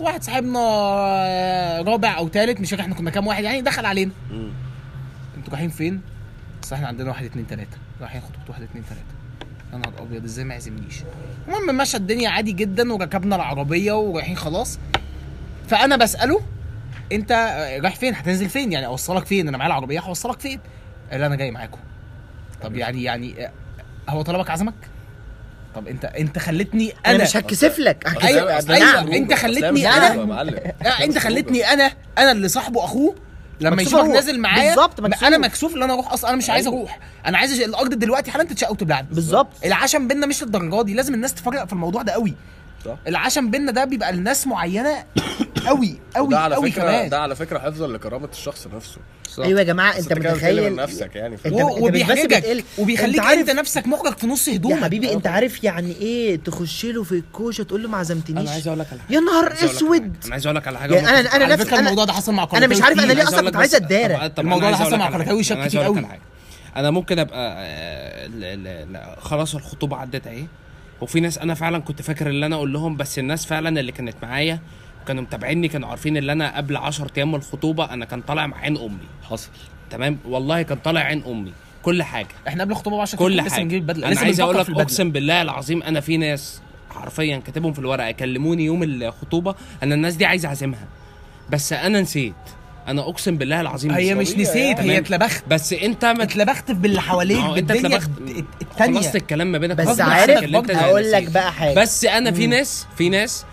[0.00, 4.12] واحد صاحبنا آه، رابع أو ثالث مش فاكر إحنا كنا كام واحد يعني دخل علينا
[5.36, 6.00] أنتوا رايحين فين؟
[6.62, 9.19] بس إحنا عندنا واحد اتنين تلاتة رايحين خطوبة واحد اتنين تلاتة
[9.72, 10.94] يا نهار أبيض إزاي ما يعزمنيش؟
[11.48, 14.78] المهم مشى الدنيا عادي جدا وركبنا العربية ورايحين خلاص.
[15.68, 16.40] فأنا بسأله
[17.12, 20.60] أنت آه، رايح فين؟ هتنزل فين؟ يعني أوصلك فين؟ أنا معايا العربية هوصلك فين؟
[21.12, 21.78] قال أنا جاي معاكم.
[22.62, 23.52] طب يعني يعني آه،
[24.08, 24.74] هو طلبك عزمك؟
[25.74, 28.24] طب أنت أنت خلتني أنا أنا مش هكسف لك.
[28.24, 28.56] أيوه.
[28.70, 30.42] أيوه أنت خلتني أنا
[30.82, 33.14] لا أنت خلتني أنا أنا اللي صاحبه أخوه
[33.60, 34.04] لما يشوفك.
[34.04, 35.22] نازل معايا بالظبط،.
[35.22, 35.76] أنا مكسوف.
[35.76, 36.98] ان أنا أروح أصلا أنا مش عايز أروح.
[37.26, 39.06] أنا عايز الأرض دلوقتي حالا تتشق وتبلعني.
[39.10, 39.48] بالظبط.
[39.64, 42.34] العشم بينا مش للدرجة دي لازم الناس تفرق في الموضوع ده قوي.
[42.84, 42.96] صح.
[43.06, 45.04] العشم بينا ده بيبقى لناس معينة
[45.66, 47.08] قوي قوي ده على قوي فكرة كمان.
[47.08, 48.98] ده على فكرة حفظا لكرامة الشخص نفسه.
[49.38, 51.36] أيوه يا جماعة أنت متخيل؟ من نفسك يعني.
[51.46, 52.64] انت- و- وبيحرجك.
[52.78, 56.36] وبيخليك أنت عارف- انت نفسك محرج في نص يا هدومك حبيبي أنت عارف يعني إيه
[56.36, 59.14] تخش له في الكوشه تقول له ما عزمتنيش؟ أنا عايز أقول لك على حاجة.
[59.16, 60.16] يا نهار أسود.
[60.24, 62.48] أنا عايز أقول لك على حاجة يعني أنا أنا على نفسي الموضوع ده حصل مع
[62.54, 63.22] أنا مش عارف أنا ليه.
[63.22, 66.06] أصلا كنت عايز اتدارى الموضوع ده حصل مع كراتاوي شاب كتير قوي.
[66.76, 70.44] أنا ممكن أبقى آه، لا- لا- لا، خلاص الخطوبة عدت أهي.
[71.00, 74.14] وفي ناس أنا فعلا كنت فاكر اللي أنا أقول لهم بس الناس فعلا اللي كانت
[74.22, 74.58] معايا
[75.06, 78.56] كانوا متابعيني كانوا عارفين ان أنا قبل 10 أيام من الخطوبة أنا كان طالع مع
[78.58, 78.98] عين أمي.
[79.30, 79.50] حصل.
[79.90, 81.52] تمام؟ والله كان طالع عين أمي.
[81.82, 82.28] كل حاجة.
[82.48, 83.62] إحنا قبل الخطوبة 10 كل حاجة.
[83.62, 84.70] بنجيب البدله أنا عايز أقول لك.
[84.70, 90.14] أقسم بالله العظيم أنا في ناس حرفيا كاتبهم في الورقة كلموني يوم الخطوبة أنا الناس
[90.14, 90.88] دي عايز أعزمها.
[91.50, 92.34] بس أنا نسيت.
[92.90, 94.14] أنا اقسم بالله العظيم هي.
[94.14, 94.98] مش نسيت هي.
[94.98, 98.10] اتلبخت بس انت ما اتلبخت باللي حواليك انت اتلبخت
[98.62, 101.30] التانية خلصت الكلام ما بينك بس عارف هقول لك.
[101.30, 103.44] بقى حاجة بس أنا في ناس في ناس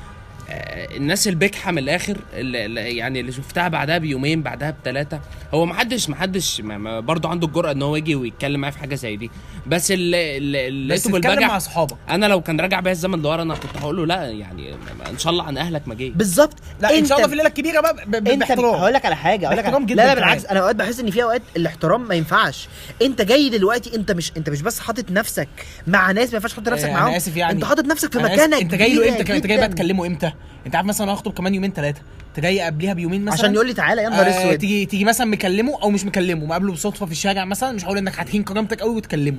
[0.50, 5.20] الناس البجحه من الآخر اللي يعني اللي شفتها بعدها بيومين بعدها بثلاثه
[5.54, 8.74] هو ما حدش ما حدش ما- ما برضه عنده الجرأة إن هو يجي ويتكلم معايا
[8.74, 9.32] في حاجة زي دي.
[9.68, 11.98] بس اللي اللي اللي بس لقيته اتكلم مع أصحابك.
[12.10, 14.74] أنا لو كان راجع بيا الزمن لورا أنا كنت هقول له لا يعني
[15.10, 16.10] إن شاء الله عن أهلك ما جاي.
[16.10, 16.54] بالظبط.
[16.82, 18.76] لا إن شاء الله في الليلة الكبيره بقى ب- ب- إنت باحترام.
[18.76, 20.14] هقول لك على حاجة هقول لك لا جدا لا.
[20.14, 22.68] بالعكس أنا أوقات بحس إن في أوقات الاحترام ما ينفعش.
[23.02, 25.48] إنت جاي دلوقتي إنت مش إنت مش بس حاطط نفسك
[25.88, 27.08] مع ناس ما ينفعش تحط نفسك آه، معاهم.
[27.08, 27.54] أنا آسف يعني.
[27.54, 29.68] إنت حاطط نفسك في مكانك إنت جاي له إمتى؟ كمان انت جاي بقى.
[29.70, 30.32] تكلمه إمتى؟
[30.66, 33.68] انت عارف مثلا أنا هخطب كمان يومين ثلاثة انت جاي قبليها بيومين مثلا؟ عشان يقول
[33.68, 34.58] لي تعالى يا نهار آه أسود.
[34.58, 38.20] تيجي تيجي مثلا مكلمه أو مش مكلمه مقابله بالصدفه في الشارع مثلا مش هقول انك
[38.20, 39.38] هتهين كرامتك قوي وتكلمه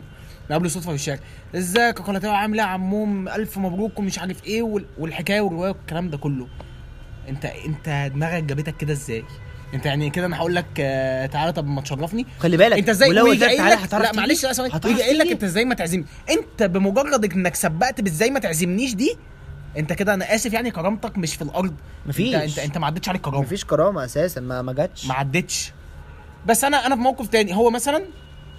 [0.51, 1.21] مقابله صدفه في الشارع.
[1.57, 5.71] ازيك يا كولاتاوي عامل إيه يا عموم؟ ألف مبروك ومش عارف إيه وال- والحكاية والرواية
[5.71, 6.47] والكلام ده كله.
[7.29, 9.25] انت انت دماغك جابتك كده إزاي؟
[9.75, 12.27] انت يعني كده أنا هقول لك آه تعالى طب ما تشرفني.
[12.39, 14.73] خلي بالك انت إزاي؟ ولو قلت تعالى هتعرف لا؟ معلش لا ثواني.
[14.85, 19.17] ويجي قايل لك؟ انت إزاي ما تعزمني؟ انت بمجرد انك سبقت بازاي ما تعزمنيش دي
[19.79, 21.75] انت كده أنا آسف يعني كرامتك مش في الأرض.
[22.07, 22.35] مفيش.
[22.35, 23.41] انت انت, انت ما عدتش عليك كرامة.
[23.41, 25.07] مفيش كرامة أساسا ما ما جاتش.
[25.07, 25.73] ما عدتش.
[26.47, 27.55] بس أنا أنا في موقف تاني.
[27.55, 28.05] هو مثلا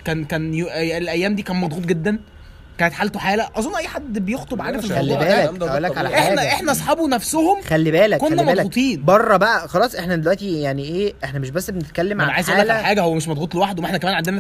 [0.05, 0.67] كان كان يو...
[0.67, 2.19] الأيام دي كان مضغوط جدا.
[2.79, 5.17] كانت حالته حاله أظن أي حد بيخطب عارف خلي.
[5.17, 9.05] بالك أقول لك على إحنا حاجة إحنا أصحابه نفسهم خلي بالك كنا مضغوطين.
[9.05, 12.67] بره بقى خلاص إحنا دلوقتي يعني إيه إحنا مش بس بنتكلم عن أنا عايز أقول
[12.67, 14.37] لك حاجة هو مش مضغوط لوحده ما إحنا كمان عندنا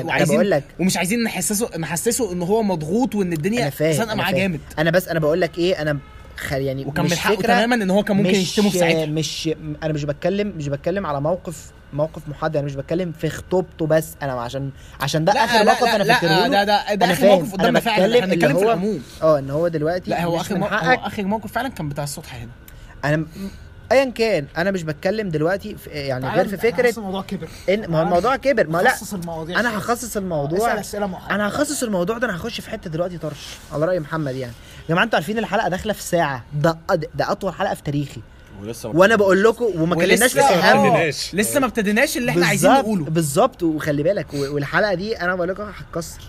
[0.00, 0.64] أنا وعايزين بقول لك.
[0.80, 4.32] ومش عايزين نحسسه نحسسه إن هو مضغوط وإن الدنيا أنا معاه.
[4.32, 5.98] جامد أنا بس أنا بقول لك إيه أنا
[6.36, 9.50] خل يعني وكان مش من حقه تماما إن هو كان ممكن يشتمه في ساعتها مش
[9.82, 11.56] أنا مش بتكلم مش بتكلم على موقف
[11.94, 14.70] موقف محدد أنا مش بتكلم في خطوبته بس أنا عشان
[15.00, 17.26] عشان ده آخر موقف أنا فاكره لا ده ده ده أنا آخر.
[17.26, 18.14] موقف قدامنا فعلا.
[18.18, 19.02] إحنا بنتكلم في هو- العموم.
[19.22, 22.34] آه إن هو دلوقتي لا هو آخر موقف هو آخر موقف فعلا كان بتاع السطح
[22.34, 22.50] هنا.
[23.04, 23.26] أنا
[23.92, 27.48] ايا كان أنا مش بتكلم دلوقتي في يعني غير في فكرة حاسس الموضوع كبر.
[27.68, 28.66] ان ما هو الموضوع كبر.
[28.66, 29.78] ما لا المواضيع أنا.
[29.78, 30.58] هخصص الموضوع.
[30.68, 34.00] اسأل أسئلة محدده أنا هخصص الموضوع ده أنا هخش في حتة دلوقتي طرش على رأي
[34.00, 34.52] محمد يعني.
[34.82, 36.44] يا جماعة أنتوا عارفين الحلقة داخلة في ساعة.
[36.54, 36.78] ده
[37.14, 38.20] ده أطول حلقة في تاريخي.
[38.62, 41.08] ولسه وأنا بقول لكم وما كلمناش في سهام آه،.
[41.32, 43.04] لسه ما ابتديناش اللي إحنا عايزين نقوله.
[43.04, 46.20] بالظبط وخلي بالك و- والحلقة دي أنا بقول لكم هتكسر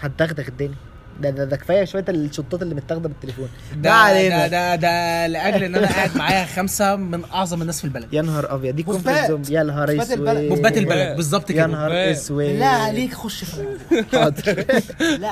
[0.00, 0.74] هتدغدغ الدنيا.
[1.22, 3.48] ده ده, ده كفاية شوية الشطات اللي متاخدة بالتليفون.
[3.76, 4.46] ده علينا.
[4.46, 8.14] ده ده, ده لأجل إن أنا قاعد معايا خمسة من أعظم الناس في البلد.
[8.14, 8.76] يا نهار أبيض.
[8.76, 9.28] دي مفات.
[9.28, 10.20] زون يا نهار أسود.
[10.28, 11.16] مبات البلد.
[11.16, 11.66] بالظبط يا كده.
[11.66, 12.44] نهار أسود.
[12.44, 14.64] لا عليك خش في حاضر.
[15.00, 15.30] لا.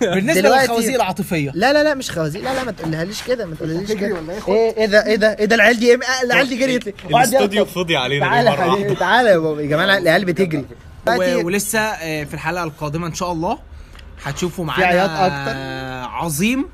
[0.00, 1.50] بالنسبة للخوازيق العاطفية.
[1.54, 2.42] لا لا لا مش خوازيق.
[2.44, 4.16] لا لا ما تقولهاليش كده ما تقولهاليش كده.
[4.48, 6.88] إيه؟ إيه إيه ده إيه ده إيه ده العيال دي إيه؟ العيال دي جريت.
[7.10, 7.64] الاستوديو.
[7.64, 10.64] فضي علينا تعالى يا تعالى يا يا جماعة العيال بتجري.
[11.08, 13.58] و- ولسه آه، في الحلقة القادمة إن شاء الله.
[14.24, 15.04] هتشوفوا معانا.
[15.04, 16.64] آه، عظيم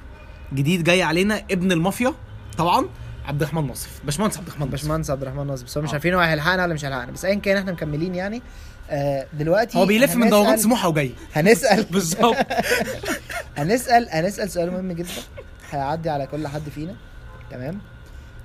[0.54, 2.14] جديد جاي علينا ابن المافيا.
[2.58, 2.84] طبعا
[3.26, 4.00] عبد الرحمن ناصف.
[4.04, 4.72] باشمهندس عبد الرحمن ناصف.
[4.82, 5.92] باشمهندس عبد الرحمن ناصر بس مش آه.
[5.92, 7.12] عارفين هو هيلحقنا ولا مش هيلحقنا.
[7.12, 8.42] بس ايا كان إحنا مكملين يعني.
[8.90, 11.12] آه دلوقتي هو بيلف من دورات سموحه وجاي.
[11.34, 12.36] هنسال بالظبط.
[13.58, 15.08] هنسال هنسأل سؤال مهم جدا.
[15.70, 16.94] هيعدي على كل حد فينا.
[17.50, 17.78] تمام؟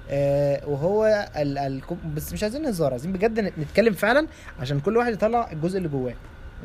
[0.09, 1.81] آه وهو ال ال
[2.15, 4.27] بس مش عايزين هزار عايزين بجد نت- نتكلم فعلا
[4.59, 6.13] عشان كل واحد يطلع الجزء اللي جواه.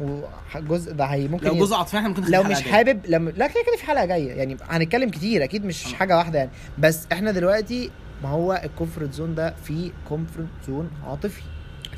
[0.00, 2.62] والجزء ده هي ممكن لو جزء عاطفي إحنا ممكن لو مش.
[2.62, 4.32] حابب لما لا كده كده في حلقة جاية.
[4.32, 6.50] يعني هنتكلم كتير أكيد مش حاجة واحدة يعني.
[6.78, 7.90] بس إحنا دلوقتي
[8.22, 11.42] ما هو ال comfort zone ده فيه comfort zone عاطفي.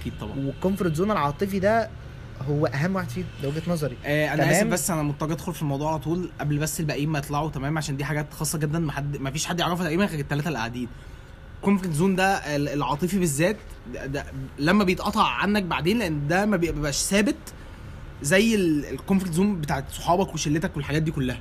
[0.01, 0.33] أكيد طبعا.
[0.47, 1.91] وال comfort zone العاطفي ده
[2.49, 3.97] هو أهم واحد فيه ده وجهة نظري.
[4.05, 4.51] آه أنا.
[4.51, 7.79] آسف بس أنا مضطر أدخل في الموضوع على طول قبل بس الباقيين ما يطلعوا تمام؟
[7.79, 10.59] عشان دي حاجات خاصة جدا ما حد ما فيش حد يعرفها تقريبا غير الثلاثه اللي
[10.59, 10.89] قاعدين
[11.57, 12.25] ال comfort zone ده
[12.57, 13.57] ال- العاطفي بالذات
[13.95, 14.25] ده, ده
[14.59, 17.37] لما بيتقطع عنك بعدين لأن ده ما بيبقاش ثابت
[18.23, 21.41] زي ال- ال comfort zone بتاعت صحابك وشلتك والحاجات دي كلها.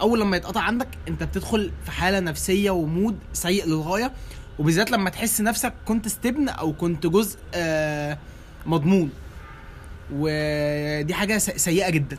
[0.00, 4.12] أول لما يتقطع عندك أنت بتدخل في حالة نفسية و mood سيء للغاية
[4.58, 8.18] وبالذات لما تحس نفسك كنت استبن أو كنت جزء آه
[8.66, 9.10] مضمون.
[10.12, 12.18] ودي حاجة سيئة جدا.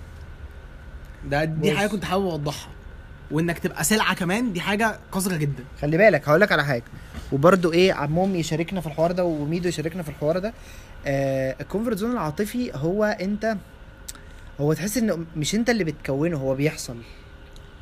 [1.30, 1.78] ده دي بص.
[1.78, 2.70] حاجة كنت حابب أوضحها.
[3.32, 5.64] وإنك تبقى سلعة كمان دي حاجة قذرة جدا.
[5.82, 6.84] خلي بالك هقول لك على حاجة.
[7.32, 10.54] وبرده إيه عمهم يشاركنا في الحوار ده وميدو يشاركنا في الحوار ده.
[11.06, 13.58] ال comfort zone العاطفي هو انت
[14.62, 16.98] هو تحس ان مش انت اللي بتكونه هو بيحصل.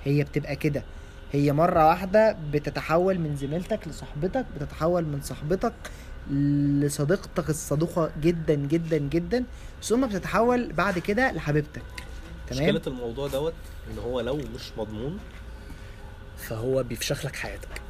[0.03, 0.83] هي بتبقى كده.
[1.31, 5.73] هي مرة واحدة بتتحول من زميلتك لصاحبتك بتتحول من صاحبتك
[6.31, 9.43] لصديقتك الصدوقة جدا جدا جدا
[9.83, 11.81] ثم بتتحول بعد كده لحبيبتك.
[12.49, 13.53] تمام؟ مشكلة الموضوع دوت
[13.91, 15.19] إن هو لو مش مضمون
[16.37, 17.81] فهو بيفشخ لك حياتك.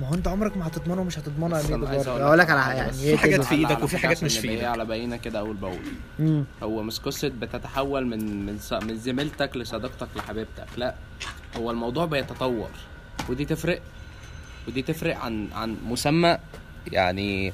[0.00, 2.22] ما هو انت عمرك ما هتضمنه ومش هتضمنه عايز برضه.
[2.26, 3.00] أقول لك على يعني.
[3.02, 4.64] إيه في حاجات؟ في إيدك وفي على حاجات مش في إيدك.
[4.64, 5.78] على بينه كده أول بأول.
[6.18, 6.44] مم.
[6.62, 10.94] هو مش قصة بتتحول من من من زميلتك لصديقتك لحبيبتك لا.
[11.56, 12.68] هو الموضوع بيتطور
[13.28, 13.80] ودي تفرق.
[14.68, 16.38] ودي تفرق عن عن مسمى
[16.92, 17.52] يعني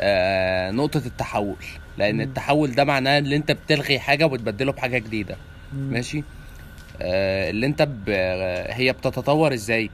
[0.00, 1.56] آه نقطة التحول.
[1.98, 5.36] لأن التحول ده معناه إن أنت بتلغي حاجة وبتبدله بحاجة جديدة.
[5.72, 6.24] ماشي؟
[7.02, 8.10] آه اللي أنت ب...
[8.70, 9.90] هي بتتطور إزاي؟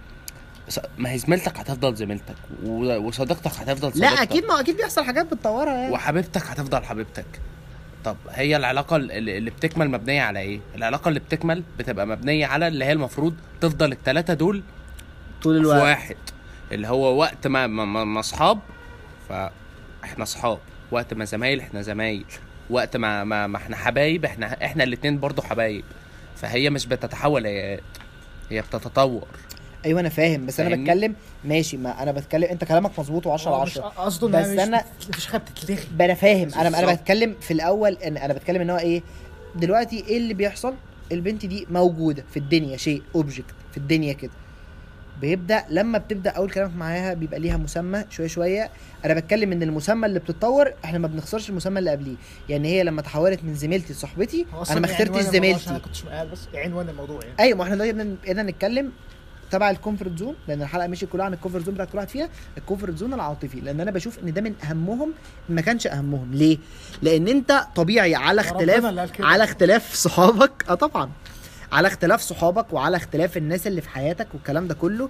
[0.98, 2.34] ما هي زميلتك هتفضل زميلتك
[2.64, 4.20] وصديقتك هتفضل لا صديقتك.
[4.20, 5.92] أكيد ما أكيد بيحصل حاجات بتطورها يعني.
[5.92, 7.26] وحبيبتك هتفضل حبيبتك.
[8.04, 12.84] طب هي العلاقة اللي بتكمل مبنية على إيه؟ العلاقة اللي بتكمل بتبقى مبنية على اللي
[12.84, 14.62] هي المفروض تفضل التلاتة دول
[15.42, 15.82] طول في الوقت.
[15.82, 16.16] واحد
[16.72, 18.58] اللي هو وقت ما ما, ما, ما أصحاب
[19.28, 20.58] فاحنا أصحاب.
[20.90, 22.24] وقت ما زمايل إحنا زمايل.
[22.70, 25.84] وقت ما ما, ما إحنا حبايب إحنا إحنا الاتنين برضو حبايب.
[26.36, 27.80] فهي مش بتتحول هي
[28.50, 29.26] هي بتتطور.
[29.84, 31.14] أيوه أنا فاهم بس أنا؟ بتكلم
[31.44, 34.46] ماشي ما أنا بتكلم أنت كلامك مظبوط و10 هو على مش 10 قصده بس
[35.00, 36.92] مش مفيش حاجة بتتلغي أنا فاهم أنا أنا.
[36.94, 39.02] بتكلم في الأول ان أنا بتكلم إن هو إيه
[39.56, 40.74] دلوقتي إيه اللي بيحصل؟
[41.12, 44.30] البنت دي موجودة في الدنيا شيء object في الدنيا كده.
[45.20, 48.70] بيبدأ لما بتبدأ أول كلامك معاها بيبقى ليها مسمى شوية شوية.
[49.04, 52.14] أنا بتكلم إن المسمى اللي بتتطور إحنا ما بنخسرش المسمى اللي قبليه.
[52.48, 56.02] يعني هي لما تحولت من زميلتي لصاحبتي أنا ما إيه اخترتش زميلتي أنا كنتش
[56.32, 57.34] بس إيه عنوان الموضوع يعني.
[57.40, 58.92] أيوه ما إحنا دلوقتي بدنا نتكلم
[59.52, 62.08] تبع ال comfort zone لأن الحلقة مشيت كلها عن ال comfort zone بتاعت كل واحد
[62.08, 62.28] فيها
[62.58, 63.60] ال comfort zone العاطفي.
[63.60, 65.12] لأن أنا بشوف إن ده من أهمهم
[65.48, 66.34] ما كانش أهمهم.
[66.34, 66.58] ليه؟
[67.02, 68.84] لأن أنت طبيعي على اختلاف.
[69.20, 70.64] على اختلاف صحابك.
[70.68, 71.10] آه طبعا.
[71.72, 75.08] على اختلاف صحابك وعلى اختلاف الناس اللي في حياتك والكلام ده كله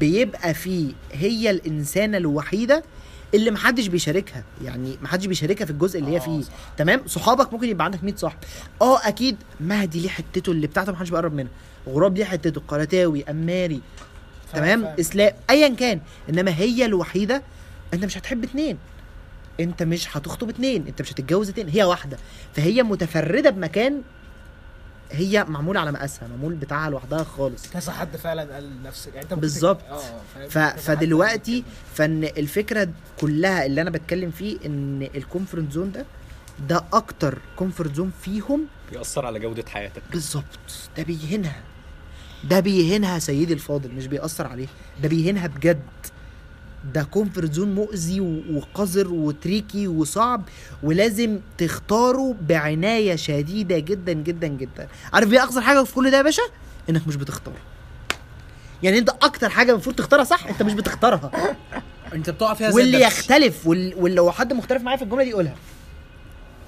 [0.00, 2.82] بيبقى فيه هي الإنسانة الوحيدة
[3.34, 4.44] اللي محدش بيشاركها.
[4.64, 6.40] يعني محدش بيشاركها في الجزء اللي هي آه، فيه.
[6.42, 6.52] صح.
[6.76, 8.38] تمام؟ صحابك ممكن يبقى عندك 100 صاحب.
[8.82, 9.36] آه أكيد.
[9.60, 11.50] مهدي ليه حتته اللي بتاعته محدش بيقرب منها.
[11.88, 13.80] غراب ليه حتته قراتاوي أماري
[14.52, 14.84] تمام.
[14.84, 16.00] اسلام ايا كان.
[16.28, 17.42] إنما هي الوحيدة
[17.94, 18.78] أنت مش هتحب اتنين.
[19.60, 22.18] أنت مش هتخطب اتنين أنت مش هتتجوز اتنين هي واحدة.
[22.54, 24.02] فهي متفردة بمكان
[25.12, 27.70] هي معمولة على مقاسها معمول بتاعها لوحدها خالص.
[27.70, 29.80] كذا حد فعلا قال نفس يعني أنت بالظبط.
[30.34, 30.58] فاهم؟ ف...
[30.58, 31.64] فدلوقتي
[31.94, 32.88] فإن الفكرة
[33.20, 36.04] كلها اللي أنا بتكلم فيه إن ال comfort zone ده
[36.68, 40.02] ده أكتر comfort zone فيهم بيأثر على جودة حياتك.
[40.12, 40.44] بالظبط.
[40.96, 41.56] ده بيهينها.
[42.44, 44.66] ده بيهينها سيدي الفاضل مش بيأثر عليه
[45.02, 45.80] ده بيهينها بجد.
[46.94, 50.42] ده comfort zone مؤذي وقذر و tricky وصعب
[50.82, 54.88] ولازم تختاره بعناية شديدة جدا جدا جدا.
[55.12, 56.42] عارف إيه أقذر حاجة في كل ده يا باشا؟
[56.90, 57.54] إنك مش بتختار.
[58.82, 61.30] يعني أنت أكتر حاجة المفروض تختارها صح؟ أنت مش بتختارها.
[62.14, 63.00] أنت بتقع فيها زي واللي.
[63.00, 65.54] يختلف وال- واللي لو حد مختلف معايا في الجملة دي يقولها.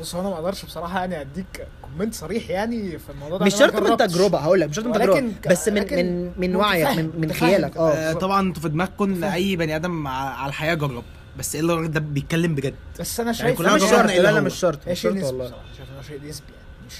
[0.01, 3.45] بص هو أنا ما أقدرش بصراحة يعني أديك comment صريح يعني في الموضوع ده.
[3.45, 3.97] مش شرط من.
[3.97, 7.33] تجربة هقول لك مش شرط من ولكن تجربه بس من من من وعيك من, من.
[7.33, 7.77] خيالك.
[7.77, 7.91] آه.
[7.93, 11.05] آه، طبعا أنتوا في دماغكم أي بني آدم ع- على الحياة جرب
[11.39, 14.33] بس إيه الراجل ده بيتكلم بجد؟ بس أنا شايف كلنا لا مش شرط إيه لا
[14.33, 14.41] لا.
[14.41, 15.53] مش شرط مش شرط والله.
[15.77, 16.87] شايف انه شيء نسبي يعني.
[16.87, 16.95] مش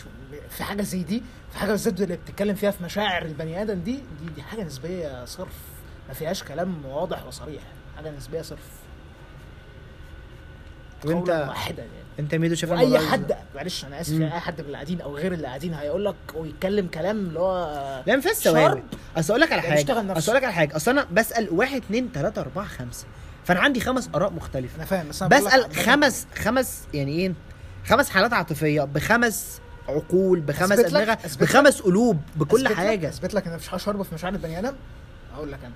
[0.57, 3.93] في حاجة زي دي في حاجة بالذات اللي بتتكلم فيها في مشاعر البني آدم دي
[3.93, 5.53] دي, دي حاجة نسبية صرف.
[6.09, 7.63] ما فيهاش كلام واضح وصريح
[7.97, 8.59] حاجة نسبية صرف.
[11.05, 12.02] وأنت واحدا يعني.
[12.19, 15.01] انت ميدو شايف واي الموضوع حد؟ معلش أنا آسف يعني أي حد من اللي قاعدين
[15.01, 18.33] أو غير اللي قاعدين هيقول لك ويتكلم كلام اللي هو لا شرب.
[18.33, 18.83] ثوابت
[19.17, 20.19] أصل أقول لك على يعني حاجة.
[20.19, 20.77] أصل أقول لك على حاجة.
[20.77, 23.07] أصل أنا بسأل واحد اتنين تلاتة أربعة خمسة.
[23.45, 24.77] فأنا عندي خمس آراء مختلفة.
[24.77, 27.33] أنا فاهم بس بسأل خمس خمس يعني إيه؟
[27.87, 33.09] خمس حالات عاطفية بخمس عقول بخمس أدمغة بخمس قلوب بكل أثبت حاجة.
[33.09, 34.75] أثبت لك إن مفيش شرب في مشاعر البني آدم.
[35.35, 35.75] أقول لك أنا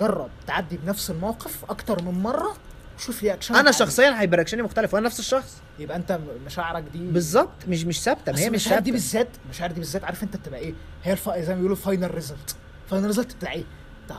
[0.00, 2.56] جرب تعدي بنفس الموقف أكتر من مرة.
[2.98, 5.56] شوف رياكشن أنا شخصيا هيبقى رياكشني مختلف وأنا نفس الشخص.
[5.78, 8.92] يبقى أنت مشاعرك دي بالظبط مش مش ثابتة ما هي مش المشاعر دي ثابتة.
[8.92, 11.30] بالذات المشاعر دي بالذات عارف أنت بتبقى إيه؟ هي الف...
[11.30, 12.56] زي ما بيقولوا final result
[12.90, 13.64] final result بتاع إيه؟
[14.08, 14.16] ده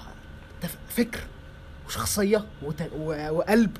[0.63, 1.19] ده فكر
[1.87, 2.81] وشخصية وت...
[2.99, 3.29] و...
[3.31, 3.77] وقلب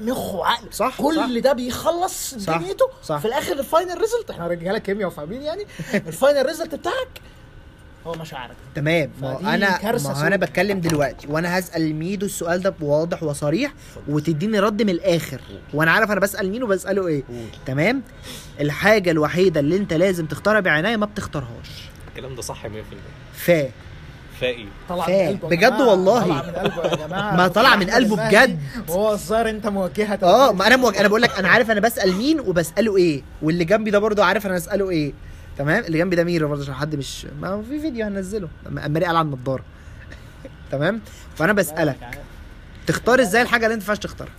[0.00, 0.72] مخ وعقل.
[0.72, 3.18] صح، كل ده بيخلص صح، دنيته صح.
[3.18, 5.66] في الآخر ال final result إحنا رجاله كيمياء وفاهمين يعني.
[5.94, 7.20] ال final result بتاعك
[8.06, 8.56] هو مشاعرك.
[8.74, 9.10] تمام.
[9.22, 10.36] ما أنا ما أنا.
[10.36, 13.72] بتكلم دلوقتي وأنا هسأل ميدو السؤال ده بواضح وصريح
[14.08, 15.40] وتديني رد من الآخر.
[15.74, 17.22] وأنا عارف أنا بسأل مين وبسأله إيه.
[17.66, 18.02] تمام؟
[18.60, 21.88] الحاجة الوحيدة اللي أنت لازم تختارها بعنايه ما بتختارهاش.
[22.08, 22.68] الكلام ده صح 100%
[23.34, 23.68] فا
[24.40, 25.06] فائي طلع.
[25.08, 25.80] من قلبه بجد.
[25.80, 26.22] والله.
[26.40, 27.36] طلع من قلبه يا جماعة.
[27.36, 28.58] ما طلع من قلبه بجد.
[28.88, 30.96] وهو الظاهر أنت موجهه آه ما أنا موج...
[30.96, 33.22] أنا بقول لك أنا عارف أنا بسأل مين وبسأله إيه.
[33.42, 35.12] واللي جنبي ده برضو عارف أنا اساله إيه.
[35.58, 38.48] تمام؟ اللي جنبي ده ميرو برضه عشان حد مش ما هو في فيديو هنزله.
[38.66, 39.64] اما قال عن النضاره.
[40.72, 41.00] تمام؟
[41.36, 42.20] فأنا بسألك.
[42.86, 44.32] تختار إزاي الحاجة اللي أنت ما ينفعش تختارها؟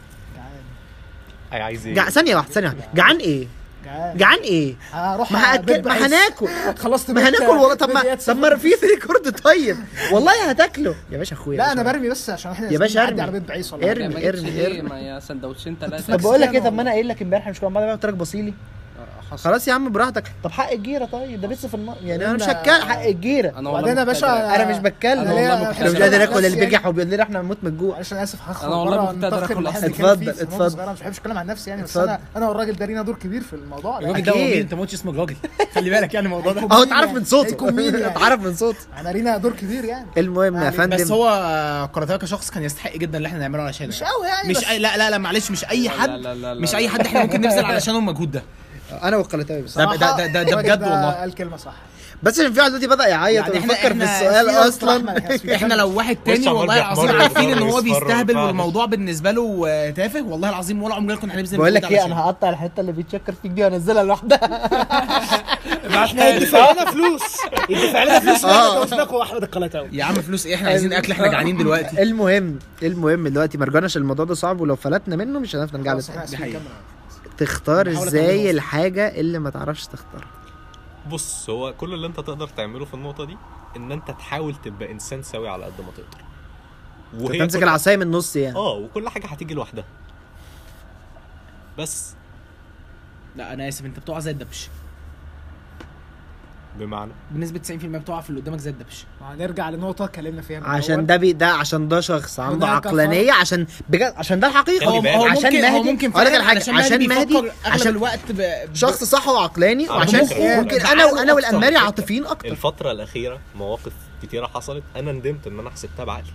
[1.54, 2.10] أي عايز إيه؟ جع...
[2.10, 2.84] ثانية واحدة ثانية واحدة.
[2.94, 3.48] جعان إيه؟
[3.86, 4.18] جعان.
[4.18, 6.06] جعان إيه؟ هروح ما هاكل ما.
[6.08, 6.48] هناكل.
[6.84, 7.74] خلصت ما هناكل والله.
[7.74, 9.78] طب ما طب ما في ريكورد طيب.
[10.12, 10.96] والله هتاكله.
[11.12, 11.84] يا باشا أخويا لا أنا.
[11.84, 13.22] برمي بس عشان إحنا يا باشا ارمي.
[13.22, 14.30] على بيت بعيس ولا ارمي.
[14.30, 14.82] ارمي، ارمي.
[14.82, 16.60] ما يا سندوتشين طب ثلاثة بقول لك إيه.
[16.60, 17.78] طب ما أنا قايل لك إمبارح مش بعض.
[17.78, 18.54] قلت لك بصيلي.
[19.38, 22.44] خلاص يا عم براحتك طب حق الجيرة طيب ده بس في النار يعني أنا مش
[22.44, 24.56] أنا- هتكلم حق الجيرة أنا وبعدين يا والله باشا.
[24.56, 25.54] أنا مش بتكلم والله.
[25.54, 28.40] أنا مش قادر اكل اللي بيجح وبيقول لي إحنا هنموت من الجوع معلش أنا آسف
[28.48, 29.88] هخرج أنا والله إحنا أحسن.
[29.88, 30.72] بنتكلم فيه اتفضل، اتفضل.
[30.72, 30.90] صغير.
[30.94, 31.98] مش بحبش اتكلم عن نفسي يعني بس.
[31.98, 34.34] أنا أنا والراجل ده لينا دور كبير في الموضوع الراجل ده.
[34.36, 35.36] مين أنت ما قلتش اسم الراجل
[35.76, 39.38] خلي بالك يعني الموضوع ده أهو اتعرف من صوته يعني؟ اتعرف من صوته أنا لينا
[39.38, 43.28] دور كبير يعني المهم يا يعني فندم بس هو كاراتيه كشخص كان يستحق جدا اللي
[43.28, 46.10] إحنا نعمله علشانه مش قوي يعني مش لا لا لا معلش مش أي حد
[46.46, 46.76] مش.
[46.76, 48.44] أي حد إحنا ممكن نبذل علشانه المجهود ده
[49.04, 51.12] أنا والقلتاوي بس ده- ده- ده- ده الراجل بجد والله.
[51.12, 51.74] قال كلمه صح
[52.24, 55.18] بس عشان في واحد دلوقتي بدأ يعيط يعني ويفكر في السؤال أصلا
[55.56, 58.38] إحنا لو واحد تاني والله العظيم عارفين ان هو بيستهبل.
[58.38, 62.06] والموضوع بالنسبة له تافه والله العظيم ولا عمرنا كنا هنبذل بقول لك إيه.
[62.06, 64.40] أنا هقطع الحتة اللي بيتشكر فيك دي وأنزلها لوحدها
[66.06, 67.22] إحنا يدفع لنا فلوس
[67.70, 69.14] يدفع لنا فلوس آه.
[69.14, 73.58] وأحمد القلتاوي يا عم فلوس إيه إحنا عايزين أكل إحنا جعانين دلوقتي المهم المهم دلوقتي
[73.58, 76.58] ما رجعناش الموضوع ده صعب ولو فلتنا منه مش هنعرف نرجع له دي.
[77.38, 80.28] تختار إزاي الحاجة اللي ما تعرفش تختارها.
[81.12, 83.38] بص هو كل اللي أنت تقدر تعمله في النقطة دي
[83.76, 87.38] إن أنت تحاول تبقى إنسان سوي على قد ما تقدر.
[87.40, 88.56] تمسك كل- العصاية من النص يعني.
[88.56, 89.86] آه وكل حاجة هتيجي لوحدها.
[91.78, 92.14] بس.
[93.36, 94.68] لا أنا آسف أنت بتقع زي الدبش.
[96.80, 97.12] بمعنى.
[97.32, 99.06] بنسبة 90% بتقع في اللي قدامك زي الدبش.
[99.22, 100.60] هنرجع لنقطة اتكلمنا فيها.
[100.60, 101.06] من عشان.
[101.06, 105.14] ده بي ده عشان ده شخص عنده عقلانية عشان بجد عشان ده الحقيقة بالك.
[105.16, 106.58] هو عشان ممكن هو مهدي ممكن أقول لك حاجة.
[106.58, 108.36] عشان بيفكر مهدي عشان الوقت ب...
[108.42, 109.90] ب- شخص صح وعقلاني.
[109.90, 110.36] آه، وعشان ممكن.
[110.58, 111.36] ممكن أنا وأنا أكتر.
[111.36, 112.48] والانماري عاطفيين أكتر.
[112.50, 113.92] الفترة الأخيرة مواقف
[114.24, 114.84] كتيرة حصلت.
[114.96, 116.32] أنا ندمت إن أنا حسبتها بعقلي.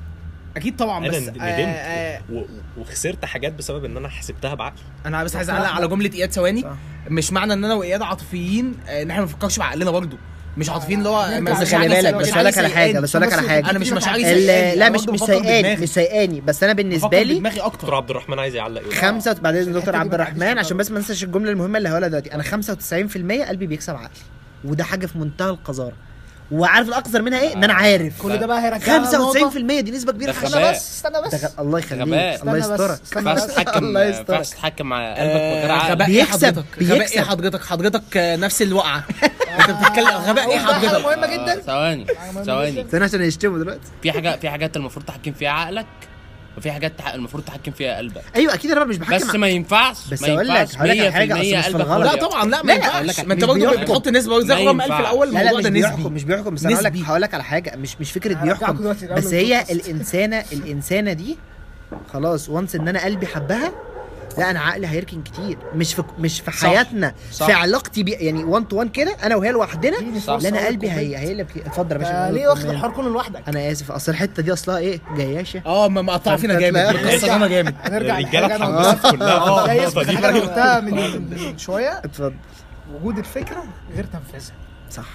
[0.60, 1.40] أكيد طبعا أنا بس ندمت.
[1.40, 2.42] آه آه و-
[2.80, 6.64] وخسرت حاجات بسبب إن أنا حسبتها بعقلي أنا بس عايز أعلق على جملة إياد ثواني.
[7.08, 10.16] مش معنى إن أنا وإياد عاطفيين آه، إن إحنا ما بنفكرش بعقلنا برضه.
[10.56, 13.00] مش عاطفيين اللي هو بس خلي بالك سايقاني- بس أقول لك على حاجة.
[13.00, 13.70] بس أقول لك على حاجة.
[13.70, 15.76] أنا مش مشاعري سايقاني، لا مش مش سايقاني.
[15.76, 17.94] مش سايقاني بس أنا بالنسبة لي دكتور أكتر.
[17.94, 21.50] عبد الرحمن عايز يعلق يقول خمسة بعدين دكتور عبد الرحمن عشان بس ما انساش الجملة
[21.50, 22.34] المهمة اللي هقولها دلوقتي.
[22.34, 24.08] أنا 95% قلبي بيكسب عقلي.
[24.64, 25.92] وده حاجة في منتهى القذارة.
[26.52, 28.22] وعارف الأقذر منها إيه؟ إن أنا عارف.
[28.22, 29.10] كل ده بقى هيرجعنا
[29.50, 30.30] 95% دي نسبة كبيرة.
[30.30, 32.02] استنى بس استنى بس الله يخليك.
[32.42, 33.00] الله يسترك.
[33.04, 33.42] استنى ما بس.
[33.42, 34.28] ينفعش تتحكم الله ما يسترك.
[34.28, 37.20] ينفعش تتحكم على قلبك آه، إيه بيكسب، حضرتك؟ غباء إيه بيكسب.
[37.24, 39.04] حضرتك؟ حضرتك آه، نفس الوقعة.
[39.60, 41.60] أنت بتتكلم غباء إيه حضرتك؟ مهمة جدا.
[41.60, 42.06] ثواني
[42.46, 42.80] ثواني.
[42.84, 43.80] استنى عشان يشتموا دلوقتي.
[44.02, 45.86] في حاجة في حاجات المفروض تحكم فيها عقلك؟
[46.58, 49.96] وفي حاجات تح- المفروض تحكم فيها قلبك أيوه أكيد أنا مش بحكم بس ما ينفعش
[50.12, 53.34] بس ما أقول لك- هقول لك 100% أصل مش لا طبعا لا ما ينفعش ما
[53.34, 53.82] انت مش برضه بيحكم.
[53.84, 55.00] بتحط نسبة زي ما ما قال في ينفعش.
[55.00, 57.04] الأول لا لا الموضوع مش ده بيحكم نسبي مش بيحكم بس أنا هقول لك.
[57.06, 59.62] هقول لك على حاجة مش مش فكرة بيحكم بس هي.
[59.70, 61.38] الإنسانة الإنسانة دي
[62.12, 63.72] خلاص وانس إن أنا قلبي حبها
[64.38, 65.58] لا أنا عقلي هيركن كتير.
[65.74, 67.46] مش في مش في حياتنا صح.
[67.46, 69.96] في علاقتي بي يعني 1 to 1 كده أنا وهي لوحدنا
[70.26, 70.38] صح.
[70.42, 71.66] لا أنا قلبي هي هيقلب كده.
[71.66, 72.28] اتفضل يا باشا.
[72.28, 72.64] آه، ليه واخد.
[72.68, 73.92] الحوار كله لوحدك؟ أنا آسف.
[73.92, 75.62] أصل الحتة دي أصلها إيه؟ جياشة.
[75.66, 76.76] آه ما مقطع فينا جامد.
[76.76, 77.74] أنا جامد.
[77.82, 80.16] هنرجع الرجالة اتحمست كلها آه النقطة دي.
[80.16, 80.92] حاجة أنا قلتها من
[81.30, 81.98] من شوية.
[81.98, 82.34] اتفضل.
[82.94, 84.54] وجود الفكرة غير تنفيذها.
[84.90, 85.06] صح.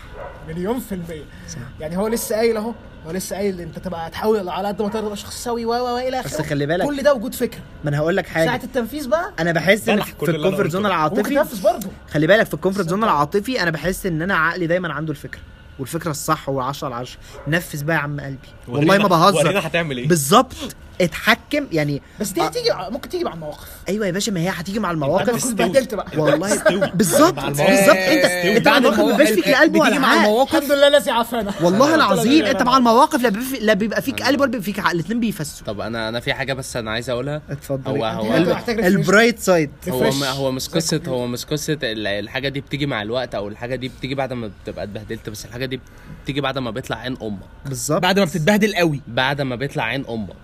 [0.48, 1.24] مليون في المية.
[1.50, 1.58] صح.
[1.80, 2.74] يعني هو لسه قايل اهو
[3.08, 5.96] هو لسه قايل انت تبقى تحاول على قد ما تقدر تبقى شخص سوي و و
[5.96, 6.46] و إلى بس آخره.
[6.46, 9.52] خلي بالك كل ده وجود فكره ما أنا هقول لك ساعة حاجة التنفيذ بقى أنا
[9.52, 10.82] بحس إن في ال comfort zone.
[10.82, 11.88] ممكن العاطفي تنفذ برضه.
[12.12, 15.42] خلي بالك في ال comfort zone العاطفي أنا بحس إن أنا عقلي دايما عنده الفكرة
[15.80, 18.38] والفكرة الصح هو 10 على 10 نفذ بقى يا عم قلبي.
[18.68, 19.60] والله ما بهزر.
[19.60, 20.08] هتعمل إيه.
[20.08, 20.56] بالظبط.
[21.02, 23.68] اتحكم يعني بس دي هتيجي ممكن تيجي مع المواقف.
[23.90, 25.26] أيوه يا باشا ما هي هتيجي مع المواقف.
[25.30, 25.54] كنت تستوي.
[25.56, 26.08] بهدلت بقى.
[26.18, 26.60] والله.
[26.94, 27.68] بالظبط مع بالظبط.
[27.70, 27.90] المواقف.
[27.90, 30.56] انت آه، انت مع المواقف ما بيبقاش فيك لا قلب ولا مع المواقف.
[30.56, 33.22] الحمد لله الذي عافانا والله العظيم انت مع المواقف
[33.62, 35.66] لا بيبقى فيك قلب ولا بيبقى فيك عقل الاثنين بيفسوا.
[35.68, 37.42] طب أنا أنا في حاجة بس أنا عايز أقولها.
[37.50, 37.92] اتفضل.
[37.92, 38.36] هو هو.
[38.70, 41.02] البرايت سايد هو هو مش قصة.
[41.08, 44.52] هو مش قصة ال- الحاجة دي بتيجي مع الوقت أو الحاجة دي بتيجي بعد ما
[44.64, 45.80] بتبقى اتبهدلت بس الحاجة دي
[46.24, 47.40] بتيجي بعد ما بيطلع عين أمك.
[47.66, 48.02] بالظبط.
[48.02, 49.02] بعد ما بتتبهدل قوي.
[49.08, 50.36] بعد ما بيطلع عين أمك.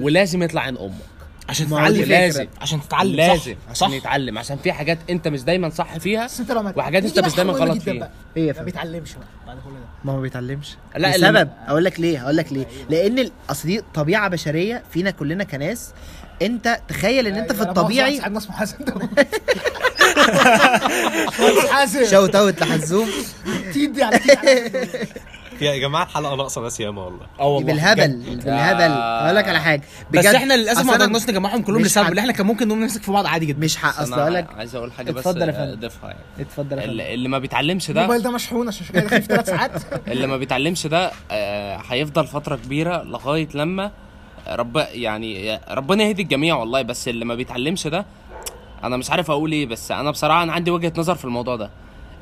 [0.00, 0.92] ولازم يطلع عين أمك.
[1.48, 2.02] عشان تتعلم.
[2.02, 2.46] لازم.
[2.60, 3.52] عشان تتعلم لازم.
[3.54, 3.94] صح عشان صح.
[3.94, 4.38] يتعلم.
[4.38, 7.34] عشان في حاجات أنت مش دايما صح فيها بس أنت لو ما وحاجات أنت مش
[7.34, 7.94] دايما غلط فيها.
[7.94, 8.10] بقى.
[8.36, 9.76] إيه ما بيتعلمش بقى بعد كل ده.
[10.04, 10.76] ما هو ما بيتعلمش.
[10.96, 11.50] لا، اللي- لسبب.
[11.66, 12.66] أقول لك ليه هقول لك ليه.
[12.90, 15.92] لأن اصل دي طبيعة بشرية فينا كلنا كناس.
[16.42, 18.78] أنت تخيل إن أنت في أيوة، الطبيعي صاحبنا اسمه حازم
[22.10, 23.08] shout out لحزوم.
[23.72, 24.38] تيدي على تيدي.
[24.38, 24.90] على
[25.62, 27.26] يا جماعة الحلقة ناقصة ناس ياما والله.
[27.40, 27.66] آه والله.
[27.72, 28.08] بالهبل.
[28.44, 28.92] بالهبل.
[28.92, 29.82] أقول لك على حاجة.
[30.10, 33.02] بس بجد إحنا للأسف ما قدرناش نجمعهم كلهم لسبب اللي إحنا كان ممكن نقوم نمسك
[33.02, 33.64] في بعض عادي جدا.
[33.64, 35.72] مش حق أصل أقول لك عايز أقول حاجة بس اتفضل يا فندم.
[35.72, 37.14] اضيفها يعني اتفضل يا اللي فندم.
[37.14, 39.70] اللي ما بيتعلمش ده الموبايل ده مشحون عشان كده في ثلاث ساعات.
[40.12, 43.90] اللي ما بيتعلمش ده آه، هيفضل فترة كبيرة لغاية لما
[44.48, 46.82] رب يعني ربنا يهدي الجميع والله.
[46.82, 48.04] بس اللي ما بيتعلمش ده
[48.84, 49.66] أنا مش عارف أقول إيه.
[49.66, 51.70] بس أنا بصراحة أنا عندي وجهة نظر في الموضوع ده.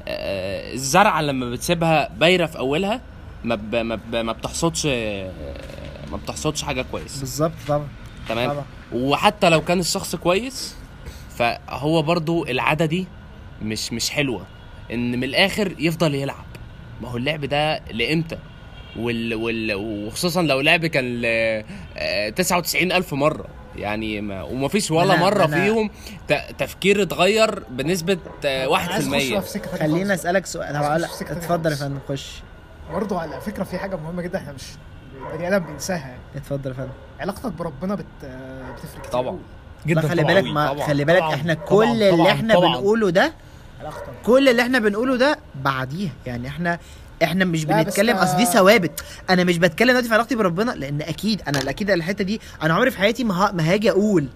[0.09, 3.01] آه، الزرعة لما بتسيبها بايرة في أولها
[3.45, 3.75] ما ب...
[3.77, 4.17] ما, ب...
[4.17, 5.33] ما بتحصدش آه،
[6.11, 7.19] ما بتحصدش حاجة كويس.
[7.19, 7.89] بالظبط طبعا.
[8.29, 8.65] تمام؟ طبعا.
[8.93, 10.75] وحتى لو كان الشخص كويس
[11.37, 13.07] فهو برضو العادة دي
[13.63, 14.47] مش مش حلوة.
[14.93, 16.45] إن من الآخر يفضل يلعب.
[17.03, 18.39] ما هو اللعب ده لإمتى؟
[18.97, 21.25] وال وال وخصوصا لو لعب كان ل
[21.97, 23.47] آه، 99 ألف مرة.
[23.77, 25.91] يعني ما ومفيش ولا أنا- مرة أنا- فيهم
[26.29, 30.15] ت- تفكير اتغير بنسبة آه، عايز أخش بقى 1% في سكه تانية خليني.
[30.15, 30.77] أسألك سؤال.
[31.21, 31.77] اتفضل يا.
[31.77, 32.27] فندم خش.
[32.93, 34.63] برضه على فكرة في حاجة مهمة جدا إحنا مش
[35.35, 36.91] بني آدم بينساها يعني اتفضل يا فندم
[37.21, 38.05] علاقتك بربنا بت...
[38.23, 39.39] بتفرق كتير طبعا.
[39.87, 40.25] جدا خلي.
[40.25, 40.87] بالك ما طبعاً.
[40.87, 41.35] خلي بالك طبعاً.
[41.35, 41.67] إحنا طبعاً.
[41.69, 42.33] كل اللي طبعاً.
[42.33, 42.69] إحنا طبعاً.
[42.77, 43.33] بنقوله ده
[43.81, 46.79] علاقتك كل اللي إحنا بنقوله ده بعديها يعني إحنا
[47.23, 51.43] إحنا مش بنتكلم اصل دي ثوابت أنا مش بتكلم دلوقتي في علاقتي بربنا لأن أكيد
[51.49, 54.27] أنا أكيد الحتة دي أنا عمري في حياتي ما هاجي أقول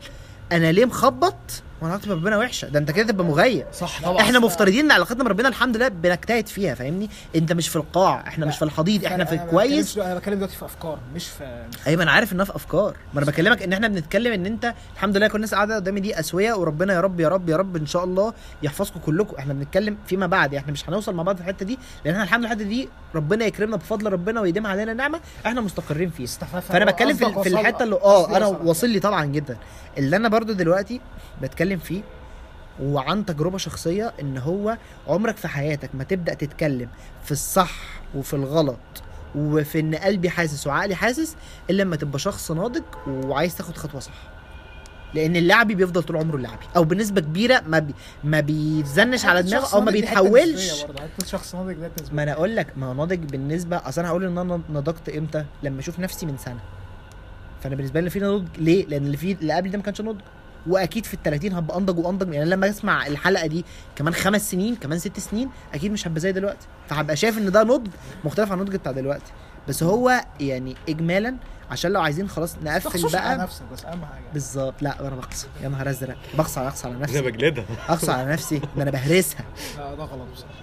[0.52, 1.36] أنا ليه مخبط
[1.82, 2.68] وأنا علاقتي بربنا وحشة.
[2.68, 6.74] ده انت كده تبقى مغيب صح إحنا مفترضين ان علاقتنا بربنا الحمد لله بنجتهد فيها
[6.74, 9.90] فاهمني؟ انت مش في القاع إحنا مش في الحضيض إحنا في أنا- أنا كويس.
[9.92, 12.96] بتكلمش- أنا بتكلم دلوقتي في أفكار مش في أيوه أنا عارف إنها في أفكار.
[13.14, 16.20] ما أنا بكلمك إن إحنا بنتكلم إن أنت الحمد لله كل الناس قاعدة قدامي دي
[16.20, 18.32] أسوية وربنا يا رب يا رب يا رب إن شاء الله
[18.62, 19.36] يحفظكم كلكم.
[19.36, 22.40] إحنا بنتكلم فيما بعد إحنا مش هنوصل مع بعض في الحتة دي لأن إحنا الحمد
[22.44, 26.26] لله الحتة دي ربنا يكرمنا بفضل ربنا ويديم علينا نعمة إحنا مستقرين فيها.
[26.60, 28.66] فأنا بتكلم في, في الحتة اللي آه أنا وصل.
[28.66, 29.56] واصل لي طبعا جدا.
[29.98, 31.00] اللي أنا برضو دلوقتي
[31.42, 32.02] بتكلم فيه
[32.82, 34.78] وعن تجربة شخصية إن هو
[35.08, 36.88] عمرك في حياتك ما تبدأ تتكلم
[37.24, 37.72] في الصح
[38.14, 38.78] وفي الغلط
[39.34, 41.36] وفي إن قلبي حاسس وعقلي حاسس
[41.70, 44.12] إلا لما تبقى شخص ناضج وعايز تاخد خطوة صح.
[45.14, 47.94] لأن اللعبي بيفضل طول عمره اللعبي أو بنسبة كبيرة ما بي
[48.24, 50.84] ما بيتزنش على دماغه أو ما بيتحولش.
[51.26, 51.90] شخص ناضج ده.
[52.12, 55.44] ما أنا أقول لك ما هو ناضج بالنسبة أصل أنا هقول إن أنا نضجت إمتى؟
[55.62, 56.60] لما أشوف نفسي من سنة.
[57.62, 60.20] فأنا بالنسبة لي في نضج ليه؟ لأن اللي فيه اللي قبل ده ما كانش نضج
[60.66, 63.64] واكيد في ال 30 هبقى انضج وانضج يعني لما اسمع الحلقة دي
[63.96, 66.66] كمان خمس سنين كمان ست سنين أكيد مش هبقى زي دلوقتي.
[66.88, 67.90] فهبقى شايف إن ده نضج
[68.24, 69.32] مختلف عن النضج بتاع دلوقتي.
[69.68, 71.36] بس هو يعني اجمالا
[71.70, 74.22] عشان لو عايزين خلاص نقفل تخصوش على بقى نفسك بس أهم حاجة.
[74.32, 74.82] بالظبط.
[74.82, 76.16] لا أنا بقصى يا نهار أزرق.
[76.38, 77.64] بقصى اقصى على أنا نفسي بجلدها.
[77.88, 78.58] اقصى على نفسي.
[78.76, 79.44] ده أنا بهرسها.
[79.78, 80.54] لا ده غلط بصراحة.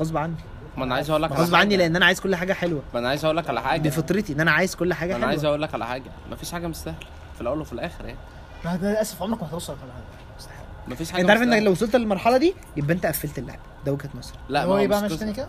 [0.00, 0.34] غصب عني.
[0.76, 1.76] ما أنا عايز أقول لك على غصب عني.
[1.76, 2.82] لأن أنا عايز كل حاجة حلوة.
[2.94, 3.80] ما أنا عايز أقول لك على حاجة.
[3.80, 6.10] دي فطرتي إن أنا عايز كل حاجة ما أنا عايز حلوة أقول لك على حاجة.
[6.30, 6.98] مفيش حاجة مستاهلة.
[7.34, 8.18] في الأول وفي الآخر يعني.
[8.64, 9.90] للأسف عمرك ما هتوصل لحاجه
[10.38, 10.64] مستحيل.
[10.88, 11.62] مفيش حاجة انت عارف انك.
[11.62, 13.58] لو وصلت للمرحلة دي يبقى انت قفلت اللعب.
[13.86, 14.38] ده وجهة نظري.
[14.48, 15.12] لا هو ما إيه بقى مش.
[15.12, 15.48] تاني كده؟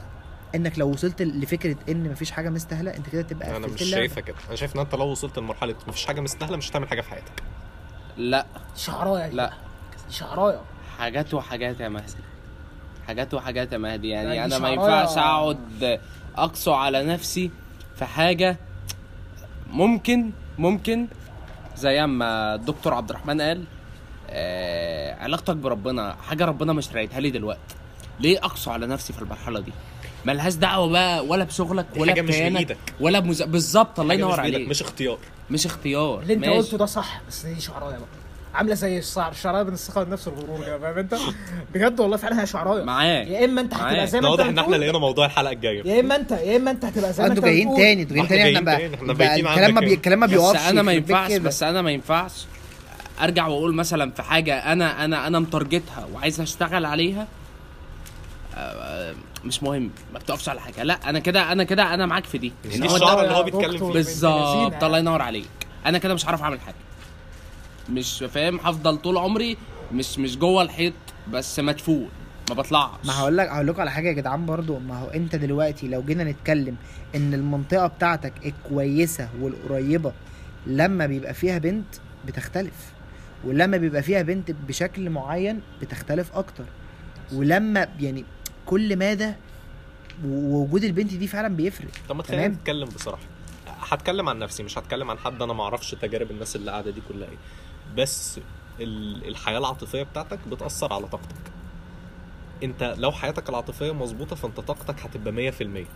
[0.55, 4.01] انك لو وصلت لفكرة إن مفيش حاجة مستاهلة انت كده تبقى أنا قفلت مش اللعبة.
[4.01, 4.35] شايفها كده.
[4.47, 7.43] أنا شايف إن أنت لو وصلت لمرحله مفيش حاجة مستاهلة مش هتعمل حاجة في حياتك.
[8.17, 8.45] لا.
[8.75, 9.35] شعرايه دي.
[9.35, 9.53] لا.
[10.09, 10.61] شعرايه
[10.99, 12.13] حاجات وحاجات يا مهدي.
[13.07, 14.09] حاجات وحاجات يا مهدي.
[14.09, 14.69] يعني دي أنا ما.
[14.69, 15.99] ينفعش أقعد
[16.37, 17.51] أقسو على نفسي
[17.95, 18.57] في حاجة
[19.69, 21.07] ممكن ممكن
[21.77, 23.63] زي ما الدكتور عبد الرحمن قال
[24.29, 27.75] آه علاقتك بربنا حاجة ربنا مش رايتها لي دلوقتي.
[28.19, 29.71] ليه أقسو على نفسي في المرحلة دي؟
[30.25, 32.77] ملهاش دعوة بقى ولا بشغلك ولا حاجة مش بكيانك.
[32.99, 33.41] ولا بمز...
[33.41, 34.67] بالظبط الله ينور عليك.
[34.69, 35.17] مش, اختيار.
[35.49, 36.45] مش اختيار اللي انت.
[36.45, 38.07] قلته ده صح بس دي شعرايه بقى.
[38.53, 41.15] عاملة زي الشعر الشعرايه والنفس والغرور كده فاهم انت؟
[41.73, 42.83] بجد والله فعلا هي شعراية.
[42.83, 43.27] معاك.
[43.27, 44.07] يا إما أنت هتبقى.
[44.07, 45.87] زي ما أنت واضح إن إحنا لقينا موضوع الحلقة الجاية.
[45.87, 47.75] يا إما أنت يا إما أنت هتبقى زي ما أنت أنتوا جايين.
[47.75, 49.81] تاني أنتوا جايين تاني إحنا بقى الكلام ما.
[49.81, 51.31] الكلام ما بس بيقفش أنا ما ينفعش.
[51.31, 52.31] بس أنا ما ينفعش
[53.21, 57.27] أرجع وأقول مثلا في حاجة أنا أنا أنا متارجتها وعايز أشتغل عليها
[58.55, 59.13] آه،
[59.45, 60.83] مش مهم ما بتقفش على حاجة.
[60.83, 62.53] لا أنا كده أنا كده أنا معاك في دي.
[62.65, 63.77] دي إن هو الشعر اللي هو بيتكلم.
[63.77, 63.85] فيه.
[63.93, 64.83] بالظبط.
[64.83, 65.47] الله ينور عليك.
[65.85, 66.75] أنا كده مش هعرف أعمل حاجة.
[67.89, 69.57] مش فاهم هفضل طول عمري
[69.91, 70.93] مش مش جوه الحيط
[71.31, 72.09] بس مدفون
[72.49, 72.89] ما بطلعش.
[73.05, 74.79] ما هقول لك هقول لكم على حاجة يا جدعان برضو.
[74.79, 76.75] ما هو انت دلوقتي لو جينا نتكلم
[77.15, 80.13] ان المنطقة بتاعتك الكويسة والقريبة
[80.67, 81.85] لما بيبقى فيها بنت
[82.27, 82.91] بتختلف
[83.45, 86.63] ولما بيبقى فيها بنت بشكل معين بتختلف أكتر.
[87.33, 88.25] ولما يعني
[88.65, 89.35] كل ماذا
[90.25, 91.87] ووجود البنت دي فعلا بيفرق.
[92.09, 92.47] طب ما تخلينا.
[92.47, 93.23] نتكلم بصراحة.
[93.67, 97.01] هتكلم عن نفسي مش هتكلم عن حد أنا ما أعرفش تجارب الناس اللي قاعدة دي
[97.09, 97.37] كلها إيه.
[97.97, 98.39] بس
[98.79, 101.35] ال- الحياة العاطفية بتاعتك بتأثر على طاقتك.
[102.63, 105.87] انت لو حياتك العاطفية مظبوطة فانت طاقتك هتبقى 100%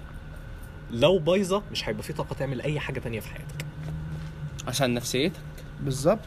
[0.92, 3.66] لو بايظة مش هيبقى في طاقة تعمل أي حاجة تانية في حياتك.
[4.68, 5.40] عشان نفسيتك.
[5.82, 6.20] بالظبط.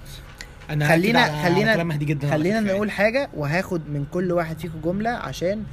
[0.71, 5.11] أنا خلينا- خلينا- كلام مهدي جدا خلينا نقول حاجة وهاخد من كل واحد فيكم جملة
[5.11, 5.65] عشان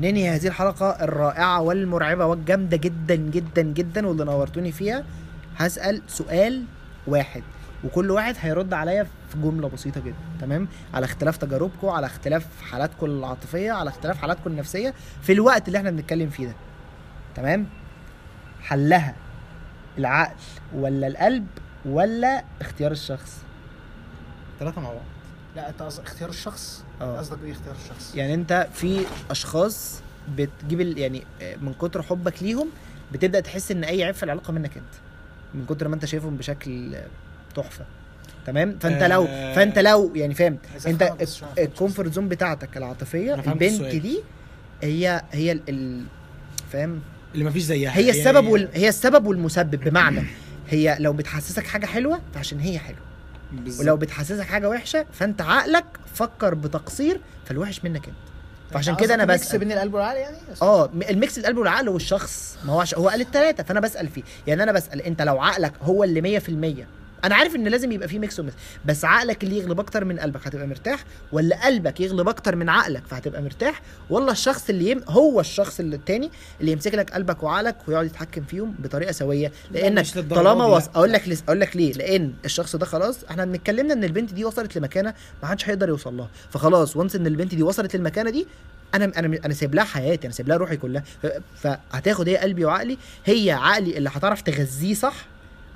[0.00, 5.04] ننهي هذه الحلقة الرائعة والمرعبة والجامدة جدا جدا جدا واللي نورتوني فيها.
[5.56, 6.64] هسأل سؤال
[7.06, 7.42] واحد.
[7.84, 13.06] وكل واحد هيرد عليا في جملة بسيطة جدا تمام؟ على اختلاف تجاربكم على اختلاف حالاتكم
[13.06, 16.54] العاطفية على اختلاف حالاتكم النفسية في الوقت اللي إحنا بنتكلم فيه ده
[17.34, 17.66] تمام؟
[18.62, 19.14] حلها
[19.98, 20.34] العقل
[20.74, 21.46] ولا القلب
[21.84, 23.38] ولا اختيار الشخص؟
[24.60, 25.02] ثلاثة مع بعض.
[25.56, 27.18] لا انت قصدك اختيار الشخص؟ آه.
[27.18, 30.00] قصدك إيه اختيار الشخص؟ يعني انت في أشخاص
[30.36, 31.22] بتجيب يعني
[31.60, 32.68] من كتر حبك ليهم
[33.12, 34.94] بتبدأ تحس إن أي عيب في العلاقة منك أنت
[35.54, 36.96] من كتر ما أنت شايفهم بشكل
[37.56, 37.84] تحفة.
[38.46, 39.54] تمام؟ فأنت لو آه.
[39.54, 41.42] فأنت لو يعني فاهم؟ أنت بس.
[41.58, 44.02] ال comfort zone بتاعتك العاطفية البنت السؤال.
[44.02, 44.20] دي
[44.82, 46.04] هي هي ال- ال
[46.72, 47.00] فاهم؟
[47.34, 47.96] اللي مفيش زيها.
[47.96, 48.68] هي السبب وال...
[48.74, 49.84] هي السبب والمسبب.
[49.84, 50.22] بمعنى
[50.70, 52.98] هي لو بتحسسك حاجة حلوة فعشان هي حلوة.
[53.52, 53.80] بالظبط.
[53.84, 55.84] ولو بتحسسك حاجة وحشة فأنت عقلك
[56.14, 58.16] فكر بتقصير فالوحش منك أنت.
[58.70, 59.58] فعشان كده أنا بسأل.
[59.58, 62.58] بين القلب والعقل يعني؟ آه ال mix القلب والعقل والشخص.
[62.64, 62.94] ما هو عش...
[62.94, 64.22] هو قال الثلاثه فأنا بسأل فيه.
[64.46, 66.48] يعني أنا بسأل أنت لو عقلك هو اللي 100%
[67.24, 70.18] أنا عارف ان لازم يبقى فيه mix و mix بس عقلك اللي يغلب أكتر من
[70.18, 75.00] قلبك هتبقى مرتاح ولا قلبك يغلب أكتر من عقلك فهتبقى مرتاح؟ ولا الشخص اللي يم...
[75.08, 76.30] هو الشخص اللي التاني
[76.60, 79.52] اللي يمسك لك قلبك وعقلك ويقعد يتحكم فيهم بطريقة سوية.
[79.70, 80.88] لانك طالما وص...
[80.88, 81.42] أقول لك لس...
[81.42, 85.48] أقول لك ليه؟ لأن الشخص ده خلاص إحنا بنتكلمنا إن البنت دي وصلت لمكانة ما
[85.48, 86.28] حدش هيقدر يوصل لها.
[86.50, 88.46] فخلاص وانس إن البنت دي وصلت للمكانة دي
[88.94, 91.04] أنا أنا أنا سايب لها حياتي أنا سايب لها روحي كلها.
[91.56, 95.14] فهتاخد هي قلبي وعقلي هي عقلي اللي هتعرف تغذيه صح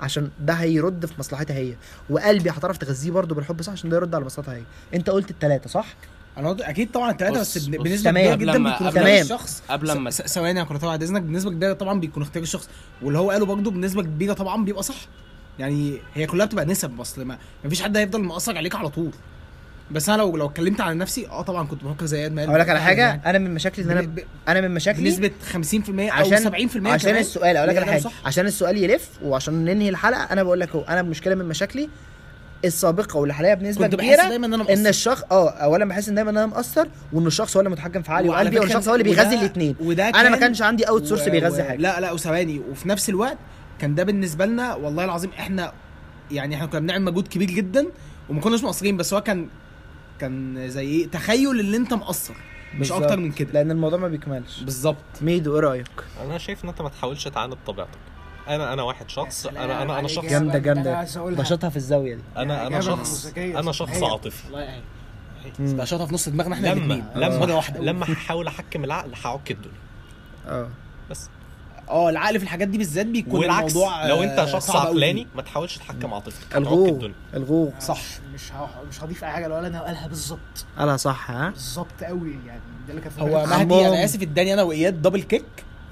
[0.01, 1.75] عشان ده هيرد في مصلحتها هي.
[2.09, 4.61] وقلبي هتعرف تغذيه برضه بالحب صح؟ عشان ده يرد على مصلحتها هي.
[4.93, 5.85] انت قلت الثلاثه صح؟
[6.37, 7.57] أنا قلت أكيد طبعا الثلاثه بس.
[7.67, 8.11] بنسبة.
[8.11, 11.51] كبيرة جدا قبل ما- بيكون اختيار الشخص قبل ما ثواني يا كنت بعد اذنك بنسبه
[11.51, 12.69] كبيرة طبعا بيكون اختيار الشخص.
[13.01, 14.95] واللي هو قاله برضه بنسبة كبيرة طبعا بيبقى صح.
[15.59, 19.11] يعني هي كلها بتبقى نسب أصل ما مفيش حد هيفضل مأثر عليك على طول.
[19.91, 22.69] بس أنا لو لو اتكلمت عن نفسي آه طبعا كنت بفكر زي آدم أقول لك
[22.69, 26.37] على حاجة أنا من مشاكلي إن أنا ب- أنا من مشاكلي بنسبة 50% أو عشان
[26.69, 27.99] 70% عشان كمان السؤال أقول لك على حاجة.
[28.01, 28.11] صح.
[28.25, 31.89] عشان السؤال يلف وعشان ننهي الحلقة أنا بقول لك أهو أنا مشكلة من مشاكلي
[32.65, 34.89] السابقة واللي حاليا بنسبة كنت بحس كبيرة دايما إن أنا إن مقصر.
[34.89, 38.11] الشخص آه اولا بحس إن دايما إن أنا مقصر وإن الشخص هو اللي متحكم في
[38.11, 41.05] عقلي وقلبي وان فكرة الشخص هو اللي بيغذي الاثنين أنا ما كان- كانش عندي أوت
[41.05, 41.77] سورس بيغذي حاجة.
[41.77, 42.59] لا لا وثواني.
[42.71, 43.37] وفي نفس الوقت
[43.79, 45.71] كان ده بالنسبة لنا والله العظيم إحنا
[46.31, 47.85] يعني إحنا كنا بنعمل مجهود كبير جدا
[48.29, 49.47] وما كناش مقصرين بس هو كان
[50.19, 52.33] كان زي إيه؟ تخيل اللي انت مقصر.
[52.73, 53.01] مش بالظبط.
[53.03, 53.51] أكتر من كده.
[53.51, 54.61] لأن الموضوع ما بيكملش.
[54.63, 54.95] بالظبط.
[55.21, 55.87] ميدو إيه رأيك؟
[56.25, 57.97] أنا شايف إن أنت ما تحاولش تعاند طبيعتك.
[58.47, 61.01] أنا أنا واحد شخص أنا أنا أنا شخص جامدة جامدة.
[61.17, 62.21] بشطها في الزاوية دي.
[62.37, 64.03] أنا أنا شخص أنا شخص.
[64.03, 64.47] عاطفي.
[64.47, 64.83] الله يعين
[65.59, 67.79] ده شاطها في نص دماغنا إحنا لما الاثنين لما واحدة.
[67.79, 69.77] لما هحاول أحكم العقل هعك الدنيا.
[70.47, 70.69] آه.
[71.09, 71.29] بس.
[71.89, 74.85] آه العقل في الحاجات دي بالذات بيكون والعكس الموضوع لو آه، انت شخص صعب أوي.
[74.87, 77.13] عقلاني ما تحاولش تحكم عاطفتك الدنيا.
[77.33, 77.69] الغوغ.
[77.79, 78.01] صح.
[78.33, 78.41] مش
[78.89, 80.65] مش هضيف أي حاجة لو أنا قالها بالظبط.
[80.79, 82.61] قالها صح ها؟ بالظبط قوي يعني.
[82.87, 83.45] ده اللي كان هو.
[83.45, 83.87] مهدي.
[83.87, 85.43] أنا آسف اداني أنا وإياد دبل كيك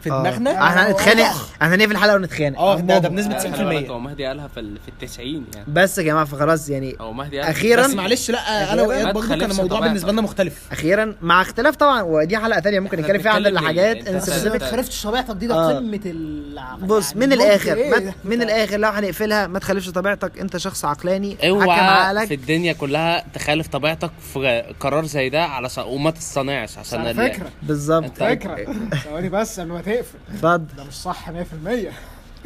[0.06, 0.20] في آه.
[0.22, 1.24] دماغنا إحنا هنتخانق
[1.62, 4.60] إحنا هنقفل الحلقة ونتخانق آه ده ده بنسبة خلي بالك 90% هو مهدي قالها في
[4.60, 8.32] ال- في التسعين يعني بس يا جماعة فخلاص يعني أو مهدي قالها أخيرا بس معلش
[8.32, 9.80] لا أنا أخيراً وإياد برضه كان الموضوع.
[9.80, 14.08] بالنسبة لنا مختلف أخيرا مع اختلاف طبعا ودي حلقة تانية ممكن نتكلم فيها عن الحاجات؟
[14.08, 14.58] ان أنت- بس ما.
[14.58, 15.74] تخالفش طبيعتك دي ده آه.
[15.78, 20.58] قمة ال بص يعني من الآخر إيه؟ من الآخر لو هنقفلها ما تخالفش طبيعتك أنت
[20.58, 25.70] شخص عقلاني اوعى في الدنيا كلها تخالف طبيعتك في قرار زي ده على.
[25.86, 28.66] وما تصطنعش عشان على فكرة بالظبط فكرة
[29.04, 31.34] ثواني بس قبل ما تقفل اتفضل ده مش صح 100%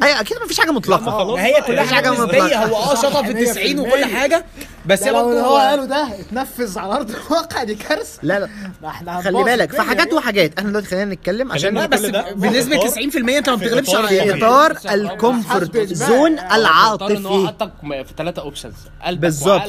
[0.02, 1.36] أيوه أكيد مفيش حاجة مطلقة.
[1.36, 2.64] ما هي كلها مفيش حاجة حاجة نسبيه مطلقة.
[2.64, 4.44] هو آه شطف في 90 وكل حاجة
[4.86, 8.18] بس هي برضه هو قاله ده اتنفذ على أرض الواقع دي كارثة.
[8.22, 8.48] لا لا.
[8.82, 10.18] ده إحنا خلي بالك في حاجات يعني.
[10.18, 10.58] وحاجات.
[10.58, 12.00] إحنا دلوقتي خلينا نتكلم عشان لا بس
[12.34, 14.44] بنسبة في 90% انت ما بتغلبش على في يعني.
[14.44, 15.76] إطار الكومفورت.
[15.92, 18.74] زون هو العاطفي حطك في ثلاثة اوبشنز
[19.04, 19.62] قلبك بالظبط.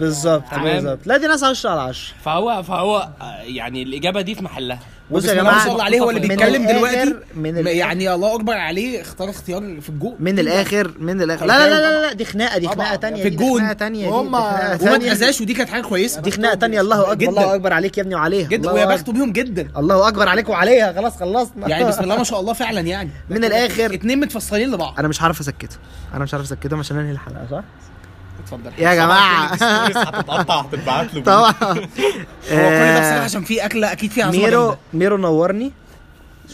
[0.00, 0.44] بالظبط.
[0.54, 0.98] بالظبط.
[1.06, 4.78] لا دي ناس 10 على 10 فهو فهو آه، يعني الإجابة دي في محلها.
[5.10, 7.14] بصوا يا جماعة الله عليه هو اللي بيتكلم دلوقتي.
[7.34, 11.46] من يعني الله أكبر عليه اختار اختيار في الجول من الآخر من الآخر.
[11.46, 12.68] لا لا لا لا, لا دي خناقة دي.
[12.68, 13.60] خناقة تانية في الجون.
[13.60, 16.20] خناقة تانية خناقة وما اتأذاش ودي كانت حاجة كويسة.
[16.20, 17.28] دي خناقة تانية الله أكبر.
[17.28, 18.48] الله أكبر عليك يا ابني وعليها.
[18.48, 18.70] جدا.
[18.70, 18.86] ويا.
[18.86, 19.68] بخته بيهم جدا.
[19.76, 20.92] الله أكبر عليك وعليها.
[20.92, 21.68] خلاص خلصنا.
[21.68, 23.10] يعني بسم الله ما شاء الله فعلا يعني.
[23.30, 23.94] من الآخر.
[23.94, 24.94] اتنين متفصلين لبعض.
[24.98, 25.76] أنا مش عارف أسكته.
[26.14, 27.64] أنا مش عارف اسكتهم عشان أنهي الحلقة صح؟
[28.52, 28.72] اتفضل.
[28.78, 29.46] يا جماعة.
[29.54, 31.22] هتتقطع هتتبعت له.
[31.22, 31.50] طبعا.
[31.50, 31.76] هو
[32.50, 34.76] كل ده بصراحه آه، عشان في اكله أكيد فيها ميرو.
[34.92, 35.72] ميرو نورني.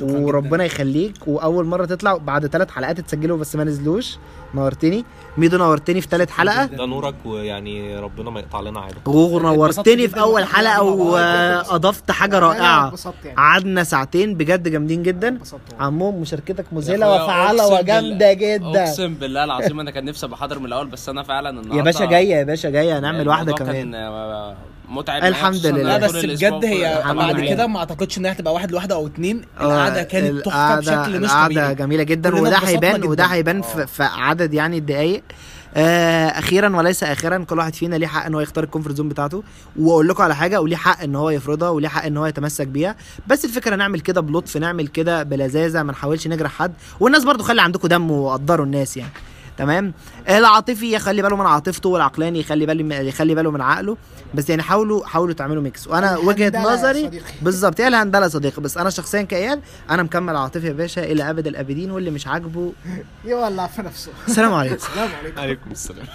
[0.00, 1.14] وربنا يخليك.
[1.26, 4.18] وأول مرة تطلع بعد ثلاث حلقات اتسجلوا بس ما نزلوش.
[4.54, 5.04] نورتني
[5.38, 6.64] ميدو نورتني في ثالث حلقة.
[6.64, 8.96] ده نورك ويعني ربنا ما يقطع لنا عادة.
[9.08, 10.82] غوغو نورتني في أول حلقة.
[10.82, 12.92] وأضفت حاجة رائعة.
[13.24, 13.36] يعني.
[13.36, 15.38] قعدنا ساعتين بجد جامدين جدا.
[15.80, 18.84] عموم مشاركتك مذهلة وفعالة وجامدة جدا.
[18.84, 21.82] أقسم بالله العظيم أنا كان نفسي أبقى حاضر من الأول بس أنا فعلا النهارده يا
[21.82, 22.98] باشا جاية يا باشا جاية.
[22.98, 23.92] هنعمل واحدة كمان.
[23.92, 23.94] كان
[24.89, 25.82] متعب الحمد لله.
[25.82, 29.43] لا بس بجد هي بعد كده ما أعتقدش إنها هتبقى واحد لوحدة أو اتنين.
[29.61, 31.74] آه، القعدة كانت تحفة بشكل مش طبيعي.
[31.74, 33.09] جميلة جدا وده هيبان جداً.
[33.09, 35.23] وده هيبان في, في عدد يعني الدقايق.
[35.77, 39.09] آه أخيرا وليس اخرا كل واحد فينا ليه حق إن هو يختار ال comfort zone
[39.09, 39.43] بتاعته.
[39.78, 42.97] وأقول لكم على حاجة وليه حق إن هو يفرضها وليه حق إن هو يتمسك بيها.
[43.27, 46.73] بس الفكرة نعمل كده بلطف نعمل كده بلذاذة ما نحاولش نجرح حد.
[47.01, 49.12] والناس برضو خلي عندكم دم وقدروا الناس يعني.
[49.59, 49.94] تمام؟
[50.28, 53.97] العاطفي يخلي باله من عاطفته والعقلاني يخلي باله يخلي باله من عقله.
[54.35, 57.22] بس يعني حاولوا حاولوا تعملوا ميكس وأنا وجهة يا نظري.
[57.43, 58.62] بالظبط هي الهندلة يا صديقي.
[58.62, 59.60] بس أنا شخصيا كاياد
[59.90, 62.72] أنا مكمل عاطفي يا باشا إلى أبد الأبدين واللي مش عاجبه
[63.24, 64.12] يولع في نفسه.
[64.28, 64.74] السلام عليكم.
[64.74, 65.40] السلام عليكم.
[65.40, 66.06] عليكم السلام.